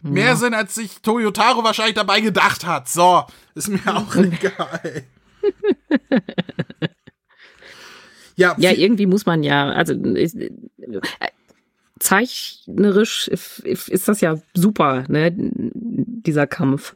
[0.00, 2.88] Mehr Sinn, als sich Toyotaro wahrscheinlich dabei gedacht hat.
[2.88, 3.22] So,
[3.54, 5.04] ist mir auch egal.
[8.34, 10.50] ja, Ja, irgendwie muss man ja, also ist, äh,
[12.02, 16.94] zeichnerisch ist das ja super, ne, dieser Kampf.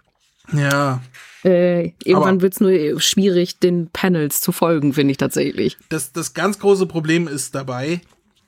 [0.53, 1.01] ja,
[1.45, 5.77] Äh, irgendwann Aber- wird's nur schwierig, den Panels zu folgen, finde ich tatsächlich.
[5.91, 8.01] das, das ganz große Problem ist dabei,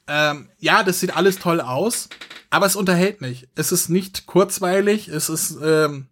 [0.09, 2.09] ähm, ja, das sieht alles toll aus,
[2.51, 3.47] aber es unterhält nicht.
[3.55, 6.07] Es ist nicht kurzweilig, es ist, ähm,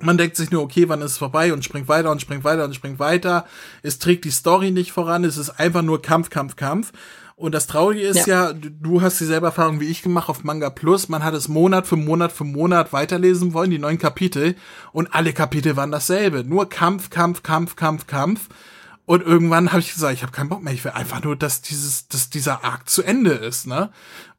[0.00, 2.64] man denkt sich nur, okay, wann ist es vorbei und springt weiter und springt weiter
[2.64, 3.46] und springt weiter.
[3.82, 6.92] Es trägt die Story nicht voran, es ist einfach nur Kampf, Kampf, Kampf.
[7.42, 10.70] Und das Traurige ist ja, du- du hast dieselbe Erfahrung wie ich gemacht auf Manga
[10.70, 11.08] Plus.
[11.08, 14.54] Man hat es Monat für Monat für Monat weiterlesen wollen, die neuen Kapitel.
[14.92, 16.44] Und alle Kapitel waren dasselbe.
[16.44, 18.48] Nur Kampf, Kampf, Kampf, Kampf, Kampf.
[19.06, 20.72] Und irgendwann habe ich gesagt, ich habe keinen Bock mehr.
[20.72, 23.90] Ich will einfach nur, dass dieses, dass dieser Arc zu Ende ist, ne?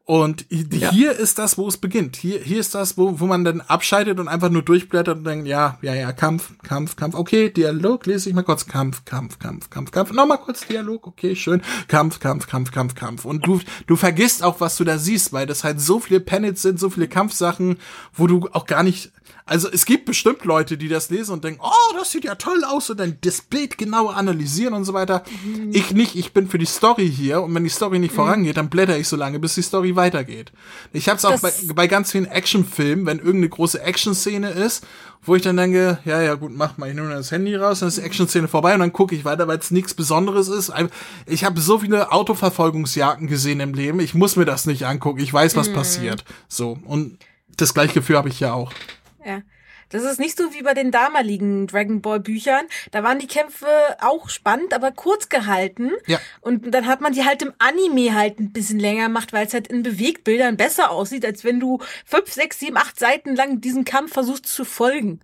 [0.06, 1.12] Und hier ja.
[1.12, 2.18] ist das, wo es beginnt.
[2.18, 5.48] Hier, hier ist das, wo, wo man dann abschaltet und einfach nur durchblättert und denkt,
[5.48, 9.70] ja, ja, ja, Kampf, Kampf, Kampf, okay, Dialog, lese ich mal kurz, Kampf, Kampf, Kampf,
[9.70, 13.24] Kampf, Kampf, nochmal kurz Dialog, okay, schön, Kampf, Kampf, Kampf, Kampf, Kampf.
[13.24, 16.62] Und du, du vergisst auch, was du da siehst, weil das halt so viele Panels
[16.62, 17.78] sind, so viele Kampfsachen,
[18.14, 19.14] wo du auch gar nicht,
[19.46, 22.64] also es gibt bestimmt Leute, die das lesen und denken, oh, das sieht ja toll
[22.64, 25.24] aus und dann das Bild genau analysieren und so weiter.
[25.44, 25.72] Mhm.
[25.74, 28.16] Ich nicht, ich bin für die Story hier und wenn die Story nicht mhm.
[28.16, 30.54] vorangeht, dann blätter ich so lange, bis die Story weitergeht.
[30.94, 34.86] Ich hab's auch bei, bei ganz vielen Actionfilmen, wenn irgendeine große Action-Szene ist,
[35.26, 37.90] wo ich dann denke, ja, ja, gut, mach mal, ich nehme das Handy raus, dann
[37.90, 40.72] ist die Action-Szene vorbei und dann gucke ich weiter, weil es nichts Besonderes ist.
[41.26, 45.34] Ich habe so viele Autoverfolgungsjagden gesehen im Leben, ich muss mir das nicht angucken, ich
[45.34, 45.74] weiß, was mhm.
[45.74, 46.26] passiert.
[46.48, 47.20] So, und
[47.58, 48.72] das gleiche Gefühl habe ich ja auch.
[49.26, 49.42] Ja.
[49.90, 52.66] Das ist nicht so wie bei den damaligen Dragon Ball Büchern.
[52.92, 53.68] Da waren die Kämpfe
[54.02, 55.92] auch spannend, aber kurz gehalten.
[56.08, 56.20] Ja.
[56.42, 59.54] Und dann hat man die halt im Anime halt ein bisschen länger gemacht, weil es
[59.54, 63.86] halt in Bewegtbildern besser aussieht, als wenn du fünf, sechs, sieben, acht Seiten lang diesen
[63.86, 65.20] Kampf versuchst zu folgen.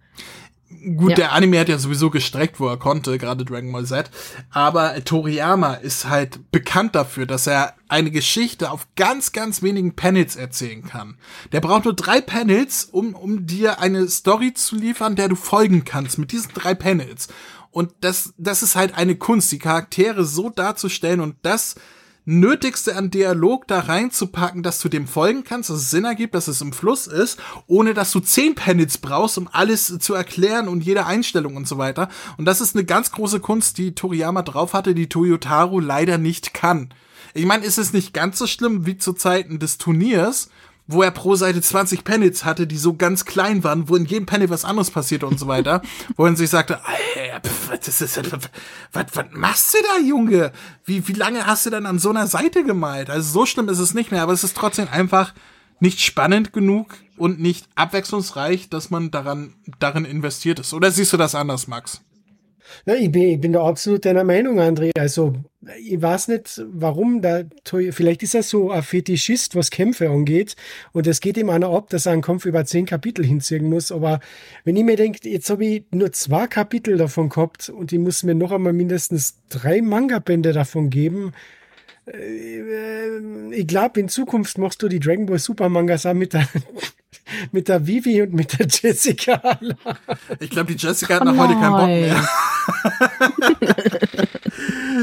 [0.96, 1.16] Gut, ja.
[1.16, 4.12] der Anime hat ja sowieso gestreckt, wo er konnte, gerade Dragon Ball Z.
[4.52, 10.36] Aber Toriyama ist halt bekannt dafür, dass er eine Geschichte auf ganz, ganz wenigen Panels
[10.36, 11.18] erzählen kann.
[11.52, 15.86] Der braucht nur drei Panels, um, um dir eine Story zu liefern, der du folgen
[15.86, 17.30] kannst mit diesen drei Panels.
[17.72, 21.76] Und das, das ist halt eine Kunst, die Charaktere so darzustellen und das
[22.31, 26.47] Nötigste an Dialog da reinzupacken, dass du dem folgen kannst, dass es Sinn ergibt, dass
[26.47, 30.84] es im Fluss ist, ohne dass du zehn Panels brauchst, um alles zu erklären und
[30.84, 32.07] jede Einstellung und so weiter.
[32.38, 36.53] Und das ist eine ganz große Kunst, die Toriyama drauf hatte, die Toyotaro leider nicht
[36.53, 36.93] kann.
[37.34, 40.51] Ich meine, ist es nicht ganz so schlimm wie zu Zeiten des Turniers,
[40.91, 44.26] wo er pro Seite 20 Panels hatte, die so ganz klein waren, wo in jedem
[44.26, 45.84] Panel was anderes passierte und so weiter,
[46.16, 46.80] wo er sich sagte,
[47.68, 48.18] was, ist,
[48.91, 50.52] was, was machst du da, Junge?
[50.86, 53.11] Wie, wie lange hast du denn an so einer Seite gemalt?
[53.11, 55.36] Also so schlimm ist es nicht mehr, aber es ist trotzdem einfach
[55.80, 60.74] nicht spannend genug und nicht abwechslungsreich, dass man daran, darin investiert ist.
[60.74, 62.02] Oder siehst du das anders, Max?
[62.86, 64.91] Na, ich, bin, ich bin da absolut deiner Meinung, André.
[64.98, 65.34] Also,
[65.78, 70.56] ich weiß nicht, warum da, vielleicht ist er so ein Fetischist, was Kämpfe angeht.
[70.94, 73.91] Und es geht ihm einer ab, dass er einen Kampf über zehn Kapitel hinziehen muss.
[73.91, 74.20] Aber
[74.64, 78.24] wenn ich mir denke, jetzt habe ich nur zwei Kapitel davon gehabt und ich muss
[78.24, 81.34] mir noch einmal mindestens drei Manga-Bände davon geben,
[82.08, 83.20] äh,
[83.52, 86.48] ich glaube, in Zukunft machst du die Dragon Ball Super Mangas auch mit der,
[87.51, 89.60] mit der Vivi und mit der Jessica.
[90.39, 92.30] Ich glaube, die Jessica hat oh nach heute keinen Bock mehr.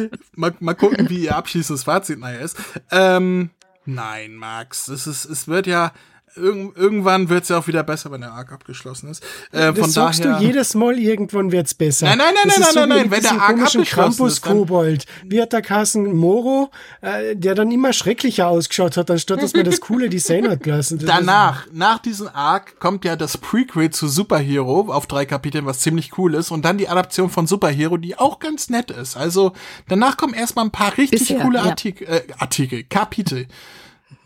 [0.35, 2.57] mal, mal gucken, wie ihr abschließendes Fazit nachher ist.
[2.91, 3.51] Ähm,
[3.85, 5.93] nein, Max, es ist, es wird ja,
[6.37, 9.23] irg irgendwann wird es ja auch wieder besser, wenn der Arc abgeschlossen ist.
[9.53, 12.07] Äh, das von sagst daher, du jedes Mal, irgendwann wird es besser.
[12.07, 14.43] Nein, nein, nein, nein, nein, so nein, nein, wenn der Arc abgeschlossen Krampus ist.
[14.43, 15.07] Kobold.
[15.25, 19.65] Wie hat der Kassen Moro, äh, der dann immer schrecklicher ausgeschaut hat, anstatt dass man
[19.65, 20.99] das coole Design hat gelassen.
[20.99, 25.81] Das Danach, nach diesem Arc kommt ja das Prequel zu Superhero auf drei Kapiteln, was
[25.81, 29.17] ziemlich cool ist, und dann die Adaption von Superhero, die auch ganz nett ist.
[29.17, 29.53] Also
[29.89, 32.17] danach kommen erstmal ein paar richtig Bisher, coole Artikel, ja.
[32.17, 33.47] äh, Artikel, Kapitel.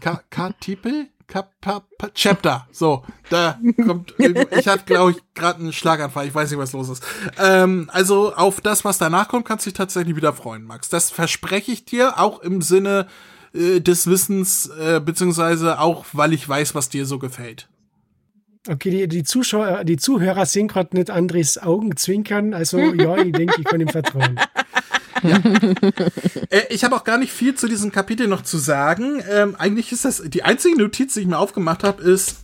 [0.00, 1.08] Ka Kapitel?
[2.14, 2.66] Chapter.
[2.72, 6.26] So, da kommt, ich hatte, glaube ich, gerade einen Schlaganfall.
[6.26, 7.02] Ich weiß nicht, was los ist.
[7.38, 10.88] Ähm, also auf das, was danach kommt, kannst du dich tatsächlich wieder freuen, Max.
[10.88, 13.06] Das verspreche ich dir, auch im Sinne
[13.54, 17.68] äh, des Wissens, äh, beziehungsweise auch, weil ich weiß, was dir so gefällt.
[18.68, 22.52] Okay, die, die Zuschauer, die Zuhörer sehen gerade nicht Andres Augen zwinkern.
[22.52, 24.38] Also ja, ich denke, ich kann ihm vertrauen.
[25.22, 25.36] Ja.
[26.50, 29.22] äh, ich habe auch gar nicht viel zu diesem Kapitel noch zu sagen.
[29.30, 32.36] Ähm, eigentlich ist das die einzige Notiz, die ich mir aufgemacht habe, ist,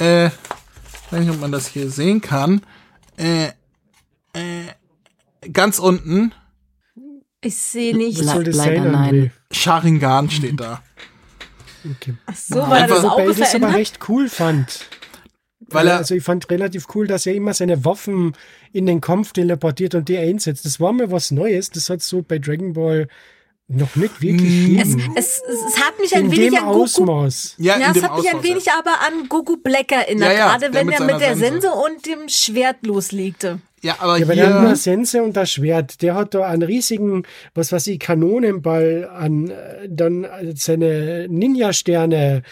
[0.00, 0.32] äh, ich
[1.12, 2.62] weiß nicht, ob man das hier sehen kann.
[3.16, 3.48] Äh,
[4.32, 6.32] äh, ganz unten.
[7.40, 8.18] Ich sehe nicht.
[8.18, 9.32] Le leider nein.
[9.52, 10.82] Sharingan steht da.
[11.84, 12.14] Okay.
[12.26, 14.86] Ach so, weil er das auch Wobei ich das aber recht cool fand.
[15.60, 18.36] Weil er, also ich fand relativ cool, dass er immer seine Waffen
[18.76, 20.66] in den Kampf teleportiert und die einsetzt.
[20.66, 21.70] Das war mir was Neues.
[21.70, 23.08] Das hat so bei Dragon Ball
[23.68, 27.56] noch nicht wirklich es, es, es, hat mich ein in wenig an Goku, Ausmaß.
[27.58, 28.78] Ja, ja es hat Ausmaß, mich ein wenig ja.
[28.78, 32.28] aber an Goku Black erinnert, ja, ja, gerade wenn er mit der Sense und dem
[32.28, 33.58] Schwert loslegte.
[33.86, 34.34] Ja, aber ja, hier...
[34.34, 36.02] der hat nur Sense und das Schwert.
[36.02, 37.22] Der hat da einen riesigen,
[37.54, 42.42] was weiß ich, Kanonenball an, äh, dann seine Ninja-Sterne,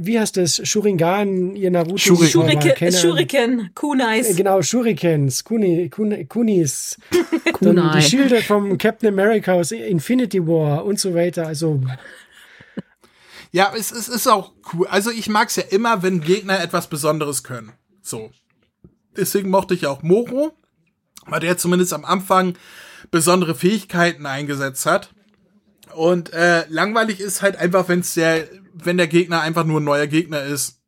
[0.00, 0.60] wie heißt das?
[0.68, 1.96] Shuringan, ihr Naruto.
[1.96, 4.30] Shuri Shuriken, Shuriken, Kunais.
[4.30, 6.98] Äh, genau, Shurikens, Kuni, Kun, Kunis.
[7.60, 11.46] dann die Schilde vom Captain America aus Infinity War und so weiter.
[11.46, 11.80] Also
[13.52, 14.86] ja, es, es ist auch cool.
[14.88, 17.72] Also ich mag es ja immer, wenn Gegner etwas Besonderes können.
[18.02, 18.30] So.
[19.16, 20.52] Deswegen mochte ich auch Moro,
[21.28, 22.54] weil der zumindest am Anfang
[23.10, 25.10] besondere Fähigkeiten eingesetzt hat.
[25.94, 30.06] Und äh, langweilig ist halt einfach, wenn's der, wenn der Gegner einfach nur ein neuer
[30.06, 30.78] Gegner ist,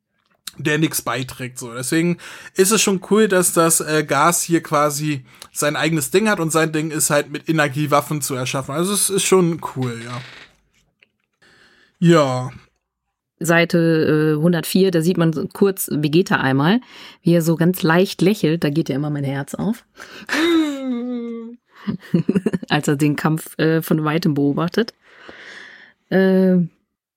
[0.57, 1.57] der nichts beiträgt.
[1.57, 2.17] So, deswegen
[2.55, 6.51] ist es schon cool, dass das äh, Gas hier quasi sein eigenes Ding hat und
[6.51, 8.75] sein Ding ist halt mit Energiewaffen zu erschaffen.
[8.75, 10.21] Also es ist schon cool, ja.
[11.99, 12.49] Ja,
[13.43, 16.81] Seite äh, 104, da sieht man kurz Vegeta einmal,
[17.21, 18.63] wie er so ganz leicht lächelt.
[18.63, 19.85] Da geht ja immer mein Herz auf,
[22.69, 24.93] als er den Kampf äh, von weitem beobachtet.
[26.09, 26.57] Äh,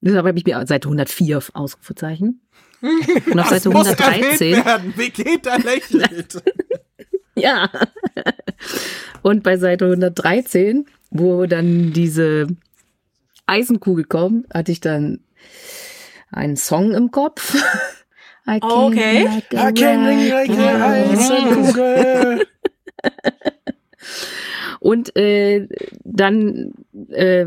[0.01, 2.41] deshalb habe ich mir Seite 104 Ausrufezeichen.
[2.81, 4.53] Und auf Seite muss 113.
[4.53, 4.95] erwähnt werden.
[4.97, 6.43] Vegeta lächelt.
[7.37, 7.69] Ja.
[9.23, 12.47] Und bei Seite 113, wo dann diese
[13.47, 15.19] Eisenkugel kommt, hatte ich dann
[16.35, 17.55] einen Song im Kopf.
[18.47, 19.25] I came Okay.
[19.25, 22.39] like I can like a.
[24.81, 25.67] Und äh,
[26.05, 26.73] dann,
[27.09, 27.47] äh,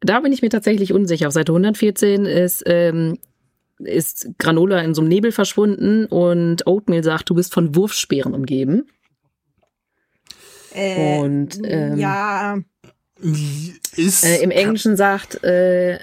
[0.00, 1.28] da bin ich mir tatsächlich unsicher.
[1.28, 3.18] Auf Seite 114 ist, ähm,
[3.78, 8.88] ist Granola in so einem Nebel verschwunden und Oatmeal sagt, du bist von Wurfspeeren umgeben.
[10.74, 12.58] Äh, Und, ähm, ja,
[13.96, 15.98] Ist Äh, Im Englischen sagt, äh,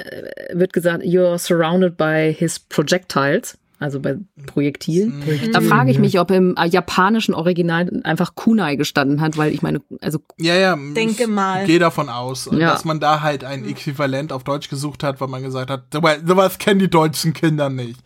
[0.53, 4.15] wird gesagt, you're surrounded by his projectiles, also bei
[4.47, 5.21] Projektilen.
[5.51, 9.61] Da frage ich mich, ob im äh, japanischen Original einfach Kunai gestanden hat, weil ich
[9.61, 10.75] meine, also Ja, ja.
[10.75, 11.65] Denke ich mal.
[11.65, 12.71] Gehe davon aus, Ja.
[12.71, 16.17] dass man da halt ein Äquivalent auf Deutsch gesucht hat, weil man gesagt hat, sowas
[16.25, 17.99] sowas kennen die deutschen Kinder nicht.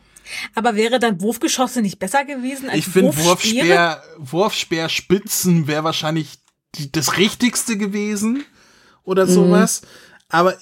[0.54, 3.16] aber wäre dann Wurfgeschosse nicht besser gewesen als Ich finde?
[3.16, 6.40] Wurfspeer, Wurfspeerspitzen wäre wahrscheinlich
[6.76, 8.44] die, das Richtigste gewesen
[9.08, 9.32] oder Mhm.
[9.32, 9.82] sowas.
[10.30, 10.56] Aber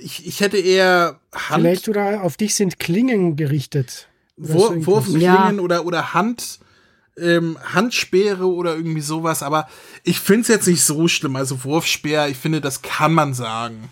[0.00, 4.08] ich, ich hätte eher Hand, Vielleicht oder auf dich sind Klingen gerichtet.
[4.36, 4.86] Wur.
[4.86, 5.52] Wurfklingen Ja.
[5.60, 6.60] oder, oder Hand,
[7.18, 9.42] ähm, Handspeere oder irgendwie sowas.
[9.42, 9.68] Aber
[10.04, 11.34] ich finde es jetzt nicht so schlimm.
[11.36, 13.88] Also Wurfspeer, ich finde, das kann man sagen.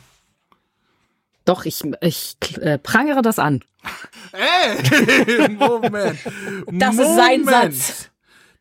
[1.47, 3.63] doch, ich, ich äh, prangere das an.
[4.33, 6.19] Ey, Moment.
[6.71, 8.09] Das ist sein Satz.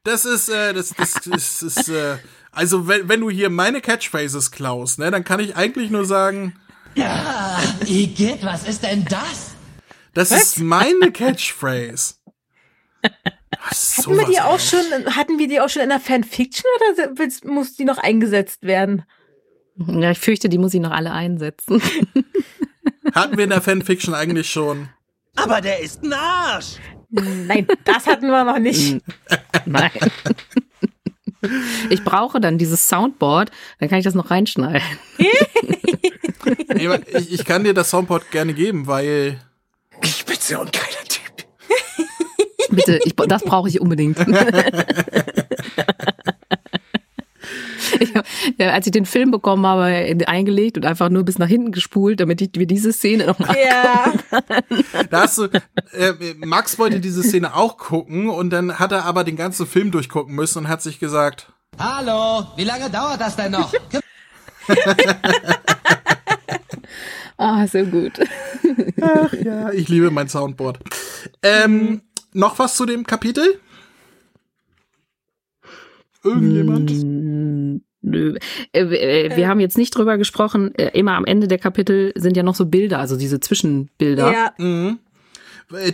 [0.03, 2.17] Das ist, äh, das, das, das ist, äh,
[2.53, 6.55] also wenn, wenn du hier meine Catchphrases klaust, ne, dann kann ich eigentlich nur sagen,
[7.85, 9.51] Igitt, was ist denn das?
[10.13, 12.15] das ist meine Catchphrase.
[13.69, 14.79] Was, Hatten wir die auch schon,
[15.15, 19.03] hatten wir die auch schon in der Fanfiction oder willst- muss die noch eingesetzt werden?
[19.75, 21.81] Ja, ich fürchte, die muss ich noch alle einsetzen.
[23.15, 24.89] Hatten wir in der Fanfiction eigentlich schon.
[25.35, 26.77] Aber der ist ein Arsch.
[27.09, 29.01] Nein, das hatten wir noch nicht.
[29.65, 29.91] Nein.
[31.89, 34.81] Ich brauche dann dieses Soundboard, dann kann ich das noch reinschneiden.
[36.75, 39.39] Ich, ich kann dir das Soundboard gerne geben, weil
[40.01, 41.45] Ich bin so ein geiler Typ.
[42.69, 44.17] Bitte, ich, das brauche ich unbedingt.
[48.03, 48.25] Ich hab,
[48.57, 49.83] ja, als ich den Film bekommen habe,
[50.27, 53.55] eingelegt und einfach nur bis nach hinten gespult, damit ich mir diese Szene nochmal.
[53.55, 54.13] Ja,
[55.09, 55.43] da hast du,
[55.93, 59.91] äh, Max wollte diese Szene auch gucken und dann hat er aber den ganzen Film
[59.91, 63.73] durchgucken müssen und hat sich gesagt, Hallo, wie lange dauert das denn noch?
[67.35, 68.19] Ah, so gut.
[69.01, 70.79] ach ja, ich liebe mein Soundboard.
[71.41, 73.59] Ähm, noch was zu dem Kapitel?
[76.23, 76.91] Irgendjemand?
[78.03, 78.35] Nö.
[78.73, 80.75] Äh, äh, wir haben jetzt nicht drüber gesprochen.
[80.75, 84.31] Äh, immer am Ende der Kapitel sind ja noch so Bilder, also diese Zwischenbilder.
[84.31, 84.53] ja.
[84.57, 84.99] Mhm.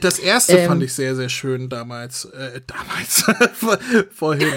[0.02, 0.68] Das erste Ähm.
[0.68, 2.26] fand ich sehr, sehr schön damals.
[2.26, 3.24] Äh, damals.
[3.54, 3.78] Vor-
[4.12, 4.48] Vorhin.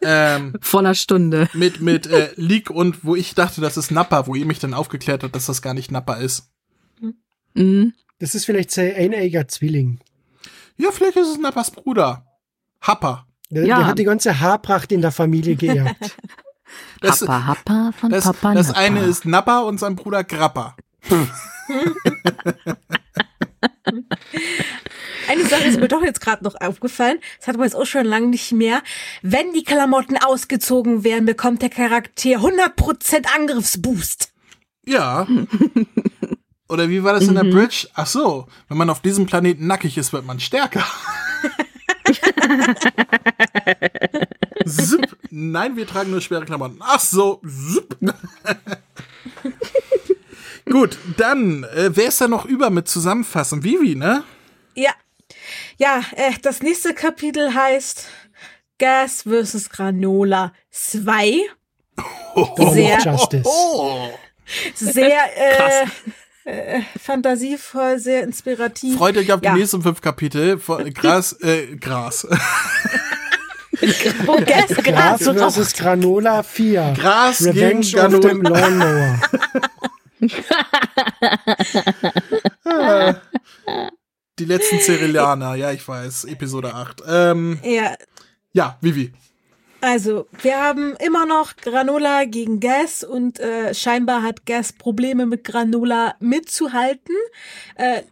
[0.00, 1.48] Ähm, Vor einer Stunde.
[1.52, 4.72] mit mit äh, Leak und wo ich dachte, das ist Nappa, wo ihr mich dann
[4.72, 6.50] aufgeklärt habt, dass das gar nicht Nappa ist.
[7.54, 7.92] Mhm.
[8.20, 10.00] Das ist vielleicht sein eineiger Zwilling.
[10.76, 12.26] Ja, vielleicht ist es Nappas Bruder.
[12.80, 13.26] Happa.
[13.50, 13.78] Der, Ja.
[13.78, 16.16] der hat die ganze Haarpracht in der Familie geerbt.
[17.00, 18.80] Das, Happa, Happa von das, Papa das Nappa.
[18.80, 20.76] eine ist Nappa und sein Bruder Grappa.
[25.28, 27.18] Eine Sache ist mir doch jetzt gerade noch aufgefallen.
[27.38, 28.82] Das hat man jetzt auch schon lange nicht mehr.
[29.22, 34.32] Wenn die Klamotten ausgezogen werden, bekommt der Charakter 100% Angriffsboost.
[34.86, 35.26] Ja.
[36.68, 37.88] Oder wie war das in der Bridge?
[37.94, 40.84] Ach so, wenn man auf diesem Planeten nackig ist, wird man stärker.
[44.66, 45.16] Zip.
[45.30, 46.78] Nein, wir tragen nur schwere Klamotten.
[46.80, 47.40] Ach so.
[47.46, 47.96] Zip.
[50.70, 53.62] Gut, dann, äh, wer ist da noch über mit zusammenfassen?
[53.62, 54.24] Vivi, ne?
[54.74, 54.92] Ja.
[55.76, 58.08] Ja, äh, das nächste Kapitel heißt
[58.78, 59.70] Gas vs.
[59.70, 61.40] Granola 2.
[62.72, 63.44] Sehr, Justice.
[63.44, 64.10] Oh.
[64.74, 65.86] sehr äh,
[66.44, 68.96] äh, fantasievoll, sehr inspirativ.
[68.98, 69.54] Freut euch auf die Ja.
[69.54, 70.58] nächsten fünf Kapitel
[70.94, 72.26] Gras, äh, Gras.
[74.26, 76.94] Wo Gas Gras Gras versus Granola 4.
[76.96, 78.28] Gras Revenge gegen Granola.
[78.28, 79.20] dem Lawnmower.
[84.38, 87.02] Die letzten Cerealianer, ja, ich weiß, Episode 8.
[87.08, 87.94] Ähm, Ja,
[88.52, 89.12] ja, Vivi.
[89.84, 95.44] Also wir haben immer noch Granola gegen Gas und äh, scheinbar hat Gas Probleme mit
[95.44, 97.14] Granola mitzuhalten.
[97.76, 98.02] Äh,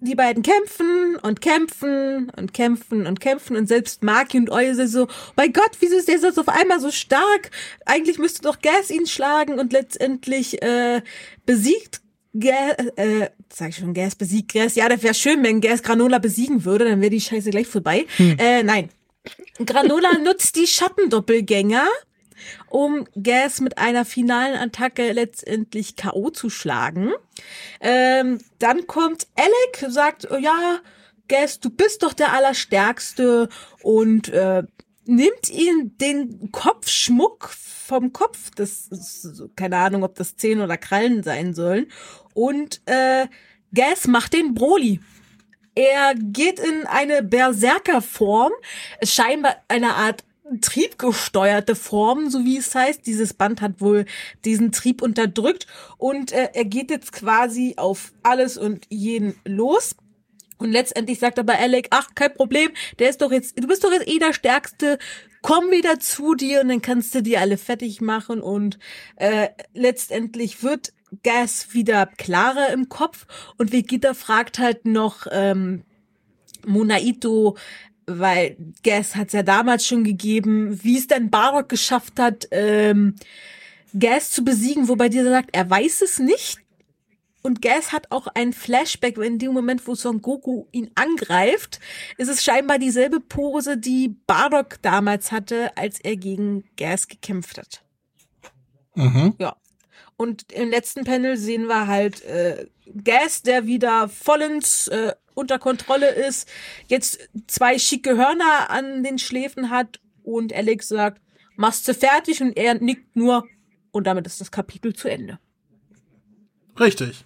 [0.00, 5.06] die beiden kämpfen und kämpfen und kämpfen und kämpfen und selbst Maki und Euse so,
[5.36, 7.50] mein Gott, wieso ist der jetzt auf einmal so stark?
[7.86, 11.02] Eigentlich müsste doch Gas ihn schlagen und letztendlich äh,
[11.46, 12.00] besiegt
[12.36, 14.74] Gas, äh, sag ich schon, Gas besiegt Gas.
[14.74, 18.06] Ja, das wäre schön, wenn Gas Granola besiegen würde, dann wäre die Scheiße gleich vorbei.
[18.18, 18.88] Äh, nein.
[19.64, 21.86] Granola nutzt die Schattendoppelgänger,
[22.68, 26.30] um Gas mit einer finalen Attacke letztendlich K.O.
[26.30, 27.12] zu schlagen.
[27.80, 30.80] Ähm, dann kommt Alec, sagt, oh ja,
[31.28, 33.48] Gas, du bist doch der Allerstärkste
[33.82, 34.64] und äh,
[35.04, 41.22] nimmt ihn den Kopfschmuck vom Kopf, das ist, keine Ahnung, ob das Zähne oder Krallen
[41.22, 41.90] sein sollen,
[42.34, 43.26] und äh,
[43.74, 45.00] Gas macht den Broly.
[45.74, 48.52] Er geht in eine Berserkerform,
[49.02, 50.24] scheinbar eine Art
[50.60, 53.06] triebgesteuerte Form, so wie es heißt.
[53.06, 54.04] Dieses Band hat wohl
[54.44, 55.66] diesen Trieb unterdrückt
[55.96, 59.96] und äh, er geht jetzt quasi auf alles und jeden los.
[60.58, 63.90] Und letztendlich sagt aber Alec, ach, kein Problem, der ist doch jetzt, du bist doch
[63.90, 64.98] jetzt eh der Stärkste,
[65.40, 68.78] komm wieder zu dir und dann kannst du die alle fertig machen und
[69.16, 73.26] äh, letztendlich wird Gas wieder klarer im Kopf
[73.58, 75.84] und Vegeta fragt halt noch ähm,
[76.66, 77.56] Monaito,
[78.06, 83.16] weil Gas hat es ja damals schon gegeben, wie es denn Bardock geschafft hat, ähm,
[83.98, 86.58] Gas zu besiegen, wobei dieser sagt, er weiß es nicht.
[87.42, 91.80] Und Gas hat auch ein Flashback, in dem Moment, wo Son Goku ihn angreift,
[92.16, 97.82] ist es scheinbar dieselbe Pose, die Bardock damals hatte, als er gegen Gas gekämpft hat.
[98.94, 99.34] Mhm.
[99.38, 99.56] Ja.
[100.16, 102.66] Und im letzten Panel sehen wir halt äh,
[103.02, 106.48] Gas, der wieder vollends äh, unter Kontrolle ist,
[106.88, 111.20] jetzt zwei schicke Hörner an den Schläfen hat und Alex sagt,
[111.56, 113.46] machst du fertig und er nickt nur
[113.90, 115.38] und damit ist das Kapitel zu Ende.
[116.78, 117.24] Richtig.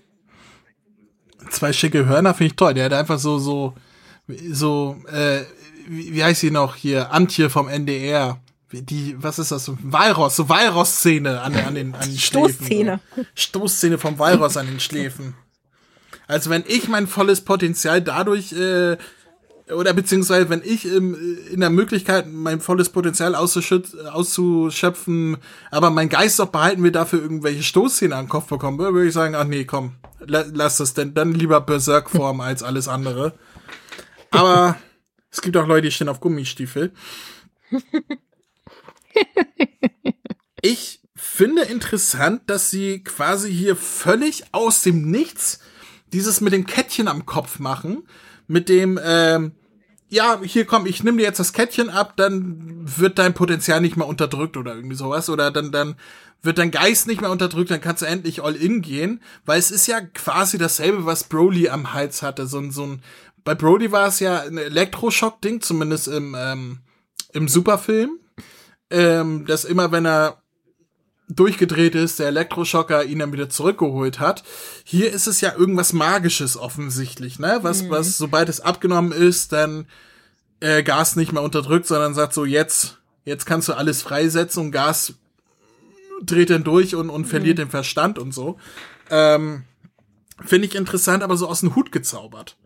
[1.50, 2.74] Zwei schicke Hörner finde ich toll.
[2.74, 3.74] Der hat einfach so, so,
[4.50, 5.42] so, äh,
[5.88, 7.12] wie, wie heißt sie noch hier?
[7.12, 8.40] Antje vom NDR.
[8.72, 9.64] Die, was ist das?
[9.64, 12.54] So Walross, so Walross-Szene an, den- an den, an den Schläfen.
[12.56, 13.00] Stoßzähne.
[13.14, 13.24] So.
[13.34, 15.34] Stoßszene vom Walross an den Schläfen.
[16.26, 18.96] Also wenn ich mein volles Potenzial dadurch, äh,
[19.72, 21.16] oder beziehungsweise wenn ich im,
[21.52, 25.36] in der Möglichkeit, mein volles Potenzial auszuschöpfen,
[25.70, 29.14] aber mein Geist doch behalten wir dafür irgendwelche Stoßzähne an den Kopf bekommen, würde ich
[29.14, 33.34] sagen, ach nee, komm, la lass das denn, dann lieber Berserk-Form als alles andere.
[34.30, 34.76] Aber
[35.30, 36.92] es gibt auch Leute, die stehen auf Gummistiefel.
[40.62, 45.60] Ich finde interessant, dass sie quasi hier völlig aus dem Nichts
[46.12, 48.08] dieses mit dem Kettchen am Kopf machen,
[48.46, 49.52] mit dem, ähm,
[50.08, 53.96] ja, hier komm, ich nehme dir jetzt das Kettchen ab, dann wird dein Potenzial nicht
[53.96, 55.28] mehr unterdrückt oder irgendwie sowas.
[55.28, 55.96] Oder dann, dann
[56.42, 59.20] wird dein Geist nicht mehr unterdrückt, dann kannst du endlich all in gehen.
[59.44, 62.46] Weil es ist ja quasi dasselbe, was Broly am Hals hatte.
[62.46, 63.02] So ein, so ein,
[63.42, 66.78] bei Broly war es ja ein Elektroschock-Ding, zumindest im, ähm,
[67.32, 68.20] im Superfilm.
[68.90, 70.42] Ähm, dass immer, wenn er
[71.28, 74.44] durchgedreht ist, der Elektroschocker ihn dann wieder zurückgeholt hat.
[74.84, 77.58] Hier ist es ja irgendwas Magisches offensichtlich, ne?
[77.62, 79.86] Was, was, sobald es abgenommen ist, dann
[80.60, 84.72] äh, Gas nicht mehr unterdrückt, sondern sagt so, jetzt, jetzt kannst du alles freisetzen und
[84.72, 85.14] Gas
[86.22, 88.58] dreht dann durch und, und verliert den Verstand und so.
[89.10, 89.64] Ähm,
[90.44, 92.56] Finde ich interessant, aber so aus dem Hut gezaubert.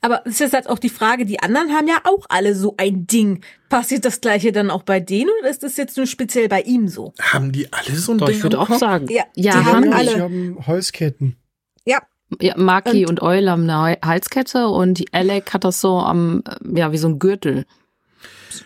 [0.00, 2.74] Aber es ist jetzt halt auch die Frage, die anderen haben ja auch alle so
[2.76, 3.42] ein Ding.
[3.68, 6.88] Passiert das gleiche dann auch bei denen oder ist das jetzt nur speziell bei ihm
[6.88, 7.12] so?
[7.20, 8.78] Haben die alle so ein Doch, Ding ich würde auch Kopf?
[8.78, 9.06] sagen.
[9.10, 10.12] Ja, ja, die haben haben alle.
[10.12, 11.36] Ich habe Holzketten.
[11.84, 11.98] Ja,
[12.40, 16.44] Ja, Maki und, Eule haben eine Hal- Halskette und die Alec hat das so am,
[16.64, 17.66] ja, wie so ein Gürtel.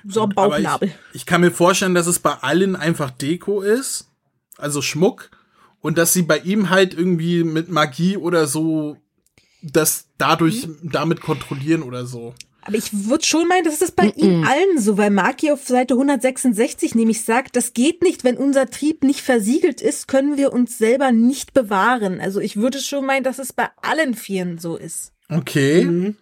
[0.06, 0.88] so ein Aber Bauchnabel.
[0.88, 4.08] Ich, ich kann mir vorstellen, dass es bei allen einfach Deko ist,
[4.58, 5.30] also Schmuck,
[5.80, 8.96] und dass sie bei ihm halt irgendwie mit Magie oder so
[9.62, 12.34] das dadurch damit kontrollieren oder so.
[12.64, 15.94] Aber ich würde schon meinen, das ist bei ihnen allen so, weil Maki auf Seite
[15.94, 20.78] 166 nämlich sagt, das geht nicht, wenn unser Trieb nicht versiegelt ist, können wir uns
[20.78, 22.20] selber nicht bewahren.
[22.20, 25.12] Also ich würde schon meinen, dass es bei allen Vieren so ist.
[25.28, 26.14] Okay.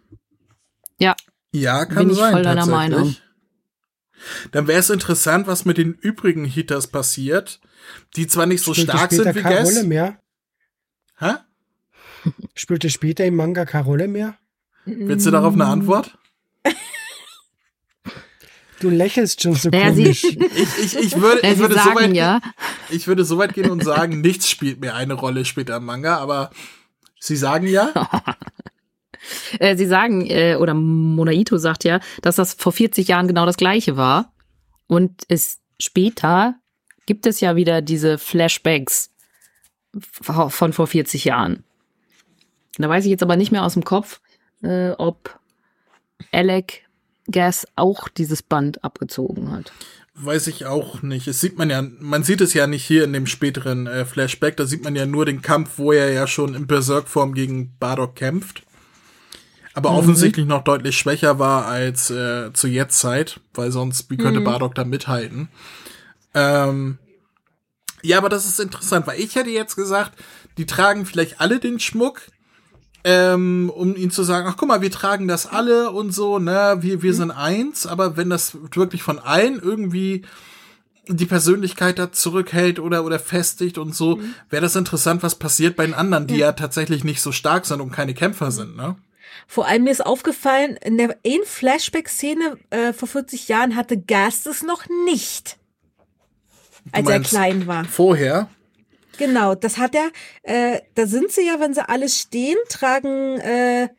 [0.98, 1.14] Ja,
[1.52, 2.32] Ja, kann Bin ich sein.
[2.32, 2.66] voll deiner.
[2.66, 3.16] Meinung.
[4.52, 7.60] Dann wäre es interessant, was mit den übrigen Heaters passiert,
[8.16, 9.84] die zwar nicht so Spielte stark sind wie keine Rolle Gas.
[9.84, 10.20] mehr.
[11.18, 11.34] Hä?
[12.55, 14.36] Spielte später im Manga keine Rolle mehr.
[14.84, 16.16] Willst du darauf eine Antwort?
[18.80, 20.24] Du lächelst schon so Naja, komisch.
[20.24, 22.40] Ich, ich, ich würde, ich würde so sagen weit, ja,
[22.88, 26.16] ich würde so weit gehen und sagen, nichts spielt mehr eine Rolle später im Manga,
[26.16, 26.51] aber
[27.20, 27.92] Sie sagen ja,
[29.59, 33.59] Äh, sie sagen, äh, oder Monaito sagt ja, dass das vor 40 Jahren genau das
[33.59, 34.32] gleiche war.
[34.86, 36.55] Und es später
[37.05, 39.10] gibt es ja wieder diese Flashbacks
[39.92, 41.64] von vor 40 Jahren.
[42.82, 44.20] Da weiß ich jetzt aber nicht mehr aus dem Kopf,
[44.62, 45.39] äh, ob
[46.32, 46.82] Alec
[47.31, 49.73] Gas auch dieses Band abgezogen hat.
[50.15, 51.27] weiß ich auch nicht.
[51.28, 54.57] Es sieht man ja, man sieht es ja nicht hier in dem späteren äh, Flashback,
[54.57, 58.16] da sieht man ja nur den Kampf, wo er ja schon in Berserk-Form gegen Bardock
[58.16, 58.62] kämpft.
[59.73, 64.74] Aber offensichtlich noch deutlich schwächer war als äh, zu Jetztzeit, weil sonst, wie könnte Bardock
[64.74, 65.48] da mithalten?
[66.35, 66.98] Ähm,
[68.02, 70.12] ja, aber das ist interessant, weil ich hätte jetzt gesagt,
[70.59, 72.23] die tragen vielleicht alle den Schmuck,
[73.05, 76.78] ähm, um ihnen zu sagen, ach guck mal, wir tragen das alle und so, ne,
[76.81, 80.24] wir, wir sind eins, aber wenn das wirklich von allen irgendwie
[81.09, 85.86] die Persönlichkeit da zurückhält oder, oder festigt und so, wäre das interessant, was passiert bei
[85.86, 86.52] den anderen, die ja.
[86.52, 88.97] tatsächlich nicht so stark sind und keine Kämpfer sind, ne?
[89.47, 94.47] Vor allem mir ist aufgefallen, in der einen Flashback-Szene äh, vor 40 Jahren hatte Gast
[94.47, 95.59] es noch nicht.
[96.93, 97.85] Als er klein war.
[97.85, 98.48] Vorher,
[99.20, 100.10] Genau, das hat er,
[100.44, 103.90] äh, da sind sie ja, wenn sie alle stehen, tragen äh,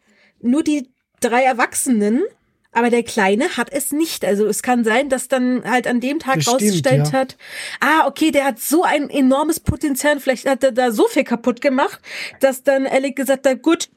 [0.42, 0.90] nur die
[1.20, 2.24] drei Erwachsenen,
[2.72, 4.26] aber der Kleine hat es nicht.
[4.26, 7.14] Also es kann sein, dass dann halt an dem Tag rausgestellt ja.
[7.14, 7.38] hat,
[7.82, 11.62] ah, okay, der hat so ein enormes Potenzial, vielleicht hat er da so viel kaputt
[11.62, 12.02] gemacht,
[12.40, 13.90] dass dann Alec gesagt hat, gut,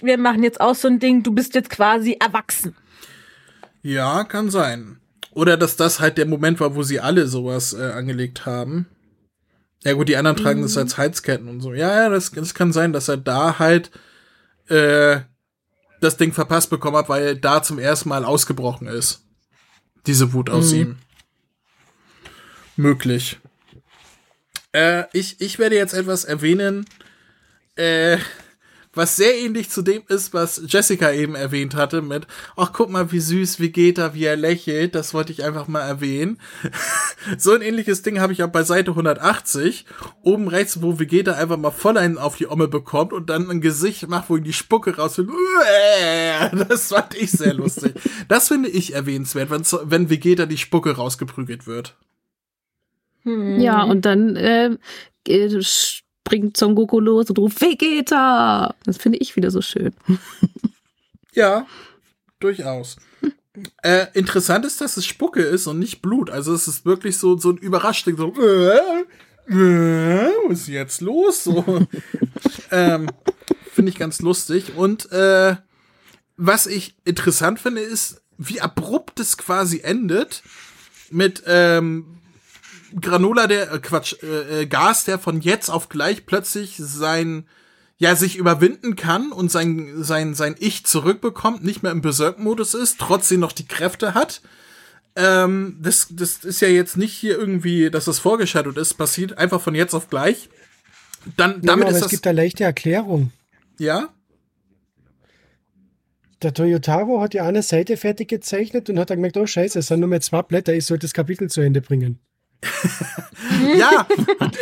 [0.00, 2.74] wir machen jetzt auch so ein Ding, du bist jetzt quasi erwachsen.
[3.82, 4.98] ja, kann sein.
[5.32, 8.86] Oder dass das halt der Moment war, wo sie alle sowas äh, angelegt haben.
[9.82, 11.72] Ja gut, die anderen tragen das als Halsketten und so.
[11.72, 13.90] Ja, ja, das, das kann sein, dass er da halt
[14.68, 15.20] äh,
[16.00, 19.22] das Ding verpasst bekommen hat, weil er da zum ersten Mal ausgebrochen ist.
[20.06, 20.98] Diese Wut aus ihm.
[22.76, 23.38] Möglich.
[24.72, 26.86] Äh, ich, ich werde jetzt etwas erwähnen,
[27.76, 28.18] äh,
[28.92, 32.26] was sehr ähnlich zu dem ist, was Jessica eben erwähnt hatte mit,
[32.56, 36.38] ach guck mal, wie süß Vegeta, wie er lächelt, das wollte ich einfach mal erwähnen.
[37.38, 39.86] so ein ähnliches Ding habe ich auch bei Seite 180,
[40.22, 43.60] oben rechts, wo Vegeta einfach mal voll einen auf die Omme bekommt und dann ein
[43.60, 45.28] Gesicht macht, wo ihm die Spucke rausfällt.
[46.68, 47.94] Das fand ich sehr lustig.
[48.28, 51.96] Das finde ich erwähnenswert, wenn, wenn Vegeta die Spucke rausgeprügelt wird.
[53.24, 54.76] Ja, und dann äh,
[55.28, 55.62] äh,
[56.30, 58.72] springt Son Goku los und ruft Vegeta.
[58.84, 59.92] Das finde ich wieder so schön.
[61.32, 61.66] Ja,
[62.40, 62.96] durchaus.
[63.82, 66.30] Äh, interessant ist, dass es Spucke ist und nicht Blut.
[66.30, 68.16] Also es ist wirklich so, so ein Überraschung.
[68.16, 69.02] So, äh,
[69.52, 71.44] äh, was ist jetzt los?
[71.44, 71.86] So,
[72.70, 73.08] ähm,
[73.72, 74.76] finde ich ganz lustig.
[74.76, 75.56] Und äh,
[76.36, 80.42] was ich interessant finde, ist, wie abrupt es quasi endet
[81.10, 82.19] mit ähm,
[82.98, 87.46] Granola, der, äh, Quatsch, äh, äh, Gas, der von jetzt auf gleich plötzlich sein,
[87.98, 92.98] ja, sich überwinden kann und sein, sein, sein Ich zurückbekommt, nicht mehr im Berserk-Modus ist,
[92.98, 94.40] trotzdem noch die Kräfte hat.
[95.16, 99.60] Ähm, das, das ist ja jetzt nicht hier irgendwie, dass das vorgeschattet ist, passiert einfach
[99.60, 100.48] von jetzt auf gleich.
[101.36, 103.32] Dann, Ja, damit aber ist es das, gibt da leichte Erklärung.
[103.78, 104.08] ja,
[106.42, 109.88] Der Toyotaro hat ja eine Seite fertig gezeichnet und hat dann gemerkt, oh scheiße, es
[109.88, 112.18] sind nur mehr zwei Blätter, ich sollte das Kapitel zu Ende bringen.
[113.76, 114.06] Ja,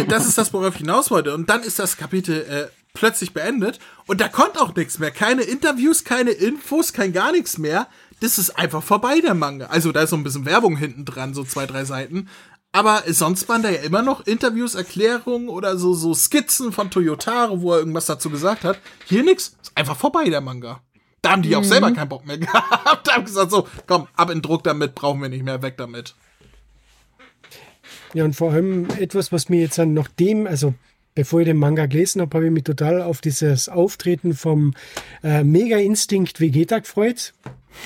[0.09, 1.35] das ist das, worauf ich hinaus wollte.
[1.35, 5.11] Und dann ist das Kapitel äh, plötzlich beendet und da kommt auch nichts mehr.
[5.11, 7.87] Keine Interviews, keine Infos, kein gar nichts mehr.
[8.21, 9.67] Das ist einfach vorbei, der Manga.
[9.67, 12.29] Also da ist so ein bisschen Werbung hinten dran, so zwei, drei Seiten.
[12.73, 17.63] Aber sonst waren da ja immer noch Interviews, Erklärungen oder so, so Skizzen von Toyotaro,
[17.63, 18.79] wo er irgendwas dazu gesagt hat.
[19.07, 20.81] Hier nix, ist einfach vorbei, der Manga.
[21.23, 23.13] Da haben die auch selber keinen Bock mehr gehabt.
[23.13, 26.15] haben gesagt, so, komm, ab in Druck damit, brauchen wir nicht mehr, weg damit.
[28.15, 30.75] Ja, und vor allem etwas, was mir jetzt dann noch dem, also
[31.15, 34.75] bevor ich den Manga gelesen habe, habe ich mich total auf dieses Auftreten vom
[35.23, 37.35] äh, Mega-Instinkt Vegeta gefreut.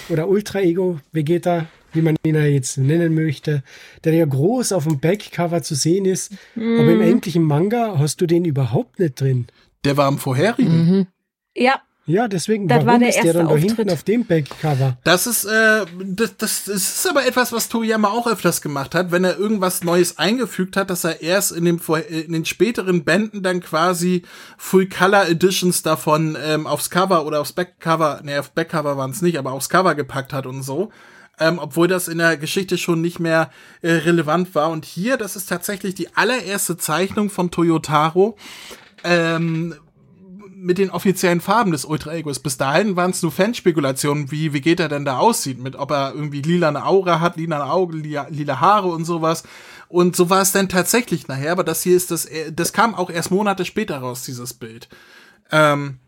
[0.08, 3.62] Oder Ultra-Ego Vegeta, wie man ihn ja jetzt nennen möchte,
[4.04, 6.32] der ja groß auf dem Backcover zu sehen ist.
[6.56, 9.46] Aber im eigentlichen Manga hast du den überhaupt nicht drin.
[9.84, 11.06] Der war im vorherigen.
[11.54, 14.24] Ja, Ja, deswegen, Das war warum der ist der erste dann da hinten auf dem
[14.26, 14.96] Backcover?
[15.04, 19.12] Das ist, äh, das, das, das ist aber etwas, was Toriyama auch öfters gemacht hat,
[19.12, 23.04] wenn er irgendwas Neues eingefügt hat, dass er erst in, dem, vor- in den späteren
[23.04, 24.22] Bänden dann quasi
[24.58, 29.22] Full Color Editions davon ähm, aufs Cover oder aufs Backcover, ne, auf Backcover waren es
[29.22, 30.90] nicht, aber aufs Cover gepackt hat und so.
[31.38, 33.50] Ähm, obwohl das in der Geschichte schon nicht mehr
[33.80, 34.70] äh, relevant war.
[34.70, 38.36] Und hier, das ist tatsächlich die allererste Zeichnung von Toyotaro,
[39.04, 39.74] ähm,
[40.62, 42.38] mit den offiziellen Farben des Ultra Egos.
[42.38, 46.40] Bis dahin waren es nur Fanspekulationen, wie Vegeta denn da aussieht, mit ob er irgendwie
[46.40, 49.42] lila eine Aura hat, lila Auge, lila, lila Haare und sowas.
[49.88, 53.10] Und so war es dann tatsächlich nachher, aber das hier ist das, das kam auch
[53.10, 54.88] erst Monate später raus, dieses Bild.
[55.50, 55.98] Ähm,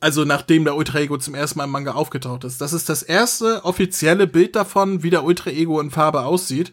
[0.00, 2.60] also nachdem der Ultra Ego zum ersten Mal im Manga aufgetaucht ist.
[2.60, 6.72] Das ist das erste offizielle Bild davon, wie der Ultra Ego in Farbe aussieht.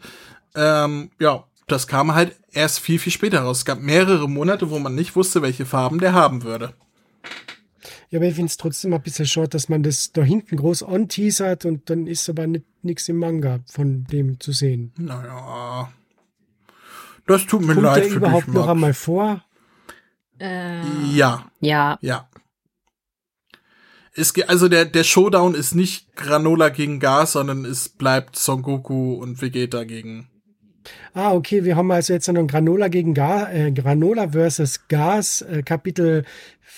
[0.55, 3.59] Ähm, ja, das kam halt erst viel, viel später raus.
[3.59, 6.73] Es gab mehrere Monate, wo man nicht wusste, welche Farben der haben würde.
[8.13, 10.83] Ja, aber ich finde es trotzdem ein bisschen short, dass man das da hinten groß
[10.83, 12.45] anteasert und dann ist aber
[12.83, 14.93] nichts im Manga von dem zu sehen.
[14.99, 15.91] Naja.
[17.25, 18.71] Das tut mir Kommt leid für überhaupt dich, noch Max.
[18.71, 19.43] einmal vor?
[20.39, 22.29] Äh, Ja, Ja, ja.
[24.13, 29.15] Es, also der, der Showdown ist nicht Granola gegen Gas, sondern es bleibt Son Goku
[29.15, 30.29] und Vegeta gegen.
[31.13, 35.41] Ah, okay, wir haben also jetzt noch ein Granola gegen Ga äh, Granola versus Gas,
[35.41, 36.23] äh, Kapitel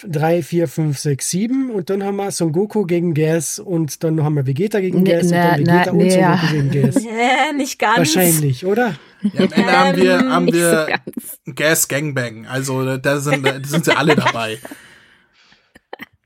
[0.04, 4.22] 3, 4, 5, 6, 7 und dann haben wir Son Goku gegen Gas und dann
[4.24, 6.22] haben wir Vegeta gegen Ne- Gas und ne- dann Vegeta ne- und Son.
[6.22, 6.96] Goku gegen Gas.
[7.50, 7.98] äh, nicht ganz.
[7.98, 8.96] Wahrscheinlich, oder?
[9.22, 11.40] Ja, am Ende haben wir, haben nicht so wir ganz.
[11.56, 12.46] Gas Gangbang.
[12.46, 14.60] Also da sind, da sind sie alle dabei.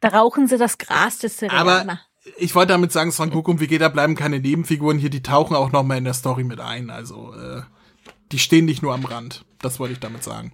[0.01, 1.81] Da rauchen sie das Gras des Serianer.
[1.81, 1.99] Aber
[2.39, 5.71] ich wollte damit sagen, Son Goku und Vegeta bleiben keine Nebenfiguren hier, die tauchen auch
[5.71, 6.89] noch mal in der Story mit ein.
[6.89, 7.61] Also äh,
[8.31, 9.45] die stehen nicht nur am Rand.
[9.61, 10.53] Das wollte ich damit sagen.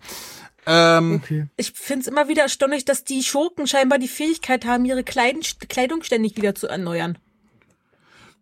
[0.66, 1.48] Ähm, Okay.
[1.58, 6.04] Ich find's immer wieder erstaunlich, dass die Schurken scheinbar die Fähigkeit haben, ihre Kleidung, Kleidung
[6.04, 7.18] ständig wieder zu erneuern.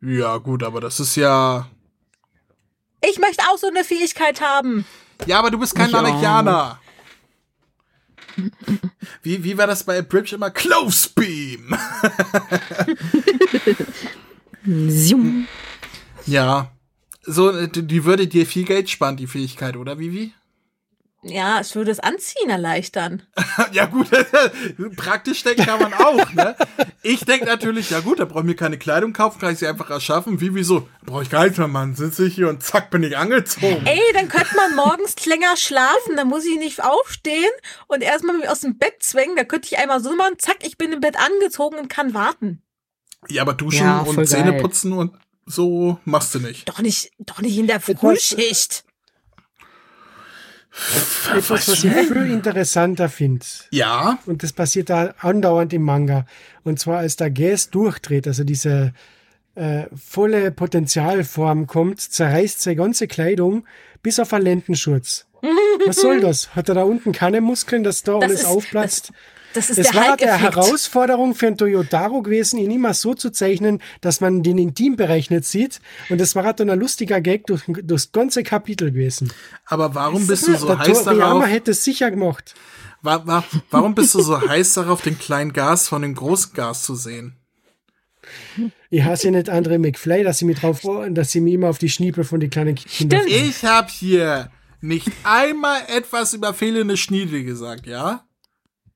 [0.01, 1.67] ja gut, aber das ist ja.
[3.05, 4.85] Ich möchte auch so eine Fähigkeit haben.
[5.25, 5.89] Ja, aber du bist kein
[6.45, 6.79] Ja.
[9.21, 10.51] Wie, wie war das bei Bridge immer?
[10.51, 11.75] Close Beam!
[16.25, 16.71] Ja.
[17.25, 20.33] So, die die würde dir viel Geld sparen, die Fähigkeit, oder Vivi?
[21.23, 23.23] Ja, es würde das Anziehen erleichtern.
[23.71, 24.07] Ja gut,
[24.97, 26.55] praktisch denken kann man auch, ne?
[27.03, 29.67] Ich denke natürlich, ja gut, da brauche ich mir keine Kleidung kaufen, kann ich sie
[29.67, 30.41] einfach erschaffen.
[30.41, 30.87] Wie, wieso?
[31.05, 31.95] Brauche ich gar nichts mehr, Mann.
[31.95, 33.85] Sitze ich hier und zack, bin ich angezogen.
[33.85, 37.51] Ey, dann könnte man morgens länger schlafen, dann muss ich nicht aufstehen
[37.87, 39.35] und erstmal mich aus dem Bett zwängen.
[39.35, 42.61] Da könnte ich einmal so machen, zack, ich bin im Bett angezogen und kann warten.
[43.29, 45.13] Ja, aber duschen Ja, und Zähne putzen und
[45.45, 46.67] so machst du nicht.
[46.67, 48.83] Doch nicht, doch nicht in der Frühschicht.
[51.35, 53.45] Etwas, was ich viel interessanter finde.
[53.71, 56.25] Ja, Und das passiert da andauernd im Manga.
[56.63, 58.93] Und zwar, als der Gas durchdreht, also diese
[59.55, 63.65] äh, volle Potenzialform kommt, zerreißt seine ganze Kleidung
[64.01, 65.27] bis auf einen Lendenschurz.
[65.85, 66.55] Was soll das?
[66.55, 69.11] Hat er da unten keine Muskeln, dass da Das alles ist- aufplatzt?
[69.53, 70.41] Das ist Es der war eine Hulk-Effekt.
[70.41, 75.45] Herausforderung für einen Toyotaro gewesen, ihn immer so zu zeichnen, dass man den Intimbereich nicht
[75.45, 75.79] sieht.
[76.09, 79.31] Und das war halt dann ein lustiger Gag durch, durchs ganze Kapitel gewesen.
[79.65, 81.47] aber warum bist du so der heiß Toriyama darauf?
[81.47, 82.55] hätte es sicher gemacht.
[83.01, 86.83] Wa wa warum bist du so heiß darauf, den kleinen Gas von dem großen Gas
[86.83, 87.35] zu sehen?
[88.89, 91.89] Ich hasse nicht andere McFly, dass sie mir drauf, dass sie mir immer auf die
[91.89, 93.23] Schniepel von den kleinen Kindern.
[93.27, 98.23] Ich habe hier nicht einmal etwas über fehlende Schniedel gesagt, ja?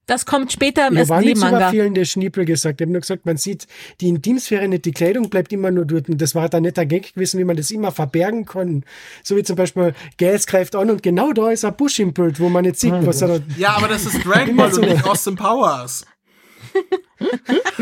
[0.07, 1.69] Das kommt später im Ich habe nichts über SD-Manga.
[1.69, 2.79] fehlende Schniepel gesagt.
[2.81, 3.67] Ich habe nur gesagt, man sieht
[4.01, 6.07] die Intimsphäre nicht, die Kleidung bleibt immer nur dort.
[6.09, 8.85] Und das war halt ein netter Gag gewesen, wie man das immer verbergen kann.
[9.21, 12.39] So wie zum Beispiel, Gas greift an und genau da ist ein Busch im Bild,
[12.39, 15.03] wo man nicht sieht, was er da Ja, aber das ist Dragon Ball und nicht
[15.05, 16.05] Austin Powers.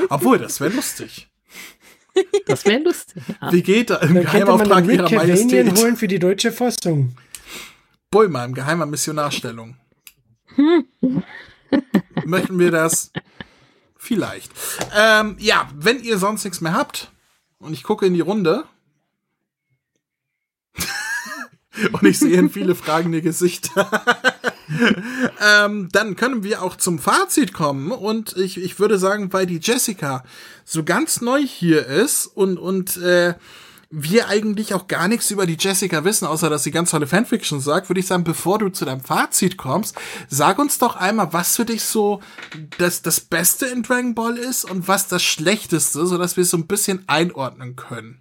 [0.10, 1.27] Obwohl, das wäre lustig.
[2.47, 3.22] Das wäre lustig.
[3.41, 3.52] Ja.
[3.52, 5.77] Wie geht da im Dann Geheimauftrag ihrer Majestät?
[5.77, 7.15] holen für die deutsche Fassung.
[8.10, 9.76] Bulma im geheimer Missionarstellung.
[12.25, 13.11] Möchten wir das?
[13.97, 14.51] Vielleicht.
[14.95, 17.11] Ähm, ja, wenn ihr sonst nichts mehr habt
[17.57, 18.65] und ich gucke in die Runde
[21.91, 24.03] und ich sehe in viele fragende Gesichter,
[25.41, 29.59] ähm, dann können wir auch zum Fazit kommen und ich, ich würde sagen, weil die
[29.59, 30.23] Jessica
[30.63, 33.33] so ganz neu hier ist und, und äh,
[33.97, 37.61] wir eigentlich auch gar nichts über die Jessica wissen, außer dass sie ganz tolle Fanfiction
[37.61, 39.95] sagt, würde ich sagen, bevor du zu deinem Fazit kommst,
[40.27, 42.19] sag uns doch einmal, was für dich so
[42.77, 46.57] das, das Beste in Dragon Ball ist und was das Schlechteste, sodass wir es so
[46.57, 48.19] ein bisschen einordnen können.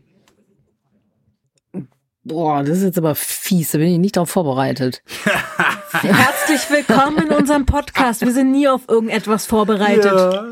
[2.22, 5.02] Boah, das ist jetzt aber fies, da bin ich nicht darauf vorbereitet.
[5.90, 8.22] Herzlich willkommen in unserem Podcast.
[8.22, 10.04] Wir sind nie auf irgendetwas vorbereitet.
[10.04, 10.50] Ja.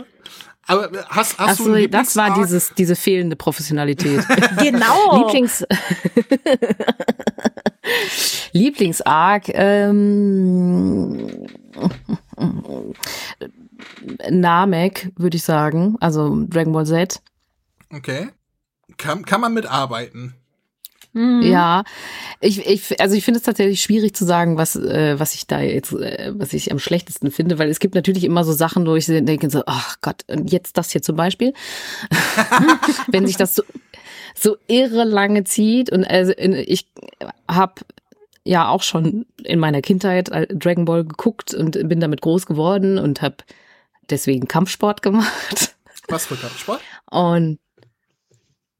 [0.66, 4.24] Aber hast, hast du Achso, einen das war dieses, diese fehlende Professionalität.
[4.58, 5.16] Genau.
[5.26, 5.64] Lieblings
[8.52, 11.46] Lieblingsarc ähm,
[14.30, 15.96] Namek, würde ich sagen.
[16.00, 17.20] Also Dragon Ball Z.
[17.92, 18.28] Okay.
[18.98, 20.34] Kann, kann man mitarbeiten.
[21.12, 21.42] Mhm.
[21.42, 21.82] Ja,
[22.42, 25.60] ich, ich, also ich finde es tatsächlich schwierig zu sagen, was, äh, was ich da
[25.60, 28.96] jetzt, äh, was ich am schlechtesten finde, weil es gibt natürlich immer so Sachen, wo
[28.96, 31.54] ich denke so, ach Gott, und jetzt das hier zum Beispiel,
[33.08, 33.62] wenn sich das so,
[34.34, 36.88] so irre lange zieht und also ich
[37.48, 37.82] habe
[38.44, 42.98] ja auch schon in meiner Kindheit äh, Dragon Ball geguckt und bin damit groß geworden
[42.98, 43.36] und habe
[44.10, 45.76] deswegen Kampfsport gemacht
[46.08, 46.80] Was für Kampfsport?
[47.08, 47.60] und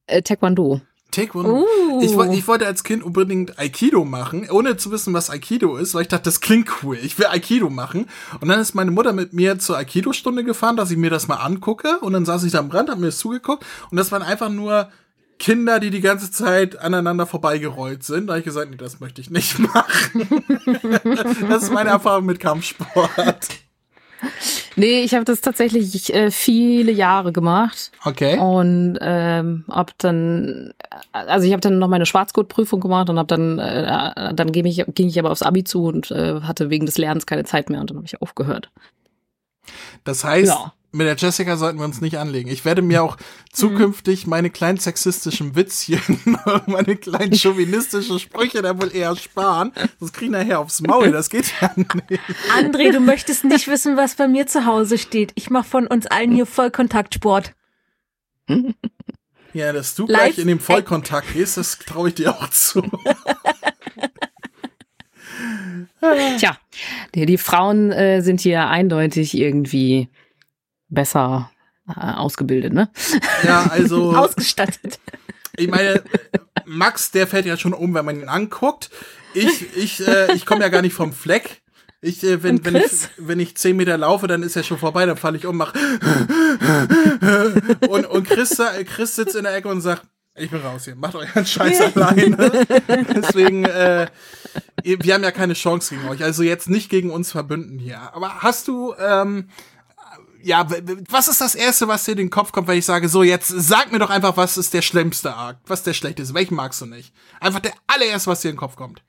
[0.09, 0.81] äh, Taekwondo.
[1.13, 1.65] Taekwondo.
[1.65, 2.01] Uh.
[2.03, 6.03] Ich, ich wollte als Kind unbedingt Aikido machen, ohne zu wissen, was Aikido ist, weil
[6.03, 6.99] ich dachte, das klingt cool.
[7.01, 8.07] Ich will Aikido machen.
[8.41, 11.37] Und dann ist meine Mutter mit mir zur Aikido-Stunde gefahren, dass ich mir das mal
[11.37, 12.01] angucke.
[12.01, 13.65] Und dann saß ich da am Rand, hab mir das zugeguckt.
[13.91, 14.89] Und das waren einfach nur
[15.39, 18.29] Kinder, die die ganze Zeit aneinander vorbeigerollt sind.
[18.29, 20.45] Da habe ich gesagt, nee, das möchte ich nicht machen.
[21.49, 23.49] das ist meine Erfahrung mit Kampfsport.
[24.77, 27.93] Nee, ich habe das tatsächlich äh, viele Jahre gemacht.
[28.05, 28.39] Okay.
[28.39, 30.73] Und ähm, hab dann,
[31.13, 34.85] also ich habe dann noch meine Schwarzgurtprüfung gemacht und habe dann, äh, dann ging ich,
[34.95, 37.81] ging ich aber aufs Abi zu und äh, hatte wegen des Lernens keine Zeit mehr
[37.81, 38.71] und dann habe ich aufgehört.
[40.05, 40.73] Das heißt, Ja.
[40.93, 42.51] Mit der Jessica sollten wir uns nicht anlegen.
[42.51, 43.17] Ich werde mir auch
[43.51, 46.01] zukünftig meine kleinen sexistischen Witzchen
[46.45, 49.73] und meine kleinen chauvinistischen Sprüche da wohl eher sparen.
[50.01, 51.91] Das kriegen nachher aufs Maul, das geht ja nicht.
[52.59, 55.33] André, du möchtest nicht wissen, was bei mir zu Hause steht.
[55.35, 57.55] Ich mache von uns allen hier Vollkontaktsport.
[59.55, 62.83] Ja, dass du Live- gleich in den Vollkontakt gehst, das traue ich dir auch zu.
[66.39, 66.59] Tja,
[67.15, 70.09] die, die Frauen äh, sind hier eindeutig irgendwie
[70.93, 71.51] besser
[71.89, 72.91] äh, ausgebildet, ne?
[73.43, 75.01] Ja, also, Ausgestattet.
[75.57, 76.03] ich meine,
[76.65, 78.91] Max, der fällt ja schon um, wenn man ihn anguckt.
[79.35, 81.63] Ich, ich, äh, ich komme ja gar nicht vom Fleck.
[82.01, 85.07] Ich, äh, wenn, wenn, ich, wenn ich zehn Meter laufe, dann ist er schon vorbei,
[85.07, 85.73] dann falle ich um, mach
[87.89, 90.03] und, und Chris, Chris sitzt in der Ecke und sagt,
[90.35, 92.67] ich bin raus hier, macht euren Scheiß alleine.
[93.15, 94.07] Deswegen, äh,
[94.83, 96.25] wir haben ja keine Chance gegen euch.
[96.25, 98.01] Also jetzt nicht gegen uns verbünden hier.
[98.15, 99.49] Aber hast du, ähm,
[100.43, 100.67] ja,
[101.09, 103.49] was ist das Erste, was dir in den Kopf kommt, wenn ich sage, so, jetzt
[103.49, 106.81] sag mir doch einfach, was ist der schlimmste Arc, was ist der schlechteste, welchen magst
[106.81, 107.13] du nicht?
[107.41, 109.03] Einfach der allererste, was dir in den Kopf kommt.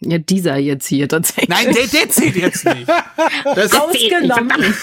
[0.00, 1.48] Ja, dieser jetzt hier tatsächlich.
[1.48, 2.88] Nein, der, der zählt jetzt nicht.
[3.54, 4.52] Das, Ausgenommen.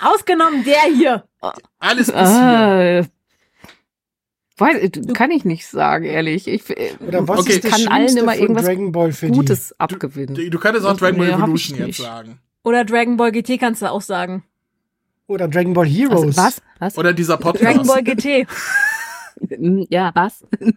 [0.00, 1.24] Ausgenommen der hier.
[1.78, 3.08] alles bis hier.
[4.70, 6.48] Äh, weiß, kann ich nicht sagen, ehrlich.
[6.48, 7.52] Ich äh, Oder was Okay.
[7.54, 10.34] ist das kann allen immer irgendwas Dragon Ball für Gutes abgewinnen.
[10.34, 12.38] Du, du könntest auch Dragon Ball Evolution jetzt sagen.
[12.64, 14.44] Oder Dragon Ball GT kannst du auch sagen.
[15.28, 15.32] die?
[15.34, 16.36] Oder Dragon Ball Also, Heroes.
[16.36, 16.62] was?
[16.78, 16.98] Was?
[16.98, 17.86] Oder dieser Dragon Podcast.
[17.88, 18.46] Ball GT.
[19.48, 20.44] Hm, Ja, was?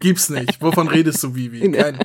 [0.00, 0.60] Gibt's nicht.
[0.60, 1.70] Wovon redest du, Vivi?
[1.70, 1.98] Kein,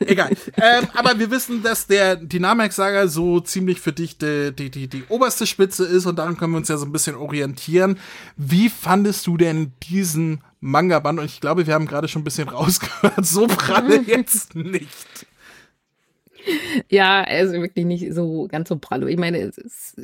[0.00, 0.30] Egal.
[0.56, 5.04] Ähm, aber wir wissen, dass der Dynamax-Saga so ziemlich für dich die, die, die, die
[5.08, 7.98] oberste Spitze ist und daran können wir uns ja so ein bisschen orientieren.
[8.36, 11.20] Wie fandest du denn diesen Manga-Band?
[11.20, 15.26] Und ich glaube, wir haben gerade schon ein bisschen rausgehört, so pralle jetzt nicht.
[16.88, 19.06] Ja, also wirklich nicht so ganz so prallo.
[19.06, 19.96] Ich meine, es ist,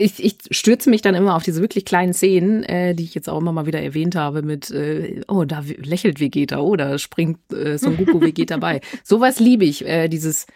[0.00, 3.28] ich, ich stürze mich dann immer auf diese wirklich kleinen Szenen, äh, die ich jetzt
[3.28, 7.38] auch immer mal wieder erwähnt habe, mit, äh, oh, da lächelt Vegeta, oh, da springt
[7.52, 8.80] äh, Son Goku Vegeta bei.
[9.04, 10.46] Sowas liebe ich, äh, dieses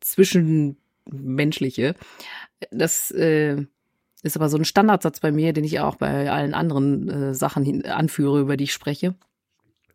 [0.00, 1.96] Zwischenmenschliche.
[2.70, 3.64] Das äh,
[4.22, 7.64] ist aber so ein Standardsatz bei mir, den ich auch bei allen anderen äh, Sachen
[7.64, 9.14] hin, anführe, über die ich spreche.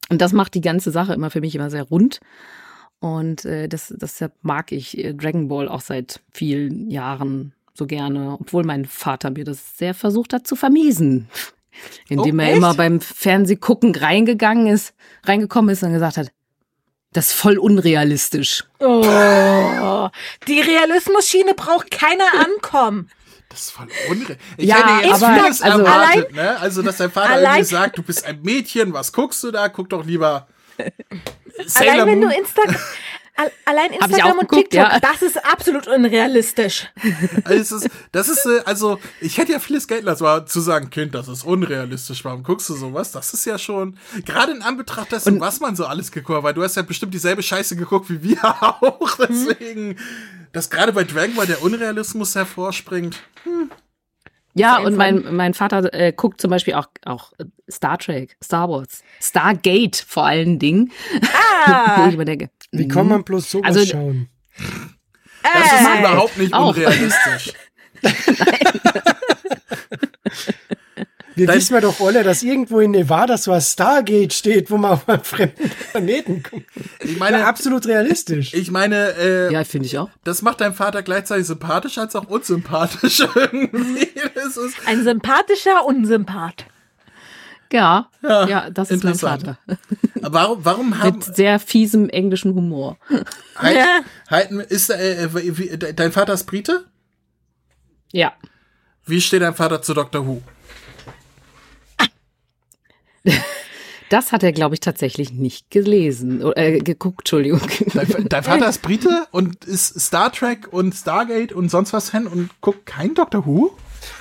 [0.09, 2.19] Und das macht die ganze Sache immer für mich immer sehr rund.
[2.99, 8.37] Und äh, das, deshalb mag ich äh, Dragon Ball auch seit vielen Jahren so gerne,
[8.39, 11.27] obwohl mein Vater mir das sehr versucht hat zu vermiesen.
[12.07, 12.57] Indem Oh, er echt?
[12.57, 14.93] immer beim Fernsehgucken reingegangen ist,
[15.25, 16.31] reingekommen ist und gesagt hat,
[17.11, 18.63] das ist voll unrealistisch.
[18.79, 20.09] Oh,
[20.47, 23.09] die Realismus-Schiene braucht keiner ankommen.
[23.49, 24.37] Das ist voll unre...
[24.57, 26.57] Ich Ja, hätte jetzt aber- vieles also- erwartet, ne?
[26.59, 29.69] Also, dass dein Vater Allein- irgendwie sagt, du bist ein Mädchen, was guckst du da?
[29.69, 30.47] Guck doch lieber
[30.77, 30.91] Allein
[31.67, 32.27] Sailor wenn du.
[32.29, 32.75] Instagram,
[33.65, 34.99] allein Instagram und geguckt, TikTok, ja.
[34.99, 36.87] das ist absolut unrealistisch.
[37.43, 40.89] Also, ist, das ist, äh, also, ich hätte ja vieles Geld lassen, aber zu sagen,
[40.89, 43.11] Kind, das ist unrealistisch, warum guckst du sowas?
[43.11, 46.53] Das ist ja schon, gerade in Anbetracht dessen, was man so alles geguckt hat, weil
[46.53, 49.97] du hast ja bestimmt dieselbe Scheiße geguckt wie wir auch, deswegen,
[50.53, 53.17] dass gerade bei Dragon Ball der Unrealismus hervorspringt.
[54.57, 58.69] Ja, und mein, mein Vater äh, guckt zum Beispiel auch, auch äh, Star Trek, Star
[58.69, 60.91] Wars, Stargate vor allen Dingen.
[61.21, 61.27] Wo
[61.73, 64.29] Ah, ich immer denke, Wie kann man bloß sowas Also- schauen?
[65.43, 66.75] Das ist überhaupt nicht Auch.
[66.75, 67.53] unrealistisch.
[71.35, 74.77] Wir Dein- wissen wir doch alle, dass irgendwo in Nevada so ein Stargate steht, wo
[74.77, 76.65] man auf einen fremden Planeten kommt.
[77.03, 78.53] Ich Meine, meine, absolut realistisch.
[78.53, 80.09] ich meine, äh, Ja, finde ich auch.
[80.23, 84.09] das macht deinem Vater gleichzeitig sympathisch als auch unsympathisch irgendwie.
[84.33, 86.65] Das ist Ein sympathischer Unsympath.
[87.73, 89.15] Ja, ja, das ist mein.
[89.15, 89.57] Vater.
[90.21, 92.97] warum, warum haben, Mit sehr fiesem englischem Humor.
[93.57, 93.99] halt, Ja.
[94.29, 96.85] halten, ist, äh, wie, wie, dein Vater ist Brite?
[98.13, 98.31] Ja.
[99.05, 100.25] Wie steht dein Vater zu Dr.
[100.25, 100.41] Who?
[104.09, 106.43] Das hat er, glaube ich, tatsächlich nicht gelesen.
[106.43, 107.61] Oder, äh, geguckt, Entschuldigung.
[107.93, 112.27] Dein, dein Vater ist Brite und ist Star Trek und Stargate und sonst was Fan
[112.27, 113.45] und guckt kein Dr.
[113.47, 113.75] Who?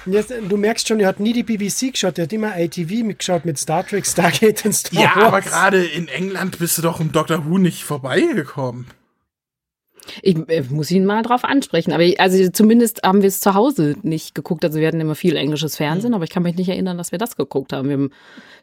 [0.06, 3.04] Und Jetzt, du merkst schon, er hat nie die BBC geschaut, er hat immer ITV
[3.04, 5.24] mitgeschaut mit Star Trek, Stargate und Star Ja, Wars.
[5.26, 7.44] aber gerade in England bist du doch um Dr.
[7.44, 8.86] Who nicht vorbeigekommen.
[10.22, 11.92] Ich äh, muss ihn mal drauf ansprechen.
[11.92, 14.64] Aber ich, also zumindest haben wir es zu Hause nicht geguckt.
[14.64, 17.18] Also wir hatten immer viel englisches Fernsehen, aber ich kann mich nicht erinnern, dass wir
[17.18, 17.88] das geguckt haben.
[17.88, 18.10] Wir haben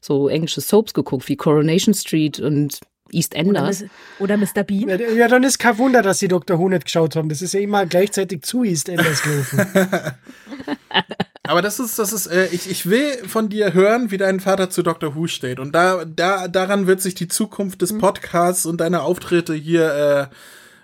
[0.02, 3.82] so englische Soaps geguckt, wie Coronation Street und Oder, EastEnders.
[3.82, 4.64] Mis- oder Mr.
[4.64, 5.00] Bean.
[5.16, 6.58] Ja, dann ist kein Wunder, dass sie Dr.
[6.60, 7.30] Who nicht geschaut haben.
[7.30, 9.66] Das ist ja immer gleichzeitig zu EastEnders gelaufen.
[11.44, 14.70] Aber das ist, das ist, äh, ich, ich will von dir hören, wie dein Vater
[14.70, 15.16] zu Dr.
[15.16, 15.60] Who steht.
[15.60, 20.36] Und da, da, daran wird sich die Zukunft des Podcasts und deiner Auftritte hier äh,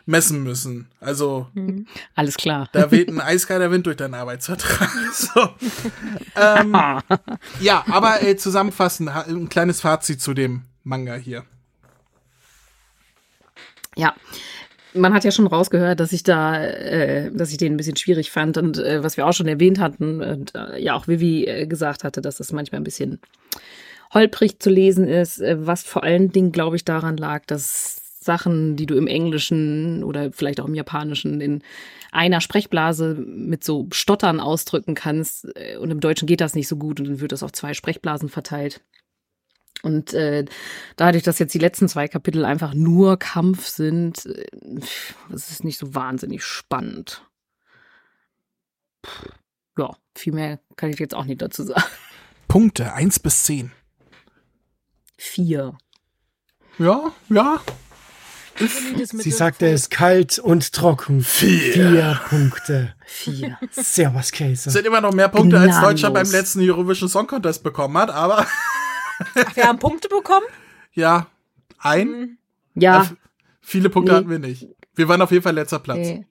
[0.08, 0.88] messen müssen.
[1.00, 1.48] Also,
[2.16, 2.70] Alles klar.
[2.72, 4.90] da weht ein eiskalter Wind durch deinen Arbeitsvertrag.
[5.14, 5.50] So.
[6.36, 6.76] ähm,
[7.60, 11.44] ja, aber äh, zusammenfassend, ein kleines Fazit zu dem Manga hier.
[13.96, 14.16] Ja.
[14.94, 18.32] Man hat ja schon rausgehört, dass ich da, äh, dass ich den ein bisschen schwierig
[18.32, 21.68] fand und äh, was wir auch schon erwähnt hatten und äh, ja auch Vivi äh,
[21.68, 23.20] gesagt hatte, dass das manchmal ein bisschen
[24.14, 28.76] holprig zu lesen ist, äh, was vor allen Dingen, glaube ich, daran lag, dass Sachen,
[28.76, 31.64] die du im Englischen oder vielleicht auch im Japanischen in
[32.12, 36.76] einer Sprechblase mit so Stottern ausdrücken kannst äh, und im Deutschen geht das nicht so
[36.76, 38.82] gut und dann wird das auf zwei Sprechblasen verteilt.
[39.84, 40.45] Und äh,
[40.95, 44.45] dadurch, dass jetzt die letzten zwei Kapitel einfach nur Kampf sind, äh,
[45.30, 47.24] das ist nicht so wahnsinnig spannend.
[49.06, 49.30] Pff,
[49.78, 51.84] Ja, viel mehr kann ich jetzt auch nicht dazu sagen.
[52.48, 53.72] Punkte, 1 bis 10.
[55.18, 55.78] Vier.
[56.80, 57.60] Ja, ja.
[58.60, 61.22] Sie sagte, es ist kalt und trocken.
[61.22, 61.74] Vier.
[61.74, 62.96] Vier Punkte.
[63.06, 63.58] Vier.
[63.72, 64.70] Servus, Es Käse.
[64.72, 65.92] sind immer noch mehr Punkte, als Gnadenlos.
[65.92, 68.46] Deutschland beim letzten Eurovision Song Contest bekommen hat, aber
[69.36, 70.46] Ach, wir haben Punkte bekommen.
[70.94, 71.28] ja,
[71.80, 72.38] ein.
[72.76, 73.10] Ja.
[73.62, 74.18] Viele Punkte Nee.
[74.18, 74.68] hatten wir nicht.
[74.96, 75.98] Wir waren auf jeden Fall letzter Platz.
[76.00, 76.26] Nee.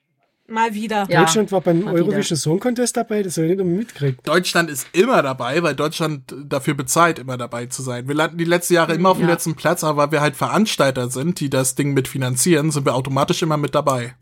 [0.48, 1.06] Mal wieder.
[1.10, 1.20] Ja.
[1.24, 1.88] Deutschland war beim.
[1.88, 4.26] Eurovision Song Contest dabei, das habe ich nicht mehr mitgekriegt.
[4.28, 8.06] Deutschland ist immer dabei, weil Deutschland dafür bezahlt, immer dabei zu sein.
[8.06, 9.32] Wir landen die letzten Jahre immer auf dem Ja.
[9.32, 13.42] letzten Platz, aber weil wir halt Veranstalter sind, die das Ding mitfinanzieren, sind wir automatisch
[13.42, 14.14] immer mit dabei.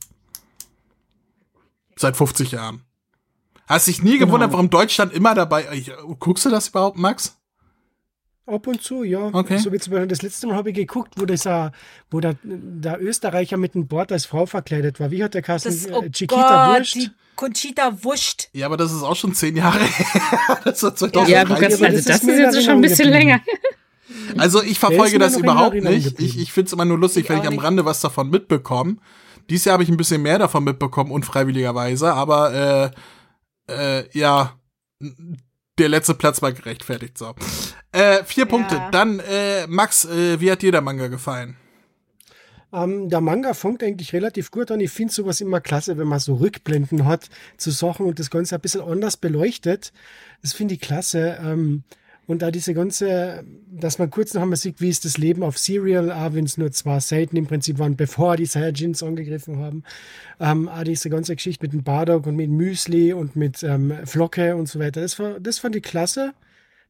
[1.96, 2.82] Seit 50 Jahren.
[3.66, 5.66] Hast dich nie gewundert, warum Deutschland immer dabei
[6.18, 7.38] Guckst du das überhaupt, Max?
[8.46, 9.30] Ab und zu, ja.
[9.32, 9.56] Okay.
[9.56, 11.70] So wie zum Beispiel das letzte Mal habe ich geguckt, wo das, äh,
[12.10, 15.10] wo der, der Österreicher mit dem Bord als Frau verkleidet war.
[15.10, 15.70] Wie hat der Kassen?
[15.70, 16.94] Das, oh Chiquita Gott, Wurst?
[16.94, 18.50] die Conchita Wurst.
[18.52, 20.60] Ja, aber das ist auch schon zehn Jahre her.
[20.64, 21.32] das war 2013.
[21.32, 23.40] Ja, du kannst, also das das ist ist jetzt schon ein bisschen länger.
[24.36, 26.20] Also ich verfolge das überhaupt nicht.
[26.20, 27.58] Ich, ich finde es immer nur lustig, Ich wenn ich am.
[27.58, 28.96] Rande was davon mitbekomme.
[29.50, 32.92] Dieses Jahr habe ich ein bisschen mehr davon mitbekommen, unfreiwilligerweise, aber
[33.68, 34.52] äh, äh, ja,
[35.78, 37.18] der letzte Platz war gerechtfertigt.
[37.18, 37.34] So.
[37.92, 38.80] Äh, vier Punkte.
[38.92, 41.56] Dann, äh, Max, äh, wie hat dir der Manga gefallen?
[42.72, 44.80] Ähm, der Manga fängt eigentlich relativ gut an.
[44.80, 48.56] Ich finde sowas immer klasse, wenn man so Rückblenden hat zu Sachen und das Ganze
[48.56, 49.92] ein bisschen anders beleuchtet.
[50.42, 51.38] Das finde ich klasse.
[51.40, 51.84] Ähm,
[52.26, 55.58] und da diese ganze, dass man kurz noch einmal sieht, wie ist das Leben auf
[55.58, 59.82] Serial, auch wenn es nur zwei Seiten im Prinzip waren, bevor die Saiyajins angegriffen haben.
[60.40, 64.56] Ähm, auch diese ganze Geschichte mit dem Bardock und mit Müsli und mit ähm, Flocke
[64.56, 65.02] und so weiter.
[65.02, 66.32] Das, war, das fand ich klasse.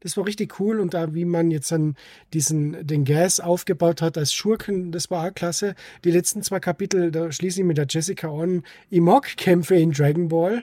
[0.00, 1.96] Das war richtig cool und da, wie man jetzt dann
[2.34, 5.74] diesen, den Gas aufgebaut hat als Schurken, das war auch klasse.
[6.04, 8.64] Die letzten zwei Kapitel, da schließe ich mit der Jessica an.
[8.90, 10.62] Ich mag Kämpfe in Dragon Ball,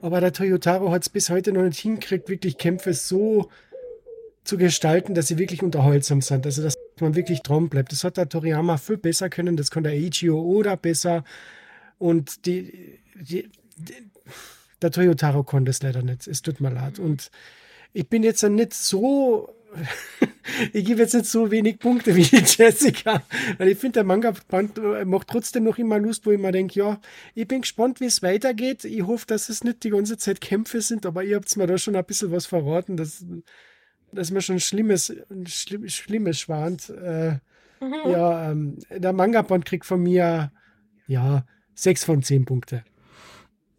[0.00, 3.48] aber der Toyotaro hat es bis heute noch nicht hinkriegt, wirklich Kämpfe so
[4.44, 6.46] zu gestalten, dass sie wirklich unterhaltsam sind.
[6.46, 7.92] Also, dass man wirklich dran bleibt.
[7.92, 11.24] Das hat der Toriyama viel besser können, das kann der Eiichiro Oda besser.
[11.98, 13.94] Und die, die, die
[14.82, 16.26] der Toyotaro konnte es leider nicht.
[16.26, 16.98] Es tut mir leid.
[16.98, 17.30] Und
[17.92, 19.54] ich bin jetzt nicht so,
[20.72, 23.22] ich gebe jetzt nicht so wenig Punkte wie die Jessica,
[23.58, 26.78] weil ich finde, der Manga-Band äh, macht trotzdem noch immer Lust, wo ich mir denke,
[26.78, 27.00] ja,
[27.34, 28.84] ich bin gespannt, wie es weitergeht.
[28.84, 31.78] Ich hoffe, dass es nicht die ganze Zeit Kämpfe sind, aber ihr habt mir da
[31.78, 33.24] schon ein bisschen was verraten, dass,
[34.12, 35.12] dass mir schon Schlimmes,
[35.46, 36.90] Schlimm, Schlimmes schwant.
[36.90, 37.38] Äh,
[38.06, 40.52] Ja, ähm, der Manga-Band kriegt von mir,
[41.08, 41.44] ja,
[41.74, 42.84] sechs von zehn Punkte.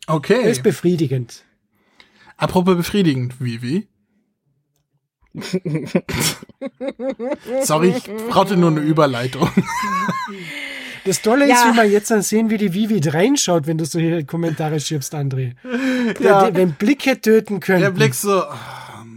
[0.07, 0.49] Okay.
[0.51, 1.45] Ist befriedigend.
[2.35, 3.87] Apropos befriedigend, Vivi.
[7.63, 9.49] Sorry, ich brauchte nur eine Überleitung.
[11.05, 11.71] Das Tolle ist, Ja.
[11.71, 15.55] wie man jetzt dann sehen, wie die Vivi reinschaut, wenn du solche Kommentare schiebst, André.
[16.19, 16.49] Ja.
[16.49, 17.81] Der, wenn Blicke töten können.
[17.81, 18.43] Der Blick so,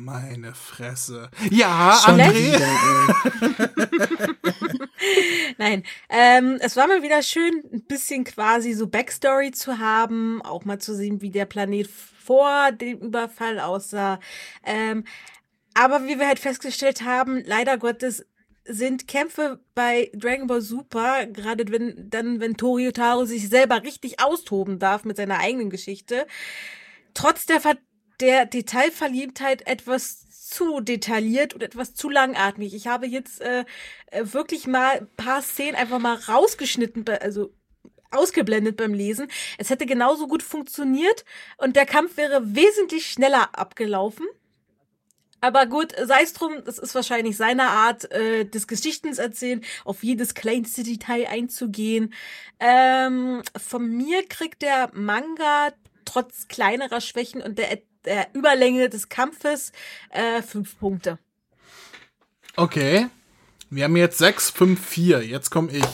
[0.06, 1.30] meine Fresse.
[1.50, 2.62] Ja, Schlecht.
[2.62, 3.68] André.
[5.58, 10.64] Nein, ähm, es war mal wieder schön, ein bisschen quasi so Backstory zu haben, auch
[10.64, 14.20] mal zu sehen, wie der Planet vor dem Überfall aussah.
[14.64, 15.02] Ähm,
[15.74, 18.24] aber wie wir halt festgestellt haben, leider Gottes
[18.64, 24.78] sind Kämpfe bei Dragon Ball Super, gerade wenn dann, wenn Toriotaro sich selber richtig austoben
[24.78, 26.28] darf mit seiner eigenen Geschichte,
[27.12, 27.76] trotz der, Ver
[28.20, 32.74] der Detailverliebtheit etwas zu detailliert und etwas zu langatmig.
[32.74, 33.64] Ich habe jetzt äh,
[34.06, 37.52] äh, wirklich mal ein paar Szenen einfach mal rausgeschnitten, also
[38.10, 39.28] ausgeblendet beim Lesen.
[39.58, 41.24] Es hätte genauso gut funktioniert
[41.58, 44.26] und der Kampf wäre wesentlich schneller abgelaufen.
[45.40, 50.02] Aber gut, sei es drum, das ist wahrscheinlich seine Art äh, des Geschichtens erzählen, auf
[50.02, 52.14] jedes kleinste Detail einzugehen.
[52.58, 55.72] Ähm, von mir kriegt der Manga
[56.04, 59.72] trotz kleinerer Schwächen und der, der Überlänge des Kampfes
[60.10, 61.18] äh, fünf Punkte.
[62.56, 63.08] Okay.
[63.68, 65.22] Wir haben jetzt 6, 5, 4.
[65.26, 65.84] Jetzt komme ich.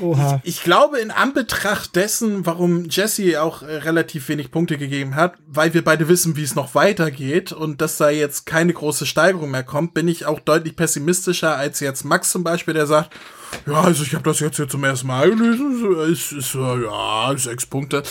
[0.00, 0.40] Oha.
[0.42, 5.72] Ich glaube, in Anbetracht dessen, warum Jesse auch äh, relativ wenig Punkte gegeben hat, weil
[5.74, 9.62] wir beide wissen, wie es noch weitergeht und dass da jetzt keine große Steigerung mehr
[9.62, 13.14] kommt, bin ich auch deutlich pessimistischer als jetzt Max zum Beispiel, der sagt,
[13.66, 17.66] ja, also ich habe das jetzt hier zum ersten Mal gelesen, so, ist, ja sechs
[17.66, 18.02] Punkte.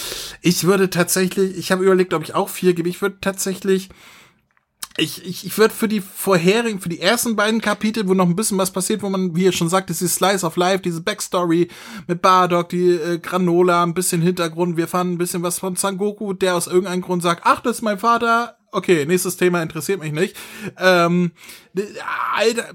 [0.41, 2.87] Ich würde tatsächlich, ich habe überlegt, ob ich auch vier gebe.
[2.87, 3.89] Ich würde tatsächlich
[4.97, 8.35] ich, ich, ich würde für die vorherigen, für die ersten beiden Kapitel, wo noch ein
[8.35, 11.67] bisschen was passiert, wo man, wie ihr schon sagt, dieses Slice of Life, diese Backstory
[12.07, 16.33] mit Bardock, die äh, Granola, ein bisschen Hintergrund, wir fanden ein bisschen was von Sangoku,
[16.33, 20.11] der aus irgendeinem Grund sagt, ach, das ist mein Vater, okay, nächstes Thema interessiert mich
[20.11, 20.35] nicht.
[20.77, 21.31] Ähm,
[21.75, 21.81] äh,
[22.35, 22.69] Alter,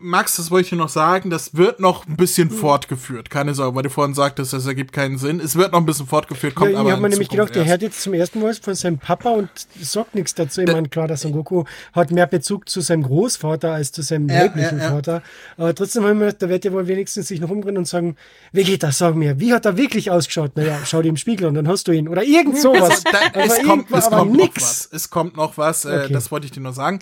[0.00, 3.30] Max, das wollte ich dir noch sagen, das wird noch ein bisschen fortgeführt.
[3.30, 5.40] Keine Sorge, weil du vorhin sagtest, das ergibt keinen Sinn.
[5.40, 7.54] Es wird noch ein bisschen fortgeführt, kommt ja, aber ich habe mir nämlich Zukunft gedacht,
[7.56, 7.70] der erst.
[7.72, 9.48] hört jetzt zum ersten Mal von seinem Papa und
[9.80, 10.60] sagt nichts dazu.
[10.62, 14.28] Ich meine, klar, der Son Goku hat mehr Bezug zu seinem Großvater als zu seinem
[14.28, 14.90] Ja, leiblichen ja.
[14.90, 15.22] Vater.
[15.56, 18.16] Aber trotzdem haben wir gedacht, da wird er wohl wenigstens sich noch umdrehen und sagen,
[18.52, 20.56] wie geht das, sag mir, wie hat er wirklich ausgeschaut?
[20.56, 22.08] Naja, schau dir im Spiegel und dann hast du ihn.
[22.08, 23.04] Oder irgend sowas.
[23.04, 24.88] Da, es kommt, es aber kommt noch was.
[24.90, 25.84] Es kommt noch was.
[25.84, 26.12] Äh, Okay.
[26.12, 27.00] Das wollte ich dir nur sagen.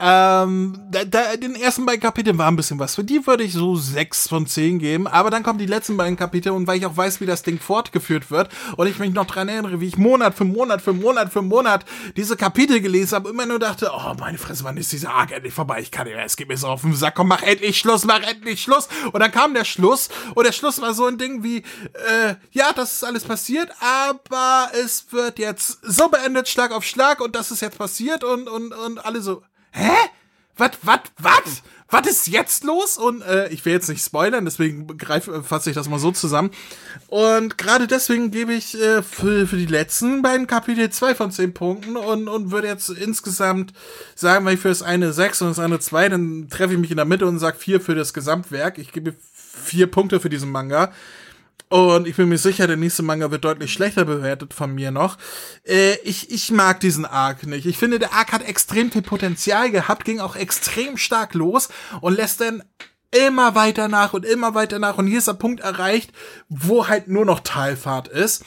[0.00, 2.96] Ähm, da, da, den ersten beiden Kapiteln war ein bisschen was.
[2.96, 5.06] Für die würde ich so sechs von zehn geben.
[5.06, 7.60] Aber dann kommen die letzten beiden Kapitel und weil ich auch weiß, wie das Ding
[7.60, 11.32] fortgeführt wird und ich mich noch dran erinnere, wie ich Monat für Monat für Monat
[11.32, 11.84] für Monat
[12.16, 15.54] diese Kapitel gelesen habe, immer nur dachte, oh meine Fresse, wann ist dieser Arc endlich
[15.54, 15.80] vorbei?
[15.80, 17.14] Ich kann mehr, es geht mir so auf den Sack.
[17.14, 18.88] Komm, mach endlich Schluss, mach endlich Schluss.
[19.12, 22.72] Und dann kam der Schluss und der Schluss war so ein Ding wie, äh, ja,
[22.74, 27.52] das ist alles passiert, aber es wird jetzt so beendet, Schlag auf Schlag und das
[27.52, 29.42] ist jetzt passiert und, und, und alle so,
[29.74, 29.92] hä?
[30.56, 31.62] Was, was, was?
[31.90, 32.96] Was ist jetzt los?
[32.96, 36.10] Und äh, ich will jetzt nicht spoilern, deswegen greif, äh, fasse ich das mal so
[36.12, 36.50] zusammen.
[37.08, 41.54] Und gerade deswegen gebe ich äh, für, für die letzten beiden Kapitel zwei von zehn
[41.54, 43.72] Punkten und, und würde jetzt insgesamt
[44.14, 46.90] sagen, weil ich für das eine sechs und das andere zwei, dann treffe ich mich
[46.90, 48.78] in der Mitte und sage vier für das Gesamtwerk.
[48.78, 50.92] Ich gebe vier Punkte für diesen Manga.
[51.74, 55.18] Und ich bin mir sicher, der nächste Manga wird deutlich schlechter bewertet von mir noch.
[55.66, 57.66] Äh, ich, ich mag diesen Arc nicht.
[57.66, 61.68] Ich finde, der Arc hat extrem viel Potenzial gehabt, ging auch extrem stark los
[62.00, 62.62] und lässt dann
[63.10, 64.98] immer weiter nach und immer weiter nach.
[64.98, 66.12] Und hier ist der Punkt erreicht,
[66.48, 68.44] wo halt nur noch Talfahrt ist.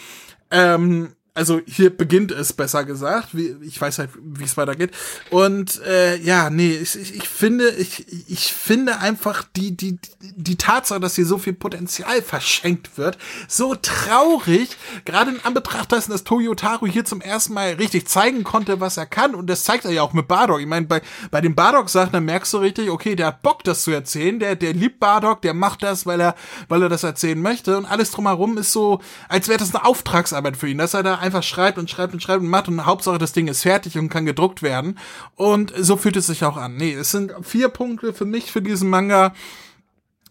[0.49, 3.29] Ähm, also hier beginnt es besser gesagt.
[3.37, 4.91] Wie, ich weiß halt, wie es weitergeht.
[5.29, 10.55] Und äh, ja, nee, ich, ich, ich finde, ich, ich finde einfach die, die, die
[10.55, 14.75] Tatsache, dass hier so viel Potenzial verschenkt wird, so traurig.
[15.05, 19.05] Gerade in Anbetracht dessen, dass Toyotaro hier zum ersten Mal richtig zeigen konnte, was er
[19.05, 19.35] kann.
[19.35, 20.59] Und das zeigt er ja auch mit Bardock.
[20.59, 23.83] Ich meine, bei, bei den Bardock-Sachen, da merkst du richtig, okay, der hat Bock, das
[23.83, 24.39] zu erzählen.
[24.39, 26.33] Der, der liebt Bardock, der macht das, weil er,
[26.67, 27.77] weil er das erzählen möchte.
[27.77, 31.26] Und alles drumherum ist so, als wäre das eine Auftragsarbeit für ihn, dass er da
[31.27, 34.09] einfach schreibt und schreibt und schreibt und macht und Hauptsache das Ding ist fertig und
[34.09, 34.97] kann gedruckt werden.
[35.35, 36.75] Und so fühlt es sich auch an.
[36.75, 39.33] Nee, es sind vier Punkte für mich für diesen Manga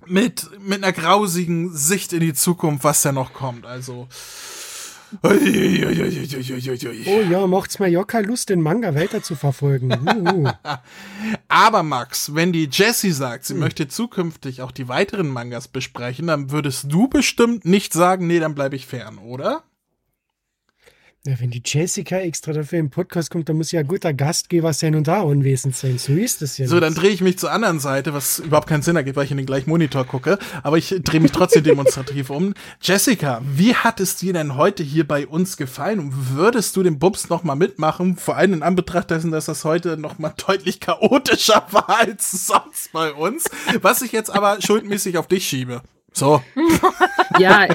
[0.07, 3.67] mit, mit einer grausigen Sicht in die Zukunft, was da noch kommt.
[3.67, 4.09] Also.
[7.07, 9.93] Oh ja, macht's mir ja keine Lust, den Manga weiter zu verfolgen.
[10.09, 10.51] Uh,
[11.49, 16.51] Aber Max, wenn die Jessie sagt, sie möchte zukünftig auch die weiteren Mangas besprechen, dann
[16.51, 19.63] würdest du bestimmt nicht sagen, nee, dann bleibe ich fern, oder?
[21.27, 24.73] Ja, wenn die Jessica extra dafür im Podcast kommt, dann muss ja ein guter Gastgeber
[24.73, 25.99] sein und da anwesend sein.
[25.99, 26.69] So ist es ja.
[26.69, 26.85] So, nicht.
[26.85, 29.37] dann drehe ich mich zur anderen Seite, was überhaupt keinen Sinn ergibt, weil ich in
[29.37, 30.39] den gleichen Monitor gucke.
[30.63, 32.55] Aber ich drehe mich trotzdem demonstrativ um.
[32.81, 35.99] Jessica, wie hat es dir denn heute hier bei uns gefallen?
[35.99, 38.17] Und würdest du den Bums noch mal mitmachen?
[38.17, 42.93] Vor allem in Anbetracht dessen, dass das heute noch mal deutlich chaotischer war als sonst
[42.93, 43.51] bei uns.
[43.83, 45.83] Was ich jetzt aber schuldmäßig auf dich schiebe.
[46.13, 46.41] So.
[47.39, 47.67] Ja,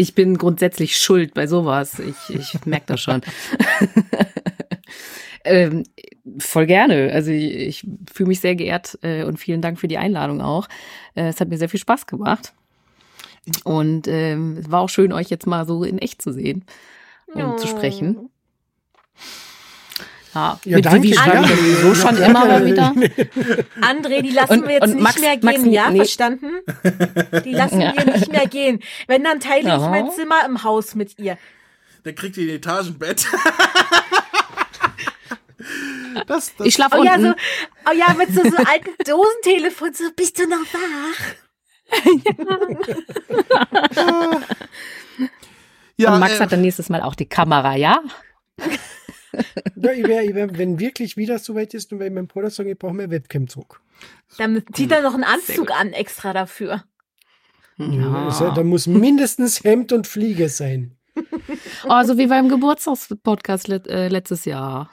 [0.00, 1.98] ich bin grundsätzlich schuld bei sowas.
[1.98, 3.20] Ich, ich merke das schon.
[5.44, 5.84] ähm,
[6.38, 7.12] voll gerne.
[7.12, 7.54] Also ich,
[7.84, 10.68] ich fühle mich sehr geehrt äh, und vielen Dank für die Einladung auch.
[11.14, 12.54] Äh, es hat mir sehr viel Spaß gemacht.
[13.64, 16.64] Und ähm, es war auch schön, euch jetzt mal so in echt zu sehen
[17.34, 18.30] und zu sprechen.
[20.34, 21.02] Ja, Ja, mit danke.
[21.08, 21.42] Vivi Ja.
[21.44, 22.92] sowieso schon immer mal wieder.
[23.80, 25.96] André, die lassen Und- wir jetzt nicht Max- mehr Max, gehen, ja, nee.
[25.96, 26.50] verstanden?
[27.44, 27.92] Die lassen Ja.
[27.96, 28.80] wir nicht mehr gehen.
[29.08, 29.78] Wenn, dann teile ich Ja.
[29.88, 31.36] mein Zimmer im Haus mit ihr.
[32.04, 33.26] Dann kriegt ihr ein Etagenbett.
[36.26, 37.28] Das, das, Ich schlafe Oh ja, unten.
[37.28, 37.34] so,
[37.90, 41.92] oh ja, mit so, so alten Dosentelefon, so, bist du noch wach?
[45.96, 48.00] ja, und Max äh, hat dann nächstes Mal auch die Kamera, ja?
[49.76, 52.26] Ja, ich wär, ich wär, wenn wirklich wieder so weit ist, dann werde ich meinem
[52.26, 53.80] Bruder sagen, ich brauche mehr Webcam zurück.
[54.38, 56.84] Dann zieht er noch einen Anzug an extra dafür.
[57.78, 58.26] Ja.
[58.26, 60.96] Also, da muss mindestens Hemd und Fliege sein.
[61.84, 64.90] Oh, so wie beim Geburtstagspodcast let, äh, letztes Jahr.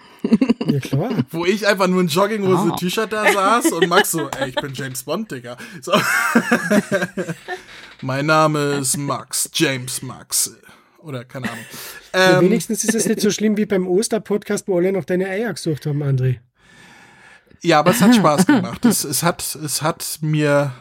[0.65, 1.09] Ja, klar.
[1.31, 2.75] wo ich einfach nur in Jogginghose Ah.
[2.75, 5.57] T-Shirt da saß und Max so, ey, ich bin James Bond, Digga.
[5.81, 5.93] So.
[8.01, 10.57] mein Name ist Max, James Max.
[11.07, 11.65] Oder keine Ahnung.
[12.13, 15.27] Ja, Ähm, wenigstens ist es nicht so schlimm wie beim Osterpodcast, wo alle noch deine
[15.27, 16.39] Eier gesucht haben, André.
[17.61, 18.83] ja, aber es hat Spaß gemacht.
[18.85, 20.71] Es, es, hat, es hat mir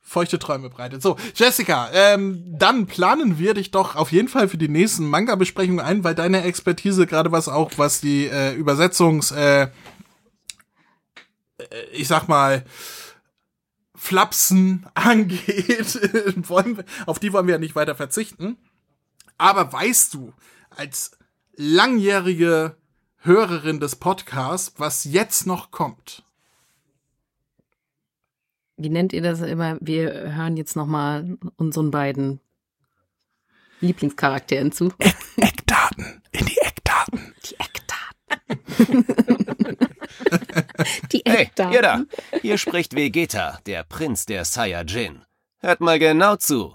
[0.00, 1.02] feuchte Träume bereitet.
[1.02, 5.84] So, Jessica, ähm, dann planen wir dich doch auf jeden Fall für die nächsten Manga-Besprechungen
[5.84, 9.68] ein, weil deine Expertise, gerade was auch, was die äh, Übersetzungs, äh, äh,
[11.92, 12.64] ich sag mal,
[13.94, 16.00] Flapsen angeht,
[16.48, 18.56] wollen wir, auf die wollen wir ja nicht weiter verzichten.
[19.40, 20.34] Aber weißt du,
[20.68, 21.12] als
[21.56, 22.76] langjährige
[23.20, 26.24] Hörerin des Podcasts, was jetzt noch kommt?
[28.76, 29.78] Wie nennt ihr das immer?
[29.80, 32.40] Wir hören jetzt nochmal unseren beiden
[33.80, 34.92] Lieblingscharakteren zu.
[35.38, 37.34] Eckdaten, in die Eckdaten.
[37.46, 39.06] Die Eckdaten.
[41.12, 41.72] Die Hey, Eckdaten.
[41.72, 42.04] ihr da!
[42.42, 45.22] Hier spricht Vegeta, der Prinz der Saiyajin.
[45.60, 46.74] Hört mal genau zu.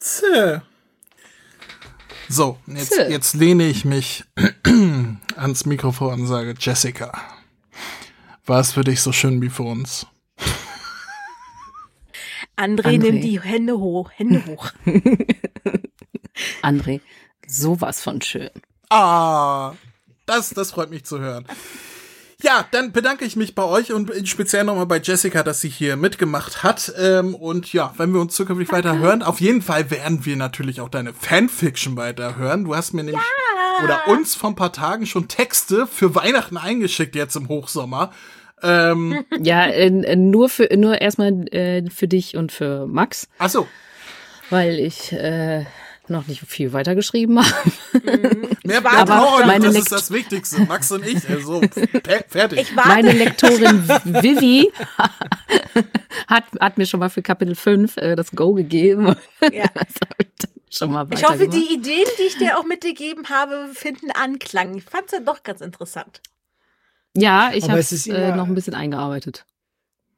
[0.00, 0.62] Tse.
[2.28, 3.08] So, jetzt, Tse.
[3.08, 4.24] jetzt lehne ich mich
[5.36, 7.12] ans Mikrofon und sage, Jessica,
[8.44, 10.06] war es für dich so schön wie für uns?
[12.56, 12.98] André, André.
[12.98, 14.70] nimm die Hände hoch, Hände hoch.
[16.62, 17.00] André,
[17.46, 18.50] sowas von schön.
[18.90, 19.74] Ah,
[20.26, 21.46] das, das freut mich zu hören.
[22.40, 25.96] Ja, dann bedanke ich mich bei euch und speziell nochmal bei Jessica, dass sie hier
[25.96, 26.92] mitgemacht hat.
[26.96, 30.80] Ähm, und ja, wenn wir uns zukünftig weiter hören, auf jeden Fall werden wir natürlich
[30.80, 32.64] auch deine Fanfiction weiter hören.
[32.64, 33.24] Du hast mir nämlich
[33.82, 38.12] oder uns vor ein paar Tagen schon Texte für Weihnachten eingeschickt jetzt im Hochsommer.
[38.62, 43.66] Ähm, Ja, äh, nur für nur erstmal äh, für dich und für Max, achso,
[44.50, 45.64] weil ich äh,
[46.10, 47.72] noch nicht viel weiter geschrieben haben.
[48.64, 50.60] Mehr, war mehr nicht, das Lekt- ist das Wichtigste.
[50.62, 52.60] Max und ich, also, fe- fertig.
[52.60, 52.74] Ich.
[52.74, 54.70] Meine Lektorin Vivi
[56.26, 59.14] hat, hat mir schon mal für Kapitel 5 äh, das Go gegeben.
[59.52, 59.64] Ja.
[60.20, 64.10] Ich dann schon mal Ich hoffe, die Ideen, die ich dir auch mitgegeben habe, finden
[64.10, 64.76] Anklang.
[64.76, 66.20] Ich fand's ja doch ganz interessant.
[67.16, 69.46] Ja, ich habe es ist äh, noch ein bisschen eingearbeitet.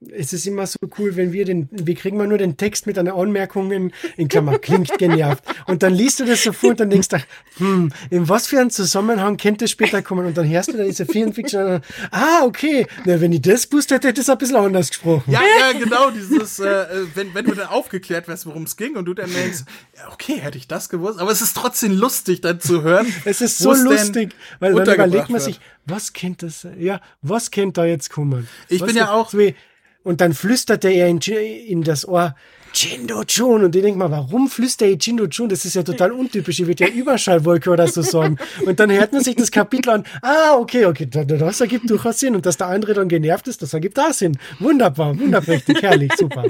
[0.08, 2.98] Es ist immer so cool, wenn wir den, wir kriegen mal nur den Text mit
[2.98, 5.44] einer Anmerkung in, in Klammer, klingt genervt.
[5.66, 7.18] Und dann liest du das so vor und dann denkst du,
[7.58, 10.24] hm, in was für einen Zusammenhang könnte es später kommen?
[10.24, 11.82] Und dann hörst du da diese und dann,
[12.12, 15.30] ah, okay, na, wenn ich das gewusst hätte, hätte ich es ein bisschen anders gesprochen.
[15.32, 19.04] Ja, ja, genau, dieses, äh, wenn, wenn du dann aufgeklärt wirst, worum es ging und
[19.04, 19.64] du dann denkst,
[19.98, 23.06] ja, okay, hätte ich das gewusst, aber es ist trotzdem lustig, dann zu hören.
[23.26, 27.82] Es ist so lustig, weil dann überlegt man sich, was könnte das, ja, was könnte
[27.82, 28.48] da jetzt kommen?
[28.70, 29.54] Ich was bin ja auch- so wie-
[30.02, 32.34] und dann flüsterte er in, in das Ohr,
[32.72, 33.64] Jindo Chun.
[33.64, 35.48] Und ich denk mal, warum flüstert er Jindo Chun?
[35.48, 36.60] Das ist ja total untypisch.
[36.60, 38.36] Ich würde ja Überschallwolke oder so sagen.
[38.64, 40.04] Und dann hört man sich das Kapitel an.
[40.22, 42.36] Ah, okay, okay, da- da- das ergibt durchaus Sinn.
[42.36, 44.38] Und dass der andere dann genervt ist, das ergibt auch Sinn.
[44.60, 46.44] Wunderbar, wunderprächtig, herrlich, super.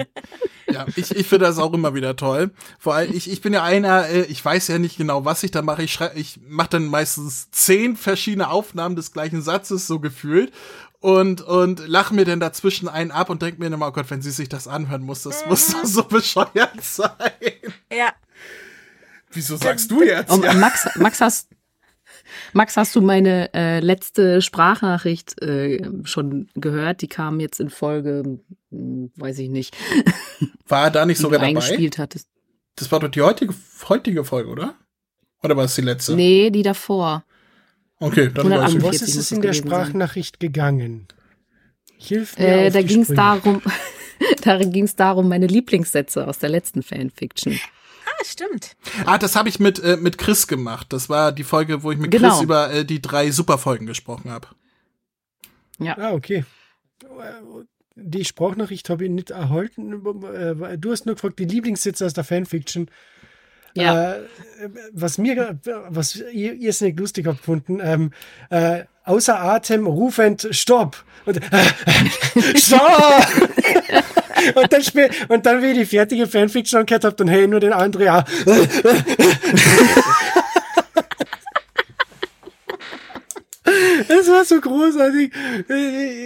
[0.70, 2.50] Ja, ich, ich finde das auch immer wieder toll.
[2.78, 5.50] Vor allem, ich, ich bin ja einer, äh, ich weiß ja nicht genau, was ich
[5.50, 5.82] da mache.
[5.82, 10.52] Ich schrei, ich mache dann meistens zehn verschiedene Aufnahmen des gleichen Satzes, so gefühlt.
[11.02, 14.20] Und, und lache mir dann dazwischen einen ab und denke mir immer, oh Gott, wenn
[14.20, 17.10] sie sich das anhören muss, das muss doch so bescheuert sein.
[17.90, 18.12] Ja.
[19.32, 20.30] Wieso sagst du jetzt?
[20.30, 20.52] Und Ja.
[20.54, 21.48] Max, Max hast
[22.52, 27.00] Max, hast du meine äh, letzte Sprachnachricht äh, schon gehört?
[27.00, 28.38] Die kam jetzt in Folge,
[28.70, 29.76] hm, weiß ich nicht,
[30.68, 31.48] War er da nicht sogar dabei?
[31.48, 32.28] eingespielt hattest.
[32.76, 33.54] Das war doch die heutige,
[33.88, 34.74] heutige Folge, oder?
[35.42, 36.14] Oder war es die letzte?
[36.14, 37.24] Nee, die davor.
[38.00, 38.84] Okay, dann 148 weiß Um ich.
[38.84, 39.78] was ist es in der gewesen sein.
[39.80, 41.06] Sprachnachricht gegangen?
[41.98, 43.62] Hilf mir Äh, da ging es darum,
[44.42, 47.60] da ging es darum, meine Lieblingssätze aus der letzten Fanfiction.
[48.06, 48.74] Ah, stimmt.
[49.04, 50.86] Ah, das habe ich mit, äh, mit Chris gemacht.
[50.92, 52.30] Das war die Folge, wo ich mit Genau.
[52.30, 54.48] Chris über äh, die drei Superfolgen gesprochen habe.
[55.78, 55.96] Ja.
[55.98, 56.44] Ah, okay.
[57.96, 59.92] Die Sprachnachricht habe ich nicht erhalten.
[60.24, 62.90] Äh, Du hast nur gefragt, die Lieblingssätze aus der Fanfiction.
[63.74, 64.14] Ja.
[64.14, 64.20] Äh,
[64.92, 68.12] was mir, was ihr, ihr es nicht lustig habt gefunden, ähm,
[68.50, 71.04] äh, außer Atem rufend Stopp.
[71.26, 71.64] Und, äh,
[72.56, 73.26] Stopp!
[74.54, 77.60] und, dann spiel, und dann, wie ich die fertige Fanfiction angehört habt, dann hey, nur
[77.60, 78.24] den Andrea.
[84.10, 85.32] Das war so großartig.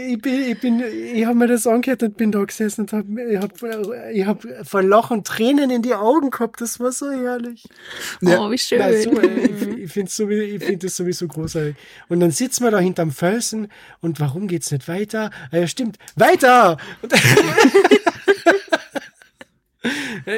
[0.08, 0.82] Ich bin, ich bin,
[1.14, 4.66] ich habe mir das angehört und bin da gesessen und hab, ich habe, ich hab
[4.66, 6.62] vor Lachen Tränen in die Augen gehabt.
[6.62, 7.64] Das war so herrlich.
[8.22, 8.40] Ja.
[8.40, 8.78] Oh, wie schön.
[8.78, 11.76] Nein, so, äh, ich ich finde sowieso, ich find das sowieso großartig.
[12.08, 13.68] Und dann sitzen wir da hinterm Felsen
[14.00, 15.30] und warum geht's nicht weiter?
[15.52, 16.78] Ah, ja, stimmt, weiter!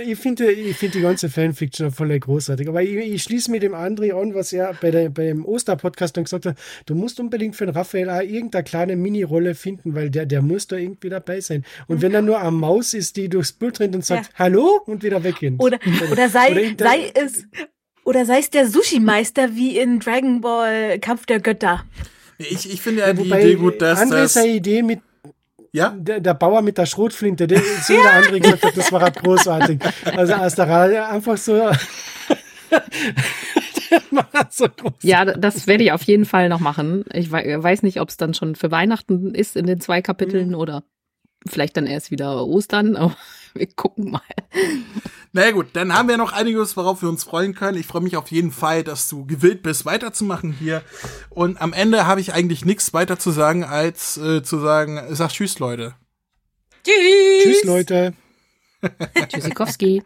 [0.06, 2.68] Ich finde ich finde die ganze Fanfiction voll großartig.
[2.68, 6.24] Aber ich, ich schließe mit dem André an, was er bei der, beim Osterpodcast dann
[6.24, 6.56] gesagt hat.
[6.86, 10.66] Du musst unbedingt für den Raphael auch irgendeine kleine Mini-Rolle finden, weil der, der muss
[10.66, 11.64] da irgendwie dabei sein.
[11.86, 14.38] Und wenn er nur eine Maus ist, die durchs Bild rennt und sagt, Ja.
[14.40, 15.54] hallo und wieder weggeht.
[15.58, 15.78] Oder,
[16.10, 17.44] oder sei, Oder der- sei es,
[18.04, 21.84] oder sei es der Sushi-Meister wie in Dragon Ball Kampf der Götter.
[22.38, 24.34] Ich, ich finde ja die Wobei Idee gut, dass André das.
[24.34, 25.00] seine Idee mit
[25.76, 25.94] Ja?
[25.96, 29.02] der, der Bauer mit der Schrotflinte, der, so wie der andere gesagt hat, das war
[29.02, 29.78] halt großartig.
[30.16, 31.70] Also aus der Reihe einfach so.
[34.50, 34.66] so.
[35.02, 37.04] Ja, das werde ich auf jeden Fall noch machen.
[37.12, 40.54] Ich wei- weiß nicht, ob es dann schon für Weihnachten ist in den zwei Kapiteln
[40.54, 40.82] oder
[41.46, 42.96] vielleicht dann erst wieder Ostern.
[43.58, 44.20] Wir gucken mal.
[45.32, 47.78] Na ja, gut, dann haben wir noch einiges, worauf wir uns freuen können.
[47.78, 50.82] Ich freue mich auf jeden Fall, dass du gewillt bist, weiterzumachen hier.
[51.30, 55.30] Und am Ende habe ich eigentlich nichts weiter zu sagen, als äh, zu sagen, sag
[55.30, 55.94] Tschüss, Leute.
[56.84, 57.42] Tschüss!
[57.42, 58.14] Tschüss, Leute.
[59.28, 60.02] Tschüssikowski.